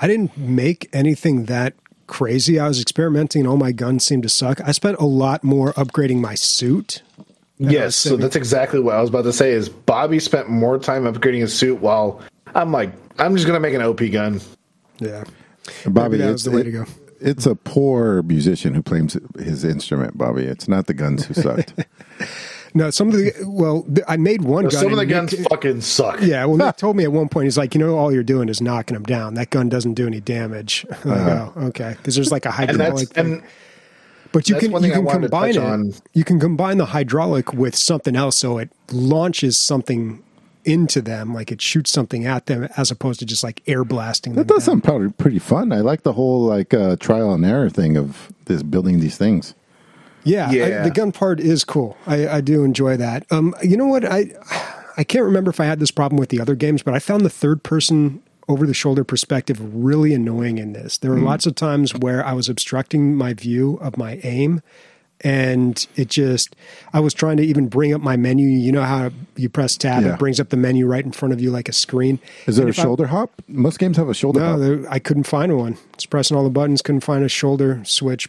[0.00, 1.74] I didn't make anything that
[2.12, 2.60] crazy.
[2.60, 3.46] I was experimenting.
[3.46, 4.60] All my guns seemed to suck.
[4.60, 7.02] I spent a lot more upgrading my suit.
[7.56, 9.52] Yes, so that's exactly what I was about to say.
[9.52, 12.20] Is Bobby spent more time upgrading his suit while
[12.54, 14.40] I'm like, I'm just gonna make an OP gun.
[14.98, 15.24] Yeah.
[15.86, 16.84] Bobby, that it's- was the way to go.
[17.24, 20.42] It's a poor musician who plays his instrument, Bobby.
[20.42, 21.72] It's not the guns who sucked.
[22.74, 24.70] No, some of the well, th- I made one gun.
[24.70, 26.20] Some of the and guns Nick- fucking suck.
[26.22, 28.48] yeah, well, Nick told me at one point, he's like, you know, all you're doing
[28.48, 29.34] is knocking them down.
[29.34, 30.86] That gun doesn't do any damage.
[31.04, 32.62] I'm like, oh, okay, because there's like a Uh-huh.
[32.68, 33.42] and hydraulic thing.
[34.32, 35.56] But you That's can you can wanted to combine it.
[35.58, 35.92] on.
[36.14, 40.22] You can combine the hydraulic with something else, so it launches something
[40.64, 44.32] into them, like it shoots something at them, as opposed to just like air blasting
[44.34, 44.46] them.
[44.46, 44.74] that does down.
[44.76, 45.72] sound probably pretty fun.
[45.72, 49.54] I like the whole like uh, trial and error thing of this building these things.
[50.24, 51.96] Yeah, I- the gun part is cool.
[52.06, 53.26] I, I do enjoy that.
[53.30, 54.04] Um, you know what?
[54.04, 54.32] I
[54.96, 57.24] I can't remember if I had this problem with the other games, but I found
[57.24, 60.98] the third person over the shoulder perspective really annoying in this.
[60.98, 64.60] There were lots of times where I was obstructing my view of my aim.
[65.24, 66.56] And it just,
[66.92, 68.48] I was trying to even bring up my menu.
[68.48, 70.14] You know how you press tab, Yeah.
[70.14, 72.18] it brings up the menu right in front of you like a screen.
[72.48, 73.30] Is there And a if I- shoulder hop?
[73.46, 74.58] Most games have a shoulder no, hop.
[74.58, 75.78] there, I couldn't find one.
[75.94, 78.28] It's pressing all the buttons, couldn't find a shoulder switch.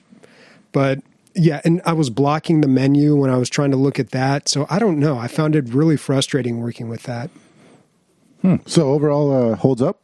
[0.71, 0.99] But
[1.35, 4.47] yeah, and I was blocking the menu when I was trying to look at that.
[4.49, 5.17] So I don't know.
[5.17, 7.29] I found it really frustrating working with that.
[8.65, 10.01] So overall, uh, holds up.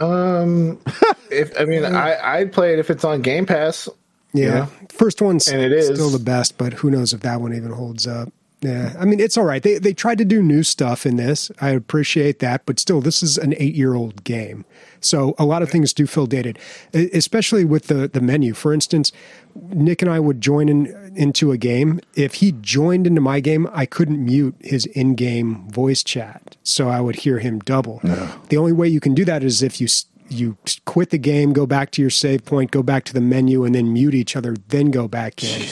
[0.00, 0.80] Um,
[1.30, 3.88] if I mean I I'd play it if it's on Game Pass.
[4.32, 4.44] Yeah.
[4.46, 4.66] Yeah.
[4.90, 5.86] First one's And it is.
[5.86, 8.30] still the best, but who knows if that one even holds up.
[8.60, 8.92] Yeah.
[8.98, 9.62] I mean, it's all right.
[9.62, 11.50] They they tried to do new stuff in this.
[11.60, 14.64] I appreciate that, but still this is an 8-year-old game.
[15.00, 16.58] So a lot of things do feel dated,
[16.92, 18.54] especially with the the menu.
[18.54, 19.12] For instance,
[19.54, 22.00] Nick and I would join in into a game.
[22.14, 27.00] If he joined into my game, I couldn't mute his in-game voice chat, so I
[27.00, 28.00] would hear him double.
[28.48, 29.88] The only way you can do that is if you
[30.30, 33.64] you quit the game, go back to your save point, go back to the menu,
[33.64, 35.66] and then mute each other, then go back in.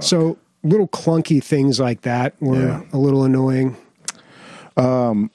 [0.00, 2.82] so little clunky things like that were Yeah.
[2.92, 3.76] a little annoying.
[4.76, 5.30] Um,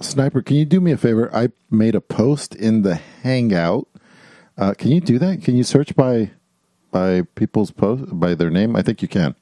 [0.00, 1.34] Sniper, can you do me a favor?
[1.34, 3.88] I made a post in the Hangout.
[4.56, 5.42] Uh, can you do that?
[5.42, 6.30] Can you search by
[6.90, 8.76] by people's post by their name?
[8.76, 9.34] I think you can.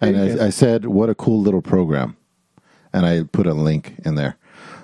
[0.00, 0.40] And you can.
[0.40, 2.16] I, I said, "What a cool little program,"
[2.92, 4.36] and I put a link in there.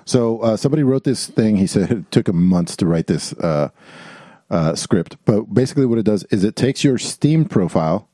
[0.05, 1.57] So uh, somebody wrote this thing.
[1.57, 3.69] He said it took him months to write this uh,
[4.49, 8.07] uh, script, but basically what it does is it takes your Steam profile,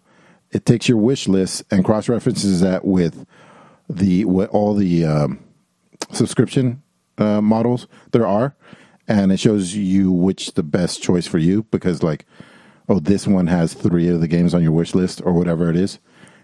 [0.51, 3.25] it takes your wish list, and cross references that with
[3.89, 5.42] the what all the um,
[6.13, 6.81] subscription
[7.17, 8.55] uh, models there are,
[9.07, 12.25] and it shows you which the best choice for you because like,
[12.89, 15.75] oh, this one has three of the games on your wish list or whatever it
[15.75, 15.99] is.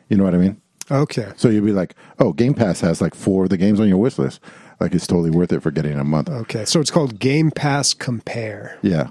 [0.09, 0.61] You know what I mean?
[0.91, 1.31] Okay.
[1.35, 3.97] So you'd be like, oh, Game Pass has like four of the games on your
[3.97, 4.39] wish list.
[4.79, 6.29] Like it's totally worth it for getting a month.
[6.29, 6.65] Okay.
[6.65, 8.79] So it's called Game Pass Compare.
[8.81, 9.09] Yeah.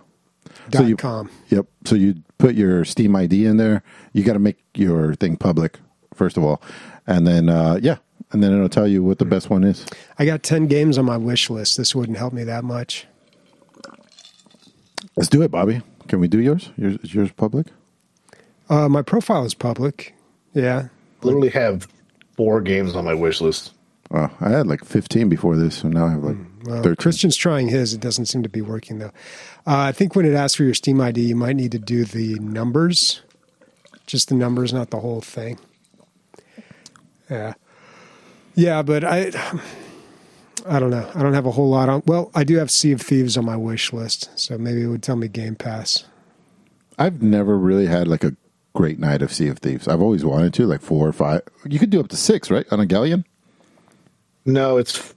[0.71, 1.31] Dot you, com.
[1.49, 1.67] Yep.
[1.85, 3.83] So you put your Steam ID in there.
[4.13, 5.79] You got to make your thing public
[6.19, 6.61] first of all,
[7.07, 7.97] and then uh, yeah,
[8.33, 9.87] and then it'll tell you what the best one is.
[10.19, 11.77] I got 10 games on my wish list.
[11.77, 13.07] This wouldn't help me that much.
[15.17, 15.83] Let's do it, Bobby.
[16.09, 16.71] Can we do yours?
[16.77, 17.67] Yours is yours public?
[18.69, 20.15] Uh, my profile is public.
[20.55, 20.89] Yeah.
[21.23, 21.89] Literally have
[22.37, 23.73] four games on my wish list.
[24.11, 26.97] Oh, I had like 15 before this, so now I have like Well, 13.
[26.97, 27.93] Christian's trying his.
[27.93, 29.13] It doesn't seem to be working, though.
[29.67, 32.05] Uh, I think when it asks for your Steam ID, you might need to do
[32.05, 33.21] the numbers.
[34.07, 35.59] Just the numbers, not the whole thing.
[37.29, 37.53] Yeah.
[38.59, 39.31] Yeah, but I.
[40.67, 41.09] I don't know.
[41.15, 42.03] I don't have a whole lot on.
[42.05, 45.03] Well, I do have Sea of Thieves on my wish list, so maybe it would
[45.03, 46.05] tell me Game Pass.
[46.99, 48.35] I've never really had like a
[48.75, 49.87] great night of Sea of Thieves.
[49.87, 51.43] I've always wanted to, like four or five.
[51.65, 52.67] You could do up to six, right?
[52.73, 53.25] On a galleon?
[54.45, 55.15] No, it's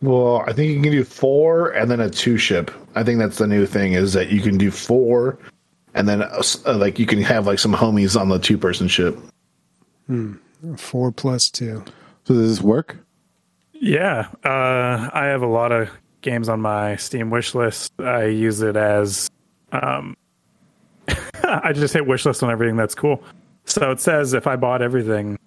[0.00, 2.70] well, I think you can do four and then a two ship.
[2.94, 5.36] I think that's the new thing is that you can do four
[5.94, 8.86] and then uh, uh, like you can have like some homies on the two person
[8.86, 9.18] ship.
[10.76, 11.82] Four plus two.
[12.26, 12.96] So does this work?
[13.72, 15.88] Yeah, uh, I have a lot of
[16.22, 17.92] games on my Steam wish list.
[18.00, 19.30] I use it as,
[19.70, 20.16] um,
[21.44, 23.22] I just hit wish list on everything that's cool.
[23.64, 25.38] So it says if I bought everything,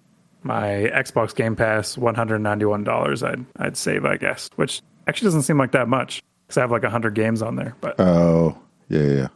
[0.42, 4.80] my Xbox Game Pass, one hundred ninety one dollars, I'd I'd save, I guess, which
[5.06, 6.22] actually doesn't seem like that much.
[6.46, 7.74] because I have like hundred games on there.
[7.82, 8.56] But Oh,
[8.88, 9.12] yeah, yeah.
[9.14, 9.28] yeah.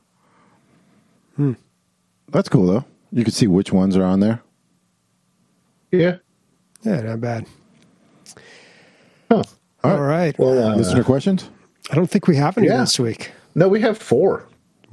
[1.36, 1.52] Hmm.
[2.30, 2.84] That's cool though.
[3.12, 4.40] You can see which ones are on there.
[5.90, 6.16] Yeah.
[6.84, 7.46] Yeah, not bad.
[9.30, 9.42] Huh.
[9.82, 10.38] All right.
[10.38, 11.50] Well, uh, Listener questions?
[11.90, 12.78] I don't think we have any Yeah.
[12.80, 13.32] this week.
[13.54, 14.44] no, we have four.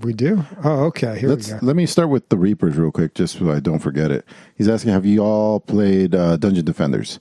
[0.02, 0.44] We do.
[0.64, 1.20] Oh, okay.
[1.20, 1.66] Here Let's we go.
[1.66, 4.26] let me start with the Reapers real quick, just so I don't forget it.
[4.56, 7.20] He's asking, "Have you all played uh, Dungeon Defenders?"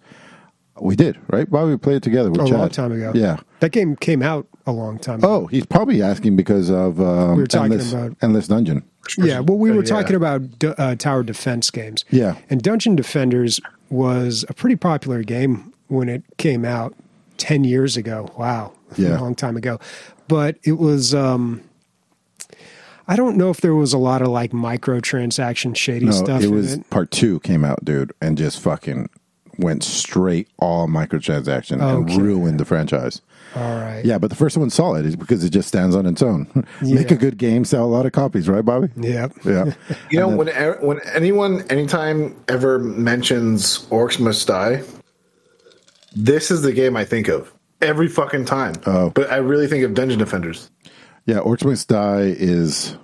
[0.80, 1.48] We did, right?
[1.50, 2.58] Bobby, we played it together with a Chad.
[2.58, 3.12] long time ago.
[3.14, 3.36] Yeah.
[3.60, 5.28] That game came out a long time ago.
[5.42, 8.82] Oh, he's probably asking because of um, We were talking Endless, about- Endless Dungeon.
[9.18, 9.90] Yeah, well, we were Yeah.
[9.90, 12.06] talking about d- uh, tower defense games.
[12.10, 12.36] Yeah.
[12.48, 13.60] And Dungeon Defenders
[13.90, 16.94] was a pretty popular game when it came out
[17.38, 18.30] 10 years ago.
[18.38, 18.72] Wow.
[18.96, 19.18] Yeah.
[19.18, 19.78] A long time ago.
[20.26, 21.60] But it was, um,
[23.06, 26.50] I don't know if there was a lot of like microtransaction shady No, stuff it
[26.50, 26.90] was it.
[26.90, 29.08] part two came out, dude, and just fucking
[29.58, 32.12] went straight all microtransaction Okay.
[32.14, 33.20] and ruined the franchise.
[33.56, 34.04] All right.
[34.04, 36.46] Yeah, but the first one's solid is because it just stands on its own.
[36.82, 37.16] Make Yeah.
[37.16, 38.88] a good game, sell a lot of copies, right, Bobby?
[38.96, 39.28] Yeah.
[39.44, 39.72] Yeah.
[40.10, 40.48] You know, when
[40.80, 44.82] when anyone, anytime ever mentions Orcs Must Die,
[46.14, 48.74] this is the game I think of every fucking time.
[48.86, 49.10] Oh.
[49.10, 50.70] But I really think of Dungeon Defenders.
[51.26, 52.96] Yeah, Orcs Must Die is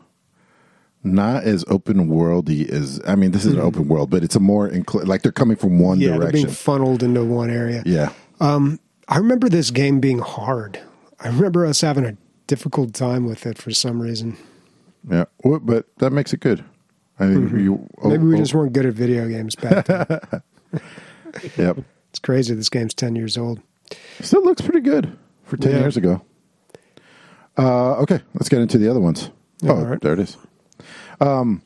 [1.05, 4.40] not as open worldy as I mean, this is an open world, but it's a
[4.40, 6.09] more incl- like they're coming from one Mm-hmm.
[6.09, 6.32] Yeah, direction.
[6.43, 7.82] being funneled into one area.
[7.86, 8.10] yeah.
[9.09, 10.81] I remember this game being hard.
[11.20, 12.16] I remember us having a
[12.47, 14.37] difficult time with it for some reason.
[15.09, 15.24] Yeah.
[15.45, 16.65] Well, but that makes it good.
[17.19, 18.09] I mean, you, oh, Mm-hmm.
[18.11, 20.20] Maybe we oh, just weren't good at video games back then.
[21.59, 21.78] Yep.
[22.11, 22.55] it's crazy.
[22.55, 23.61] This game's 10 years old.
[24.20, 25.78] Still looks pretty good for 10 Yeah.
[25.81, 26.23] years ago.
[27.59, 29.31] Uh, okay, let's get into the other ones.
[29.61, 30.01] Yeah, oh, right.
[30.01, 30.37] there it is.
[31.20, 31.62] Um,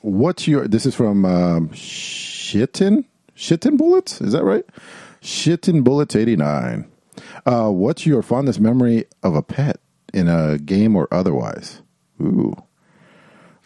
[0.00, 3.04] what's your, this is from um, Shitten?
[3.36, 4.20] Shitten Bullets?
[4.22, 4.64] Is that right?
[5.22, 6.90] Shitten Bullets 89.
[7.46, 9.80] Uh, what's your fondest memory of a pet
[10.12, 11.82] in a game or otherwise?
[12.20, 12.54] Ooh.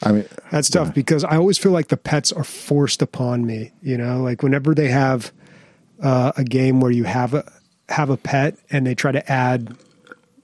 [0.02, 3.72] I mean, That's tough because I always feel like the pets are forced upon me.
[3.81, 5.32] You know, like whenever they have
[6.02, 7.51] uh, a game where you have a
[7.89, 9.76] have a pet and they try to add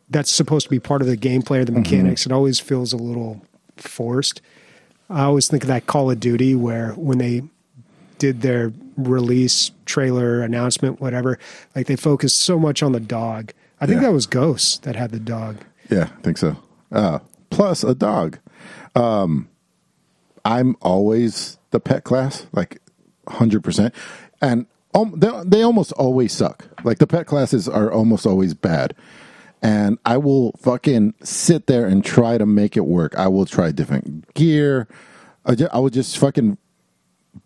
[0.08, 2.96] that's supposed to be part of the gameplay or the mechanics, it always feels a
[2.96, 3.42] little
[3.76, 4.40] forced.
[5.08, 7.42] I always think of that Call of Duty where when they
[8.20, 11.38] did their release trailer announcement, whatever,
[11.74, 13.52] like they focused so much on the dog.
[13.80, 14.08] I think Yeah.
[14.08, 15.56] that was Ghosts that had the dog.
[15.90, 16.56] Yeah, I think so.
[16.92, 17.18] Uh,
[17.50, 18.38] plus a dog.
[18.94, 19.48] Um,
[20.44, 22.80] I'm always the pet class, like
[23.26, 23.92] 100%.
[24.40, 26.66] And um, they, they almost always suck.
[26.84, 28.94] Like the pet classes are almost always bad.
[29.62, 33.14] And I will fucking sit there and try to make it work.
[33.18, 34.88] I will try different gear.
[35.44, 36.56] I, ju- I will just fucking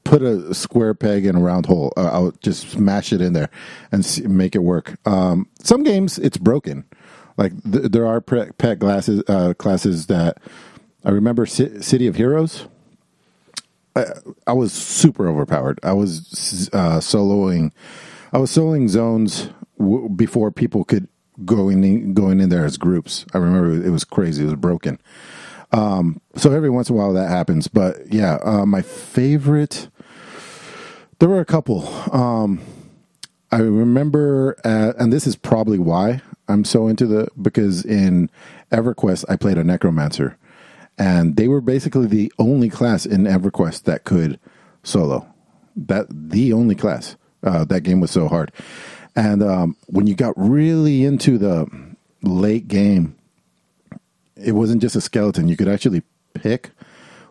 [0.05, 1.93] put a square peg in a round hole.
[1.97, 3.51] Uh, I'll just smash it in there
[3.93, 4.97] and see, make it work.
[5.07, 6.85] Um, some games it's broken.
[7.37, 10.39] Like th- there are pre- pet classes uh, classes that
[11.05, 11.47] I remember.
[11.47, 12.67] C- City of Heroes.
[13.97, 14.07] I,
[14.47, 15.79] I was super overpowered.
[15.83, 17.73] I was uh, soloing.
[18.33, 21.09] I was soloing zones w- before people could
[21.45, 23.25] go in going in there as groups.
[23.35, 24.43] I remember it was crazy.
[24.43, 24.99] It was broken.
[25.75, 27.67] Um, so every once in a while that happens.
[27.67, 29.89] But yeah, uh, my favorite.
[31.19, 31.87] There were a couple.
[32.13, 32.61] Um,
[33.51, 38.31] I remember, uh, and this is probably why I'm so into the because in
[38.71, 40.37] EverQuest I played a necromancer,
[40.97, 44.39] and they were basically the only class in EverQuest that could
[44.83, 45.27] solo.
[45.77, 47.17] That the only class.
[47.43, 48.53] Uh, that game was so hard,
[49.15, 51.67] and um, when you got really into the
[52.23, 53.17] late game,
[54.37, 55.49] it wasn't just a skeleton.
[55.49, 56.03] You could actually
[56.35, 56.71] pick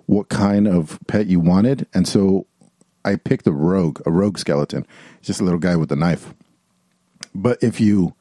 [0.06, 2.46] what kind of pet you wanted, and so
[3.06, 4.86] I picked a rogue, a rogue skeleton,
[5.18, 6.34] It's just a little guy with a knife.
[7.36, 8.16] But if you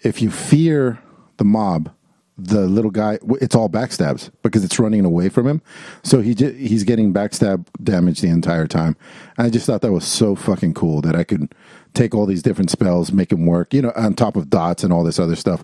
[0.00, 0.98] if you fear
[1.36, 1.90] the mob,
[2.36, 5.62] the little guy, it's all backstabs because it's running away from him.
[6.02, 8.96] So he j- he's getting backstab damage the entire time.
[9.38, 11.54] And I just thought that was so fucking cool that I could
[11.94, 14.92] take all these different spells, make them work, you know, on top of dots and
[14.92, 15.62] all this other stuff,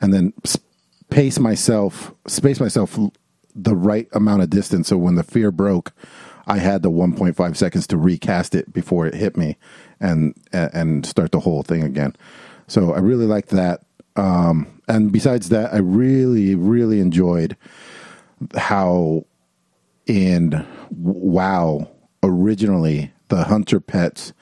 [0.00, 0.32] and then
[1.10, 2.98] pace myself, space myself
[3.54, 4.88] the right amount of distance.
[4.88, 5.92] So when the fear broke,
[6.46, 9.56] I had the 1.5 seconds to recast it before it hit me
[10.00, 12.16] and and start the whole thing again.
[12.66, 13.82] So I really liked that.
[14.16, 17.56] Um, and besides that, I really really enjoyed
[18.56, 19.26] how
[20.06, 21.88] in WoW
[22.22, 24.32] originally the hunter pets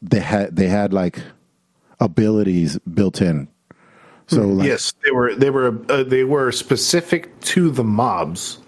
[0.00, 1.20] they had they had like
[2.00, 3.48] abilities built in.
[4.26, 8.58] So like, yes, they were they were uh, they were specific to the mobs.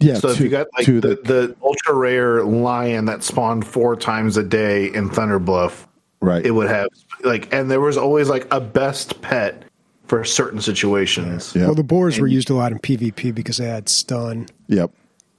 [0.00, 0.14] yeah.
[0.14, 4.36] So if you got like to the, the ultra rare lion that spawned four times
[4.36, 5.86] a day in Thunderbluff,
[6.20, 6.88] right, it would have
[7.24, 9.64] like, and there was always like a best pet
[10.06, 11.54] for certain situations.
[11.54, 11.66] Yeah.
[11.66, 14.46] Well, the boars were used a lot in PvP because they had stun.
[14.68, 14.90] Yep.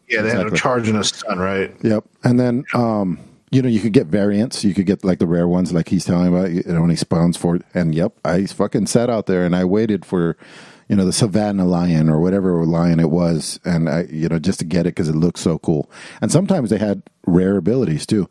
[0.07, 1.73] Yeah, they had a charge and a stun, right?
[1.83, 2.03] Yep.
[2.23, 3.19] And then, um,
[3.51, 4.63] you know, you could get variants.
[4.63, 6.49] You could get like the rare ones, like he's telling about.
[6.49, 7.59] It only spawns for.
[7.73, 10.37] And yep, I fucking sat out there and I waited for,
[10.87, 14.59] you know, the Savannah lion or whatever lion it was, and I, you know, just
[14.59, 15.89] to get it because it looked so cool.
[16.21, 18.29] And sometimes they had rare abilities too.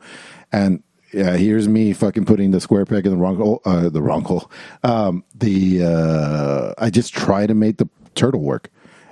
[0.52, 0.82] And
[1.12, 3.62] yeah, here's me fucking putting the square peg in the wrong hole.
[3.64, 4.50] Uh, the wrong hole.
[4.82, 8.70] Um, the uh, I just try to make the turtle work.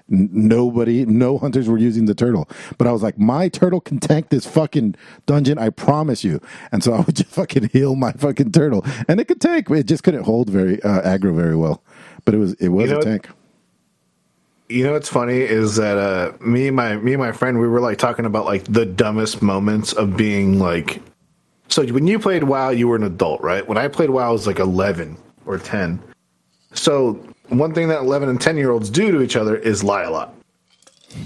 [0.09, 2.49] Nobody, no hunters were using the turtle.
[2.79, 4.95] But I was like, my turtle can tank this fucking
[5.27, 6.41] dungeon, I promise you.
[6.73, 9.71] And so I would just fucking heal my fucking turtle, and it could tank.
[9.71, 11.83] It just couldn't hold very uh, aggro very well.
[12.25, 13.29] But it was it was You know a tank.
[14.69, 17.69] You know what's funny is that uh, me and my me and my friend we
[17.69, 21.03] were like talking about like the dumbest moments of being like.
[21.69, 23.67] So when you played WoW, you were an adult, right?
[23.67, 25.17] When I played WoW, I was like eleven
[25.47, 26.03] or ten.
[26.73, 30.03] So one thing that eleven and ten year olds do to each other is lie
[30.03, 30.35] a lot.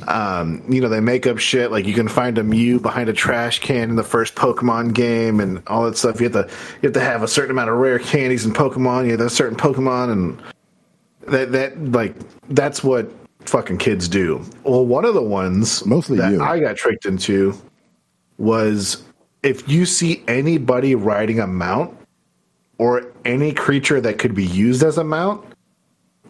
[0.07, 3.13] Um, you know, they make up shit like you can find a Mew behind a
[3.13, 6.21] trash can in the first Pokemon game and all that stuff.
[6.21, 9.07] You have to you have to have a certain amount of rare candies in Pokemon.
[9.07, 10.43] You have a certain Pokemon and
[11.27, 12.15] that that like
[12.51, 13.11] that's what
[13.41, 14.45] fucking kids do.
[14.65, 16.43] Well, one of the ones Mostly that you.
[16.43, 17.55] I got tricked into
[18.39, 19.03] was
[19.43, 21.97] if you see anybody riding a mount
[22.79, 25.45] or any creature that could be used as a mount,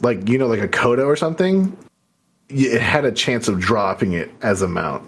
[0.02, 1.76] like you know, like a Kodo or something,
[2.48, 5.04] it had a chance of dropping it as a mount.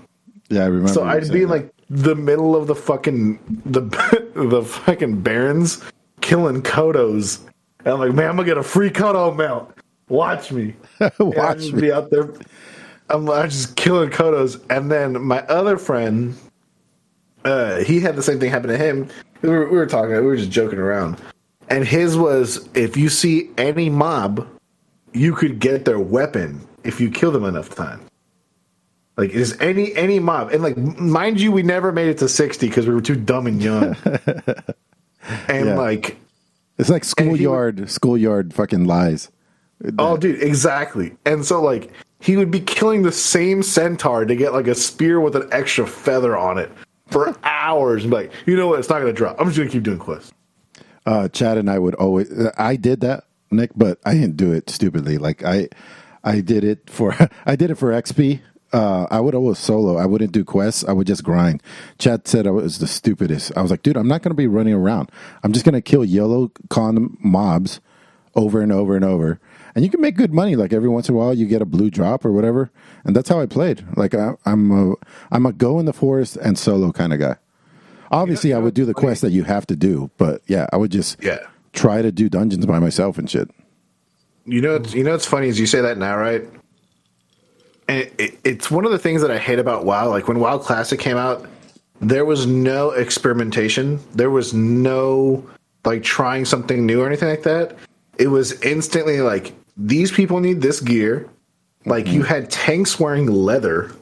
[0.48, 0.92] Yeah, I remember.
[0.92, 1.48] So I'd be that.
[1.48, 3.82] like the middle of the fucking the
[4.34, 5.82] the fucking Barrens
[6.20, 7.40] killing Kodos.
[7.80, 9.74] And I'm like, man, I'm gonna get a free Kodo mount.
[10.08, 10.74] Watch me.
[11.18, 11.90] Watch me.
[11.90, 12.32] out there.
[13.08, 14.62] I'm, I'm just killing Kodos.
[14.70, 16.36] And then my other friend,
[17.44, 19.08] uh, he had the same thing happen to him.
[19.42, 21.18] We were, we were talking, we were just joking around.
[21.68, 24.46] And his was if you see any mob,
[25.12, 28.02] you could get their weapon if you kill them enough times.
[29.16, 32.68] Like is any any mob and like mind you, we never made it to sixty
[32.68, 33.94] because we were too dumb and young.
[35.48, 35.74] and Yeah.
[35.76, 36.16] like,
[36.78, 39.30] It's like schoolyard, schoolyard fucking lies.
[39.98, 41.14] oh, dude, exactly.
[41.26, 45.20] And so like he would be killing the same centaur to get like a spear
[45.20, 46.70] with an extra feather on it
[47.08, 48.04] for hours.
[48.04, 48.78] And like, you know what?
[48.78, 49.38] It's not gonna drop.
[49.38, 50.32] I'm just gonna keep doing quests.
[51.04, 52.32] uh, Chad and I would always.
[52.56, 55.18] I did that, Nick, but I didn't do it stupidly.
[55.18, 55.68] Like I,
[56.24, 57.14] I did it for.
[57.46, 58.40] I did it for XP.
[58.72, 59.98] Uh, I would always solo.
[59.98, 60.82] I wouldn't do quests.
[60.84, 61.62] I would just grind.
[61.98, 63.52] Chad said I was the stupidest.
[63.54, 65.10] I was like, dude, I'm not going to be running around.
[65.42, 67.80] I'm just going to kill yellow con mobs
[68.34, 69.38] over and over and over.
[69.74, 70.56] And you can make good money.
[70.56, 72.70] Like every once in a while, you get a blue drop or whatever.
[73.04, 73.84] And that's how I played.
[73.94, 74.94] Like I, I'm a,
[75.30, 77.36] I'm a go in the forest and solo kind of guy.
[78.10, 80.92] Obviously, I would do the quest that you have to do, but yeah, I would
[80.92, 81.38] just Yeah.
[81.72, 83.50] Try to do dungeons by myself and shit.
[84.44, 86.42] You know, it's, you know, it's funny as you say that now, right?
[87.88, 90.08] And it, it, it's one of the things that I hate about WoW.
[90.08, 91.46] Like when WoW Classic came out,
[92.00, 94.00] there was no experimentation.
[94.14, 95.48] There was no
[95.84, 97.76] like trying something new or anything like that.
[98.18, 101.28] It was instantly like these people need this gear.
[101.84, 102.28] Like you mm-hmm.
[102.28, 103.92] had tanks wearing leather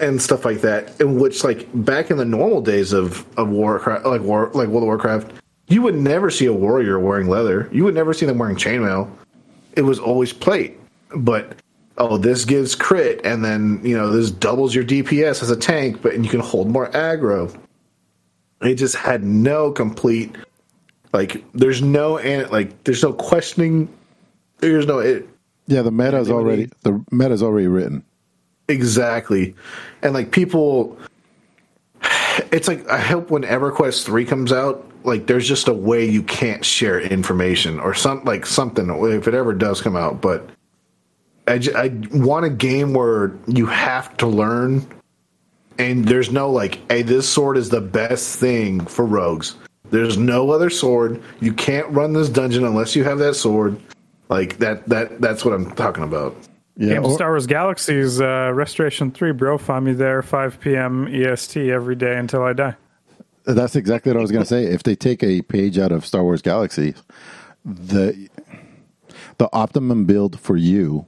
[0.00, 1.00] and stuff like that.
[1.00, 4.82] In which, like back in the normal days of of Warcraft, like war, like World
[4.82, 5.32] of Warcraft,
[5.68, 7.68] you would never see a warrior wearing leather.
[7.72, 9.10] You would never see them wearing chainmail.
[9.74, 10.78] It was always plate.
[11.14, 11.56] But
[11.98, 16.02] oh, this gives crit, and then you know this doubles your DPS as a tank,
[16.02, 17.54] but and you can hold more aggro.
[18.62, 20.34] It just had no complete,
[21.12, 23.88] like there's no and like there's no questioning.
[24.58, 25.28] There's no it
[25.66, 28.04] Yeah, the meta is already the meta is already written.
[28.68, 29.54] Exactly.
[30.02, 30.98] And like people
[32.52, 36.22] it's like I hope when EverQuest 3 comes out, like there's just a way you
[36.22, 40.48] can't share information or some like something if it ever does come out, but
[41.48, 44.86] I, j- I want a game where you have to learn
[45.78, 49.56] and there's no like hey this sword is the best thing for rogues.
[49.90, 51.22] There's no other sword.
[51.40, 53.80] You can't run this dungeon unless you have that sword.
[54.28, 56.36] Like that that that's what I'm talking about.
[56.76, 59.56] Yeah, Game or- Star Wars Galaxies uh, Restoration 3, bro.
[59.56, 61.06] Find me there 5 p.m.
[61.06, 62.74] EST every day until I die.
[63.46, 64.64] That's exactly what I was going to say.
[64.64, 66.94] If they take a page out of Star Wars Galaxy,
[67.64, 68.28] the
[69.38, 71.06] the optimum build for you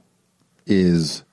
[0.65, 1.23] is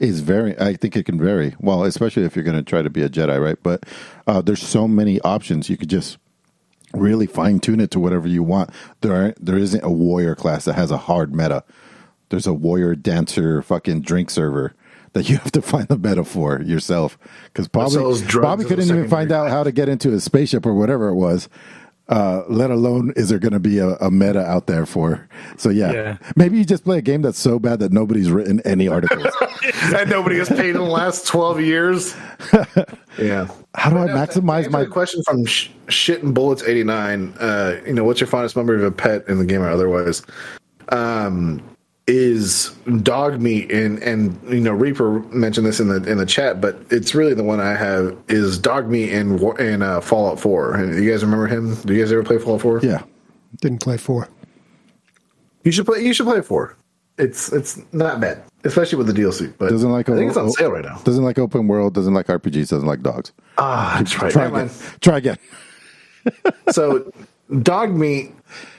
[0.00, 0.58] is very.
[0.58, 1.54] I think it can vary.
[1.60, 3.58] Well, especially if you're going to try to be a Jedi, right?
[3.62, 3.86] But
[4.26, 5.70] uh, there's so many options.
[5.70, 6.18] You could just
[6.92, 8.70] really fine tune it to whatever you want.
[9.00, 11.64] There are, there isn't a warrior class that has a hard meta.
[12.28, 14.74] There's a warrior dancer fucking drink server
[15.12, 19.08] that you have to find the metaphor for yourself because sells probably Bobby couldn't even
[19.08, 21.48] secondary find out how to get into a spaceship or whatever it was.
[22.08, 25.26] Uh, let alone is there going to be a, a, meta out there for?
[25.56, 25.92] So yeah.
[25.92, 26.18] yeah.
[26.34, 29.32] maybe you just play a game that's so bad that nobody's written any articles
[29.94, 32.14] and nobody has paid in the last twelve years.
[33.18, 33.48] yeah.
[33.76, 37.32] How do I maximize my question from sh- shit and bullets eighty nine?
[37.38, 40.22] Uh, you know, what's your fondest memory of a pet in the game or otherwise?
[40.88, 41.62] Um,
[42.06, 42.70] is
[43.02, 46.78] dog meat and and you know Reaper mentioned this in the in the chat, but
[46.90, 50.78] it's really the one I have is dog meat in in uh, Fallout Four.
[50.78, 51.74] You guys remember him?
[51.82, 52.80] Do you guys ever play Fallout Four?
[52.80, 53.02] Yeah,
[53.60, 54.28] didn't play four.
[55.64, 56.04] You should play.
[56.04, 56.76] You should play four.
[57.18, 59.52] It's it's not bad, especially with the DLC.
[59.58, 60.98] But doesn't like I think it's on sale right now.
[61.04, 61.94] Doesn't like open world.
[61.94, 62.70] Doesn't like RPGs.
[62.70, 63.32] Doesn't like dogs.
[63.58, 64.32] Ah, that's right.
[64.32, 64.70] Try again.
[65.00, 65.38] Try again.
[66.70, 67.12] so,
[67.62, 68.32] dog meat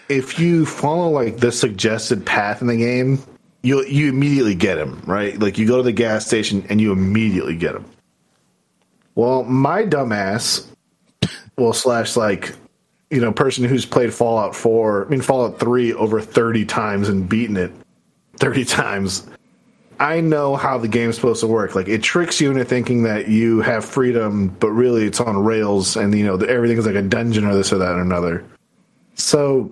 [0.09, 3.19] if you follow like the suggested path in the game,
[3.61, 5.39] you you immediately get him, right?
[5.39, 7.85] Like you go to the gas station and you immediately get him.
[9.15, 10.65] Well, my dumbass,
[11.57, 12.53] well slash like,
[13.09, 17.27] you know, person who's played Fallout Four, I mean Fallout Three over thirty times and
[17.27, 17.71] beaten it
[18.37, 19.27] thirty times.
[19.99, 21.75] I know how the game's supposed to work.
[21.75, 25.95] Like it tricks you into thinking that you have freedom, but really it's on rails,
[25.95, 28.43] and you know everything is like a dungeon or this or that or another.
[29.15, 29.71] So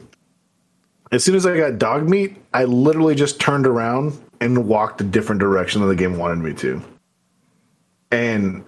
[1.11, 5.41] as soon as I got Dogmeat, I literally just turned around and walked a different
[5.41, 6.81] direction than the game wanted me to.
[8.11, 8.63] And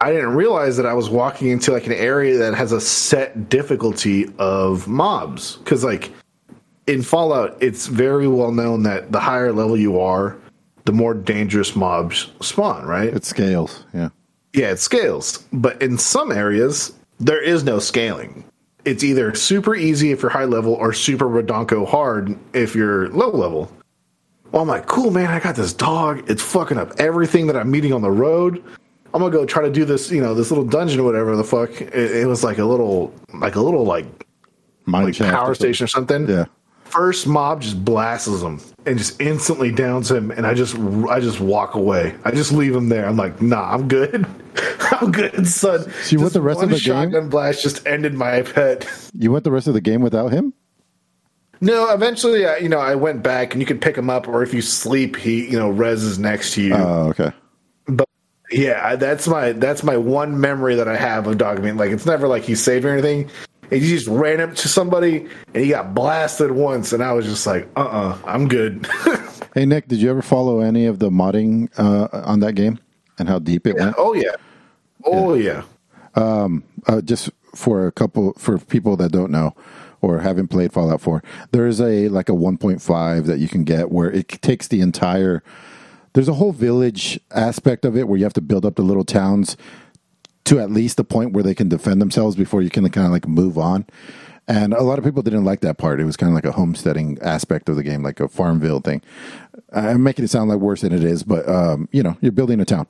[0.00, 3.48] I didn't realize that I was walking into like an area that has a set
[3.48, 5.58] difficulty of mobs.
[5.64, 6.12] Cause like
[6.86, 10.38] in Fallout, it's very well known that the higher level you are,
[10.84, 13.12] the more dangerous mobs spawn, right?
[13.12, 14.08] It scales, yeah.
[14.52, 15.44] Yeah, it scales.
[15.52, 18.44] But in some areas, there is no scaling
[18.84, 23.30] it's either super easy if you're high level or super redonko hard if you're low
[23.30, 23.70] level.
[24.52, 25.30] Well, I'm like, cool, man.
[25.30, 26.28] I got this dog.
[26.28, 28.62] It's fucking up everything that I'm meeting on the road.
[29.12, 31.44] I'm gonna go try to do this, you know, this little dungeon or whatever the
[31.44, 31.80] fuck.
[31.80, 34.06] It, it was like a little, like a little, like,
[34.86, 36.28] Mine like power station or something.
[36.28, 36.46] Yeah
[36.90, 40.76] first mob just blasts him and just instantly downs him and i just
[41.08, 44.26] i just walk away i just leave him there i'm like nah i'm good
[44.92, 48.14] i'm good son so you went the rest of the shotgun game blast just ended
[48.14, 50.52] my pet you went the rest of the game without him
[51.60, 54.42] no eventually uh, you know i went back and you could pick him up or
[54.42, 57.32] if you sleep he you know res is next to you oh okay
[57.86, 58.08] but
[58.50, 62.28] yeah that's my that's my one memory that i have of Dogmeat like it's never
[62.28, 63.30] like he saved or anything
[63.70, 67.26] and he just ran up to somebody and he got blasted once, and I was
[67.26, 68.86] just like, uh uh-uh, uh, i am good.
[69.54, 72.78] hey, Nick, did you ever follow any of the modding uh, on that game
[73.18, 73.84] and how deep it yeah.
[73.84, 73.96] went?
[73.98, 74.36] Oh, yeah.
[75.04, 75.62] Oh, yeah.
[76.16, 76.22] yeah.
[76.22, 79.54] Um, uh, just for a couple, for people that don't know,
[80.02, 81.22] or haven't played Fallout 4,
[81.52, 85.42] there is a like a 1.5 that you can get where it takes the entire.
[86.14, 89.04] There's a whole village aspect of it where you have to build up the little
[89.04, 89.56] towns
[90.44, 93.12] to at least the point where they can defend themselves before you can kind of
[93.12, 93.86] like move on.
[94.48, 96.00] And a lot of people didn't like that part.
[96.00, 99.00] It was kind of like a homesteading aspect of the game, like a Farmville thing.
[99.72, 102.58] I'm making it sound like worse than it is, but um, you know, you're building
[102.58, 102.88] a town.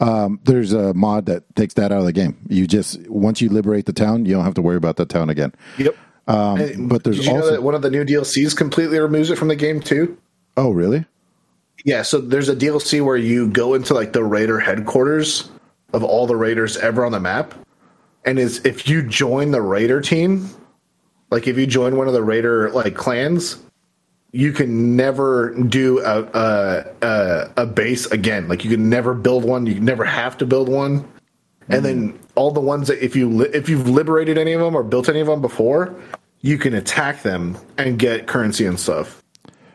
[0.00, 2.36] Um, there's a mod that takes that out of the game.
[2.48, 5.30] You just once you liberate the town, you don't have to worry about that town
[5.30, 5.54] again.
[5.78, 5.96] Yep.
[6.26, 9.80] Um, but there's also one of the new DLCs completely removes it from the game
[9.80, 10.16] too.
[10.56, 11.04] Oh, really?
[11.84, 12.02] Yeah.
[12.02, 15.50] So there's a DLC where you go into like the raider headquarters
[15.92, 17.54] of all the raiders ever on the map.
[18.24, 20.48] And is if you join the raider team,
[21.30, 23.58] like if you join one of the raider like clans,
[24.32, 28.48] you can never do a a, a, a base again.
[28.48, 29.66] Like you can never build one.
[29.66, 31.08] You never have to build one.
[31.68, 34.82] And then all the ones that if you if you've liberated any of them or
[34.82, 35.94] built any of them before,
[36.40, 39.22] you can attack them and get currency and stuff.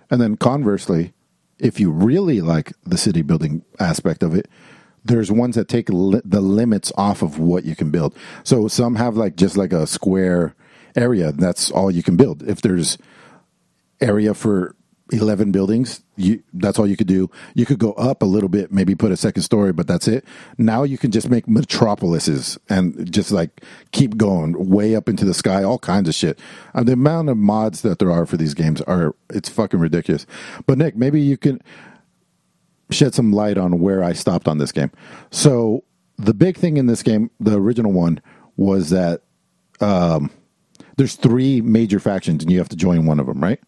[0.10, 1.14] And then conversely,
[1.60, 4.48] if you really like the city building aspect of it,
[5.04, 8.16] there's ones that take li- the limits off of what you can build.
[8.44, 10.56] So some have like just like a square
[10.96, 11.32] area.
[11.32, 12.44] That's all you can build.
[12.44, 12.98] If there's
[14.00, 14.76] area for
[15.14, 17.30] 11 buildings, you, that's all you could do.
[17.54, 20.26] You could go up a little bit, maybe put a second story, but that's it.
[20.58, 23.62] Now you can just make metropolises and just like
[23.92, 26.40] keep going way up into the sky, all kinds of shit.
[26.76, 30.26] Uh, the amount of mods that there are for these games are, it's fucking ridiculous.
[30.66, 31.62] But Nick, maybe you can,
[32.90, 34.92] shed some light on where I stopped on this game.
[35.32, 35.84] So
[36.18, 38.22] the big thing in this game, the original one,
[38.56, 39.22] was that
[39.80, 40.32] um,
[40.98, 43.60] there's three major factions, and you have to join one of them, right?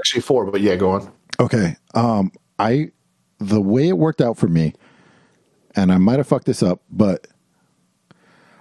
[0.00, 1.12] Actually, four, but yeah, go on.
[1.38, 1.76] Okay.
[1.94, 2.90] Um, I
[3.38, 4.74] the way it worked out for me,
[5.76, 7.26] and I might have fucked this up, but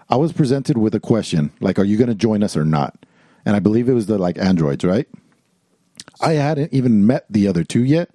[0.09, 3.05] I was presented with a question like, "Are you going to join us or not?"
[3.45, 5.07] And I believe it was the like androids, right?
[6.21, 8.09] I hadn't even met the other two yet,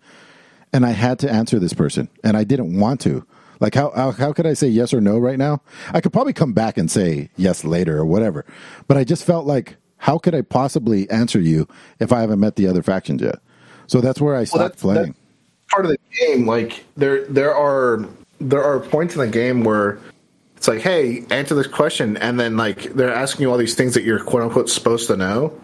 [0.73, 3.27] and I had to answer this person, and I didn't want to.
[3.61, 5.63] Like how, how how could I say yes or no right now?
[5.93, 8.45] I could probably come back and say yes later or whatever.
[8.89, 11.67] But I just felt like how could I possibly answer you
[11.99, 13.37] if I haven't met the other factions yet?
[13.87, 15.15] So that's where I stopped that's- playing.
[15.15, 16.47] that's part of the game.
[16.47, 18.07] Like there, there are
[18.39, 19.99] there are points in the game where
[20.59, 23.95] it's like, hey, answer this question, and then like they're asking you all these things
[23.95, 25.59] that you're quote unquote supposed to know.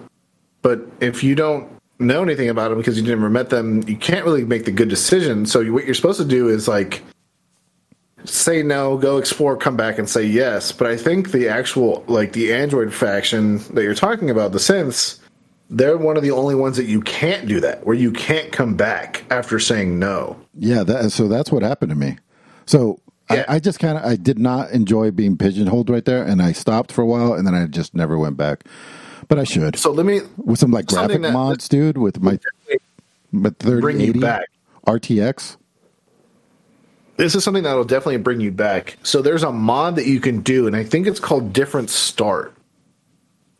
[0.62, 1.68] But if you don't
[1.98, 4.88] know anything about them because you never met them, you can't really make the good
[4.88, 5.44] decision.
[5.44, 7.02] So what you're supposed to do is like
[8.24, 10.72] say no, go explore, come back and say yes.
[10.72, 15.18] But I think the actual like the Android faction that you're talking about, the synths,
[15.70, 18.74] they're one of the only ones that you can't do that, where you can't come
[18.74, 20.36] back after saying no.
[20.54, 22.18] Yeah, that, so that's what happened to me.
[22.66, 23.44] So Yeah.
[23.48, 26.52] I, I just kind of I did not enjoy being pigeonholed right there, and I
[26.52, 28.64] stopped for a while, and then I just never went back.
[29.28, 31.98] But I should So let me with some like graphic that- mods, dude.
[31.98, 32.38] With my
[33.30, 34.20] my thirty eighty.
[34.86, 35.56] RTX.
[37.20, 38.96] This is something that will definitely bring you back.
[39.02, 42.54] So there's a mod that you can do, and I think it's called Different Start.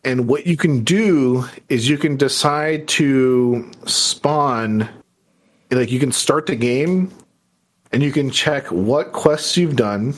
[0.03, 4.89] And what you can do is you can decide to spawn,
[5.71, 7.13] like you can start the game,
[7.93, 10.15] and you can check what quests you've done.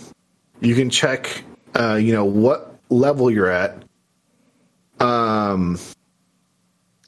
[0.60, 1.42] You can check,
[1.74, 3.82] uh, you know, what level you're at.
[5.00, 5.80] Um,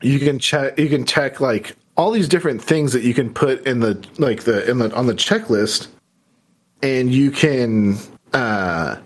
[0.03, 0.81] you can check.
[0.81, 4.43] You can check like all these different things that you can put in the like
[4.43, 5.91] the in the on the checklist
[6.85, 7.97] and you can
[8.35, 8.97] uh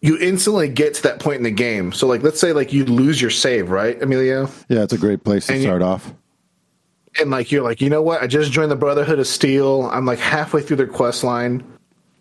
[0.00, 1.90] you instantly get to that point in the game.
[1.92, 4.48] So like let's say like you lose your save right emilio?
[4.68, 6.12] Yeah, it's a great place to And you- start off.
[7.18, 8.22] and like you're like you know what?
[8.22, 9.88] I just joined the brotherhood of steel.
[9.92, 11.64] I'm like halfway through their quest line.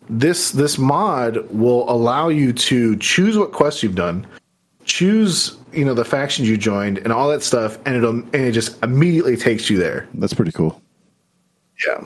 [0.09, 4.25] This this mod will allow you to choose what quests you've done
[4.85, 8.51] choose you know the factions you joined and all that stuff and it'll and it
[8.51, 10.07] just immediately takes you there.
[10.15, 10.81] That's pretty cool.
[11.87, 12.03] yeah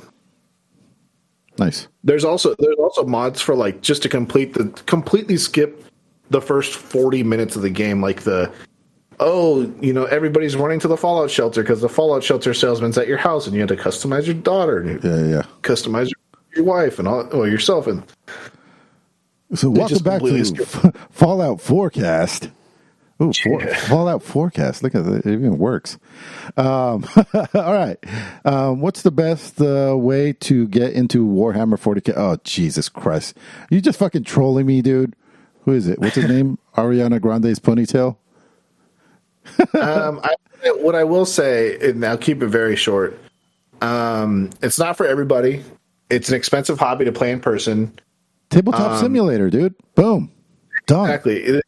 [1.59, 1.87] Nice.
[2.03, 5.83] There's also there's also mods for like just to complete the completely skip
[6.29, 8.51] the first 40 minutes of the game like the
[9.19, 13.07] oh, you know, everybody's running to the fallout shelter because the fallout shelter salesman's at
[13.07, 15.41] your house and you had to customize your daughter and you Yeah, yeah.
[15.63, 16.09] customize
[16.55, 18.03] your, wife and all well yourself and
[19.53, 22.49] So welcome back to Fallout Forecast.
[23.21, 24.83] Ooh, for, Fallout Forecast.
[24.83, 25.25] Look at that.
[25.25, 25.97] It even works.
[26.55, 27.97] Um, all right.
[28.45, 32.13] Um, what's the best uh, way to get into Warhammer 40K?
[32.15, 33.35] Oh, Jesus Christ.
[33.71, 35.15] You just fucking trolling me, dude.
[35.63, 35.99] Who is it?
[35.99, 36.59] What's his name?
[36.75, 38.17] Ariana Grande's ponytail?
[39.73, 40.33] um, I,
[40.77, 43.17] what I will say, and I'll keep it very short.
[43.81, 45.63] Um, it's not for everybody.
[46.09, 47.97] It's an expensive hobby to play in person.
[48.49, 49.75] Tabletop Um, Simulator, dude.
[49.95, 50.31] Boom.
[50.85, 51.05] Done.
[51.05, 51.43] Exactly.
[51.43, 51.63] It-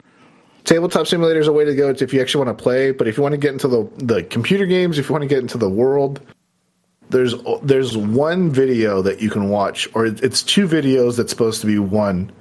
[0.63, 2.91] tabletop simulator is a way to go if you actually want to play.
[2.91, 5.27] But if you want to get into the the computer games, if you want to
[5.27, 6.21] get into the world,
[7.09, 7.33] there's
[7.63, 11.79] there's one video that you can watch, or it's two videos that's supposed to be
[11.79, 12.31] one,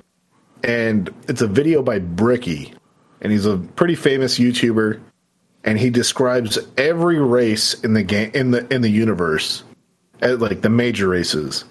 [0.62, 2.74] and it's a video by Bricky,
[3.20, 5.00] and he's a pretty famous YouTuber,
[5.64, 9.64] and he describes every race in the game in the in the universe,
[10.20, 11.64] at like the major races,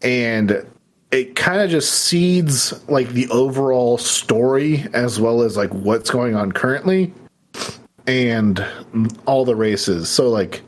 [0.00, 0.64] and
[1.12, 6.34] it kind of just seeds like the overall story as well as like what's going
[6.34, 7.12] on currently
[8.06, 8.64] and
[9.26, 10.08] all the races.
[10.08, 10.62] So like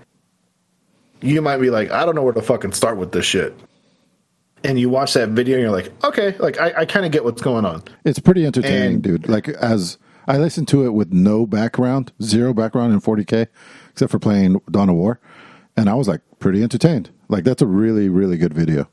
[1.22, 3.54] you might be like, I don't know where to fucking start with this shit.
[4.62, 7.24] And you watch that video and you're like, okay, like I, I kind of get
[7.24, 7.82] what's going on.
[8.04, 9.28] It's pretty entertaining, And- dude.
[9.28, 9.98] Like as
[10.28, 13.46] I listened to it with no background, zero background in 40k,
[13.90, 15.20] except for playing Dawn of War,
[15.76, 17.10] and I was like pretty entertained.
[17.28, 18.88] Like that's a really, really good video.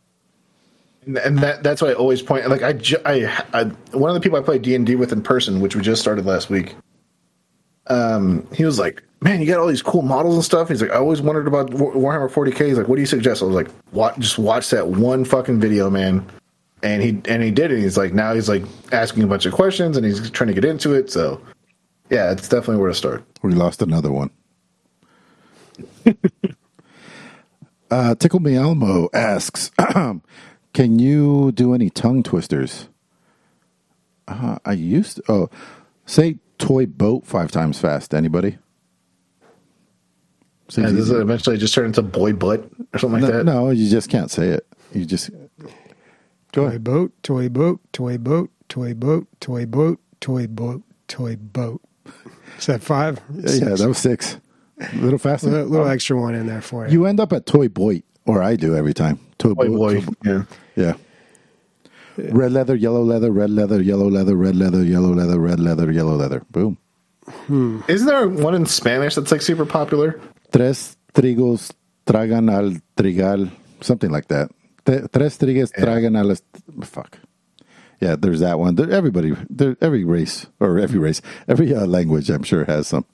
[1.05, 2.47] And, that that's why I always point.
[2.47, 3.63] Like I, ju- I, I,
[3.95, 6.01] one of the people I played D and D with in person, which we just
[6.01, 6.75] started last week.
[7.87, 10.91] Um, he was like, "Man, you got all these cool models and stuff." He's like,
[10.91, 13.55] "I always wondered about War- Warhammer 40k." He's like, "What do you suggest?" I was
[13.55, 16.23] like, "Watch, just watch that one fucking video, man."
[16.83, 17.79] And he and he did it.
[17.79, 20.65] He's like, now he's like asking a bunch of questions and he's trying to get
[20.65, 21.11] into it.
[21.11, 21.39] So,
[22.09, 23.23] yeah, it's definitely where to start.
[23.43, 24.31] We lost another one.
[27.91, 29.69] uh, Tickle Me Elmo asks,
[30.73, 32.87] "Can you do any tongue twisters?"
[34.27, 35.49] Uh, I used to, oh,
[36.05, 38.13] say toy boat five times fast.
[38.13, 38.57] Anybody?
[40.69, 43.43] Seems And does it eventually just turn into boy butt or something like that?
[43.43, 44.65] no, you just can't say it.
[44.93, 45.29] You just
[46.53, 46.83] go Toy ahead.
[46.83, 51.81] boat, toy boat, toy boat, toy boat, toy boat, toy boat, toy boat.
[52.57, 53.19] Is that five?
[53.33, 54.37] Yeah, that was six.
[54.79, 55.49] A little faster.
[55.49, 56.93] little, little extra one in there for you.
[56.93, 59.19] You end up at toy boy, or I do every time.
[59.39, 60.01] Toy Boy, boy.
[60.01, 60.13] boy.
[60.23, 60.43] Yeah.
[60.75, 60.93] Yeah.
[62.17, 66.15] Red leather, yellow leather, red leather, yellow leather, red leather, yellow leather, red leather, yellow
[66.15, 66.41] leather.
[66.51, 66.77] Boom.
[67.87, 70.19] Isn't there one in Spanish that's like super popular?
[70.51, 71.71] Tres trigos
[72.05, 73.49] tragan al trigal,
[73.81, 74.51] something like that.
[74.85, 76.41] Tres tigres tragan a las.
[76.83, 77.17] Fuck.
[77.99, 78.75] Yeah, there's that one.
[78.75, 83.05] There, everybody, there, every race or every race, every uh, language, I'm sure has some.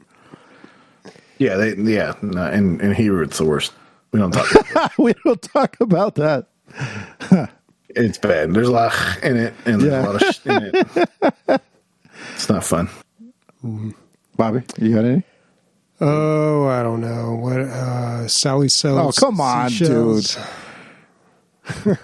[1.38, 2.14] Yeah, they, yeah.
[2.22, 3.74] No, in in Hebrew, it's the worst.
[4.12, 4.48] We don't talk.
[4.98, 6.48] We don't talk about that.
[7.90, 8.54] It's bad.
[8.54, 8.94] There's a lot
[9.24, 10.06] in it, and there's Yeah.
[10.06, 11.62] a lot of shit in it.
[12.36, 12.90] It's not fun.
[14.36, 15.24] Bobby, you got any?
[16.00, 17.60] Oh, I don't know what.
[17.60, 19.18] Uh, Sally sells.
[19.18, 20.38] Oh, come on, seashells.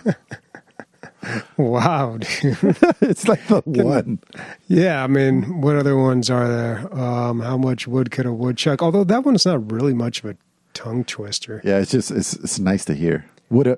[1.57, 2.57] wow, dude.
[3.01, 4.19] it's like the one.
[4.67, 6.93] Yeah, I mean, what other ones are there?
[6.99, 8.81] Um, how much wood could a woodchuck?
[8.81, 10.37] Although that one's not really much of a
[10.73, 11.61] tongue twister.
[11.63, 13.25] Yeah, it's just it's it's nice to hear.
[13.49, 13.77] Would a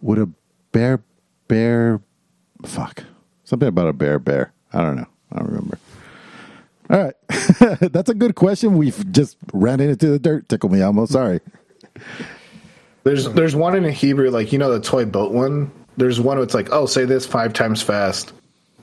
[0.00, 0.28] would a
[0.72, 1.02] bear
[1.48, 2.00] bear
[2.64, 3.04] fuck
[3.44, 4.52] something about a bear bear?
[4.72, 5.06] I don't know.
[5.32, 5.78] I don't remember.
[6.90, 7.14] All right,
[7.92, 8.76] that's a good question.
[8.76, 10.48] We've just ran into the dirt.
[10.48, 11.06] Tickle me Elmo.
[11.06, 11.40] Sorry.
[13.04, 15.70] There's there's one in a Hebrew, like you know the toy boat one.
[15.96, 18.32] There's one that's like, oh, say this five times fast,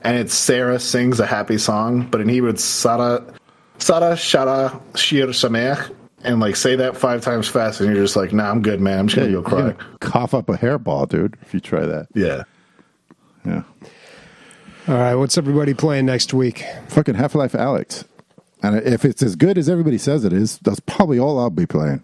[0.02, 3.24] and it's Sarah sings a happy song, but in Hebrew it's Sarah
[3.78, 8.32] Sara Shara Shir Sameach, and like say that five times fast, and you're just like,
[8.32, 8.98] nah, I'm good, man.
[8.98, 9.60] I'm just gonna go You're cry.
[9.60, 11.36] gonna cough up a hairball, dude.
[11.42, 12.44] If you try that, Yeah.
[13.44, 13.62] yeah.
[14.88, 16.64] All right, what's everybody playing next week?
[16.88, 18.04] Fucking Half-Life: Alyx.
[18.62, 21.66] And if it's as good as everybody says it is, that's probably all I'll be
[21.66, 22.02] playing.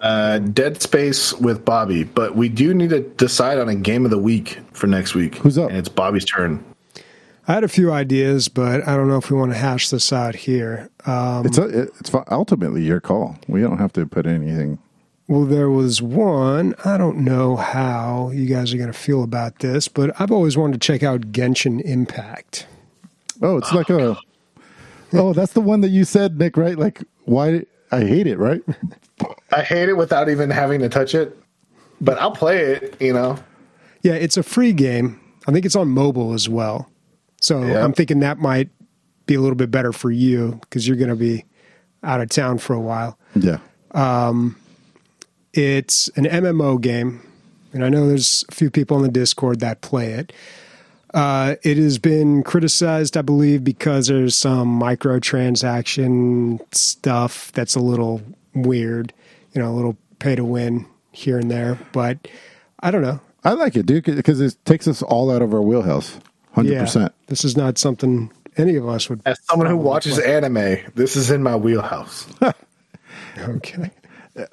[0.00, 4.10] Uh, Dead Space with Bobby, but we do need to decide on a game of
[4.10, 5.36] the week for next week.
[5.36, 5.68] Who's up?
[5.70, 6.62] And it's Bobby's turn.
[7.48, 10.12] I had a few ideas, but I don't know if we want to hash this
[10.12, 10.90] out here.
[11.04, 13.38] Um, It's a, it's ultimately your call.
[13.46, 14.78] We don't have to put anything.
[15.28, 16.74] well, there was one.
[16.84, 20.56] I don't know how you guys are going to feel about this, but I've always
[20.56, 22.66] wanted to check out Genshin Impact.
[23.42, 24.16] Oh, it's like a.
[25.12, 26.56] Oh, that's the one that you said, Nick.
[26.56, 26.76] Right?
[26.76, 27.64] Like, why?
[27.92, 28.38] I hate it.
[28.38, 28.62] Right?
[29.52, 31.38] I hate it without even having to touch it,
[32.00, 33.00] but I'll play it.
[33.00, 33.38] You know.
[34.02, 35.20] Yeah, it's a free game.
[35.46, 36.90] I think it's on mobile as well.
[37.40, 37.84] So Yeah.
[37.84, 38.70] I'm thinking that might
[39.26, 41.44] be a little bit better for you because you're going to be
[42.02, 43.18] out of town for a while.
[43.34, 43.58] Yeah.
[45.52, 47.22] It's an MMO game,
[47.72, 50.32] and I know there's a few people on the Discord that play it.
[51.14, 58.20] Uh, it has been criticized, I believe, because there's some microtransaction stuff that's a little
[58.54, 59.14] weird,
[59.54, 61.78] you know, a little pay to win here and there.
[61.92, 62.28] But
[62.80, 63.20] I don't know.
[63.44, 66.18] I like it, dude, because it takes us all out of our wheelhouse.
[66.56, 67.12] Hundred Yeah, percent.
[67.28, 69.20] this is not something any of us would.
[69.26, 72.26] As someone who watches anime, this is in my wheelhouse.
[73.38, 73.90] Okay.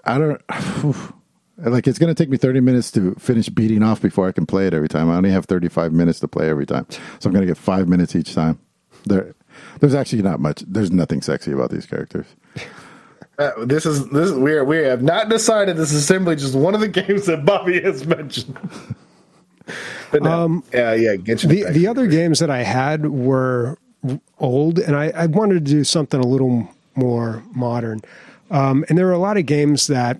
[0.05, 0.41] I don't.
[1.57, 4.45] Like it's going to take me thirty minutes to finish beating off before I can
[4.47, 5.09] play it every time.
[5.09, 6.87] I only have thirty-five minutes to play every time,
[7.19, 8.59] so I'm going to get five minutes each time.
[9.05, 9.35] There,
[9.79, 10.63] there's actually not much.
[10.67, 12.25] There's nothing sexy about these characters.
[13.39, 15.75] Uh, this is this is we are, we have not decided.
[15.77, 18.57] This is simply just one of the games that Bobby has mentioned.
[20.11, 21.15] But no, yeah, yeah.
[21.15, 23.77] Genshin The the other games that I had were
[24.39, 28.01] old, and I, I wanted to do something a little more modern.
[28.51, 30.19] Um, and there are a lot of games that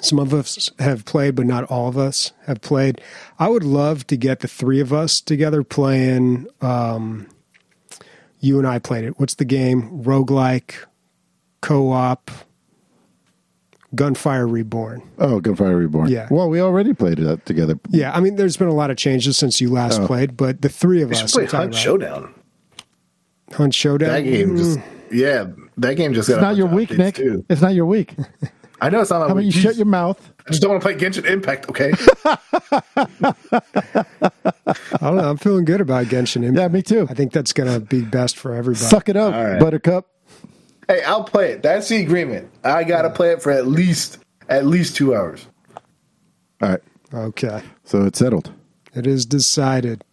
[0.00, 3.00] some of us have played, but not all of us have played.
[3.38, 6.46] I would love to get the three of us together playing.
[6.60, 7.28] Um,
[8.40, 9.18] you and I played it.
[9.18, 10.02] What's the game?
[10.02, 10.74] Roguelike,
[11.60, 12.30] co op,
[13.94, 15.02] Gunfire Reborn.
[15.18, 16.08] Oh, Gunfire Reborn.
[16.08, 16.28] Yeah.
[16.30, 17.78] Well, we already played that together.
[17.90, 20.06] Yeah, I mean, there's been a lot of changes since you last oh.
[20.06, 21.32] played, but the three of We us.
[21.32, 22.34] play Hunt about- Showdown.
[23.52, 24.08] Hunt Showdown.
[24.08, 24.82] That game just mm.
[25.12, 25.46] yeah,
[25.76, 27.16] that game just got It's a not your week, Nick.
[27.16, 27.44] too.
[27.48, 28.14] It's not your week.
[28.80, 29.20] I know it's not.
[29.20, 30.32] How about you shut your mouth?
[30.46, 31.68] I just don't want to play Genshin Impact.
[31.68, 31.92] Okay.
[34.64, 35.30] I don't know.
[35.30, 36.58] I'm feeling good about Genshin Impact.
[36.58, 37.06] Yeah, me too.
[37.08, 38.84] I think that's going to be best for everybody.
[38.84, 39.60] Suck it up, All right.
[39.60, 40.08] Buttercup.
[40.88, 41.62] Hey, I'll play it.
[41.62, 42.50] That's the agreement.
[42.62, 45.46] I gotta play it for at least at least two hours.
[46.62, 46.80] All right.
[47.12, 47.62] Okay.
[47.84, 48.52] So it's settled.
[48.94, 50.04] It is decided.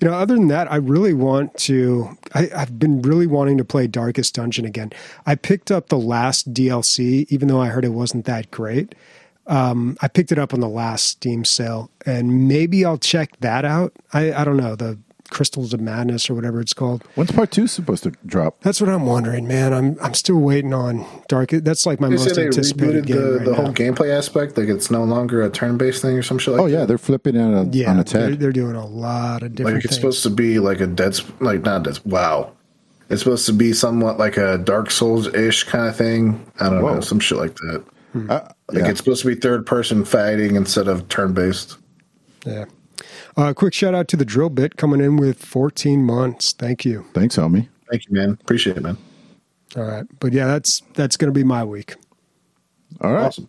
[0.00, 2.16] You know, other than that, I really want to.
[2.34, 4.92] I, I've been really wanting to play Darkest Dungeon again.
[5.24, 8.94] I picked up the last DLC, even though I heard it wasn't that great.
[9.46, 13.64] Um, I picked it up on the last Steam sale, and maybe I'll check that
[13.64, 13.92] out.
[14.12, 14.98] I, I don't know the
[15.30, 17.02] Crystals of Madness or whatever it's called.
[17.14, 18.60] When's part two supposed to drop?
[18.62, 19.72] That's what I'm wondering, man.
[19.72, 21.50] I'm I'm still waiting on Dark.
[21.50, 23.56] That's like my They most they anticipated game the, right the now.
[23.56, 24.56] whole gameplay aspect.
[24.56, 26.86] Like it's no longer a turn-based thing or some shit like Oh yeah, that.
[26.88, 29.76] they're flipping it on a, yeah, on a they're, they're doing a lot of different
[29.76, 30.00] Like it's things.
[30.00, 31.98] supposed to be like a dead, like not dead.
[32.04, 32.52] Wow,
[33.08, 36.44] it's supposed to be somewhat like a Dark Souls ish kind of thing.
[36.60, 36.94] I don't Whoa.
[36.94, 37.84] know, some shit like that.
[38.28, 38.88] Uh, Like yeah.
[38.88, 41.76] it's supposed to be third-person fighting instead of turn-based.
[42.46, 42.64] Yeah.
[43.36, 46.52] Uh, quick shout out to the drill bit coming in with 14 months.
[46.52, 47.04] Thank you.
[47.12, 47.68] Thanks, homie.
[47.90, 48.38] Thank you, man.
[48.40, 48.96] Appreciate it, man.
[49.76, 51.96] All right, but yeah, that's that's going to be my week.
[53.00, 53.26] All right.
[53.26, 53.48] Awesome.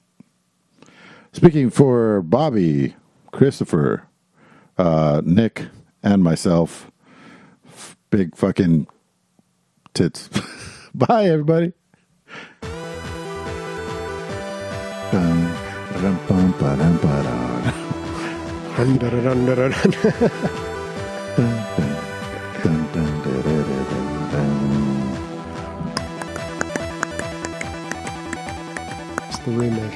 [1.32, 2.96] Speaking for Bobby,
[3.32, 4.04] Christopher,
[4.78, 5.68] uh, Nick,
[6.04, 6.92] and myself,
[7.68, 8.88] f- big fucking
[9.94, 10.30] tits.
[10.96, 11.72] Bye, everybody.
[15.12, 15.54] Dun,
[15.94, 17.47] ba-dum, ba-dum, ba-dum.
[18.80, 18.90] It's
[29.40, 29.87] the remix.